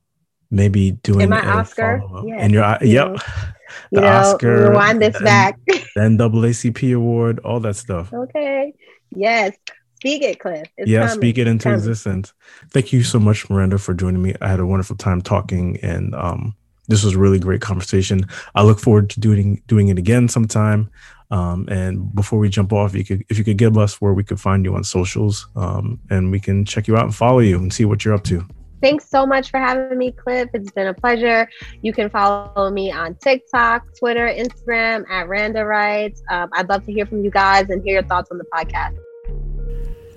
maybe 0.50 0.92
doing 0.92 1.30
my 1.30 1.46
oscar 1.46 2.02
yeah. 2.26 2.36
and 2.40 2.54
your 2.54 2.78
you 2.82 2.88
yep 2.88 3.08
know, 3.08 3.16
the 3.92 4.02
you 4.02 4.08
oscar 4.08 4.70
rewind 4.70 5.02
this 5.02 5.20
back 5.22 5.60
the 5.68 6.02
naacp 6.02 6.96
award 6.96 7.40
all 7.40 7.60
that 7.60 7.76
stuff 7.76 8.12
okay 8.14 8.74
yes 9.16 9.56
Speak 10.00 10.22
it, 10.22 10.40
Cliff. 10.40 10.68
It's 10.78 10.90
yeah, 10.90 11.08
coming. 11.08 11.16
speak 11.16 11.38
it 11.40 11.48
into 11.48 11.74
existence. 11.74 12.32
Thank 12.70 12.94
you 12.94 13.02
so 13.02 13.20
much, 13.20 13.50
Miranda, 13.50 13.80
for 13.80 13.96
joining 13.96 14.22
me. 14.22 14.36
I 14.40 14.48
had 14.48 14.60
a 14.60 14.66
wonderful 14.66 14.96
time 14.96 15.22
talking, 15.22 15.80
and 15.82 16.14
um, 16.14 16.56
this 16.88 17.04
was 17.04 17.16
a 17.16 17.20
really 17.20 17.40
great 17.40 17.62
conversation. 17.62 18.28
I 18.56 18.64
look 18.64 18.80
forward 18.80 19.10
to 19.12 19.20
doing 19.20 19.62
doing 19.68 19.90
it 19.90 19.98
again 19.98 20.28
sometime. 20.28 20.90
Um, 21.30 21.68
and 21.70 22.14
before 22.16 22.40
we 22.40 22.48
jump 22.48 22.72
off, 22.72 22.96
you 22.96 23.04
could 23.04 23.24
if 23.30 23.38
you 23.38 23.44
could 23.44 23.58
give 23.58 23.78
us 23.78 24.00
where 24.00 24.14
we 24.14 24.24
could 24.24 24.40
find 24.40 24.64
you 24.64 24.76
on 24.76 24.84
socials, 24.84 25.48
um, 25.56 26.00
and 26.10 26.32
we 26.32 26.40
can 26.40 26.66
check 26.66 26.88
you 26.88 26.96
out 26.96 27.04
and 27.04 27.16
follow 27.16 27.40
you 27.40 27.58
and 27.58 27.74
see 27.74 27.86
what 27.86 28.06
you're 28.06 28.14
up 28.14 28.24
to. 28.26 28.46
Thanks 28.82 29.10
so 29.10 29.26
much 29.26 29.50
for 29.50 29.60
having 29.60 29.98
me, 29.98 30.12
Cliff. 30.12 30.50
It's 30.54 30.72
been 30.72 30.88
a 30.88 30.94
pleasure. 30.94 31.50
You 31.82 31.92
can 31.94 32.10
follow 32.10 32.70
me 32.70 32.92
on 32.92 33.16
TikTok, 33.16 33.84
Twitter, 33.98 34.28
Instagram 34.28 35.04
at 35.10 35.28
Randa 35.28 35.66
Writes. 35.66 36.22
Um, 36.30 36.50
I'd 36.54 36.70
love 36.70 36.86
to 36.86 36.94
hear 36.94 37.08
from 37.08 37.24
you 37.24 37.32
guys 37.32 37.70
and 37.70 37.84
hear 37.84 37.94
your 37.94 38.04
thoughts 38.04 38.30
on 38.32 38.38
the 38.38 38.46
podcast. 38.54 38.98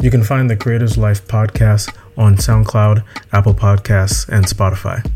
You 0.02 0.10
can 0.10 0.22
find 0.22 0.48
the 0.48 0.56
Creators 0.56 0.96
Life 0.98 1.26
podcast 1.26 1.94
on 2.16 2.36
SoundCloud, 2.36 3.04
Apple 3.32 3.54
Podcasts, 3.54 4.28
and 4.28 4.44
Spotify. 4.44 5.10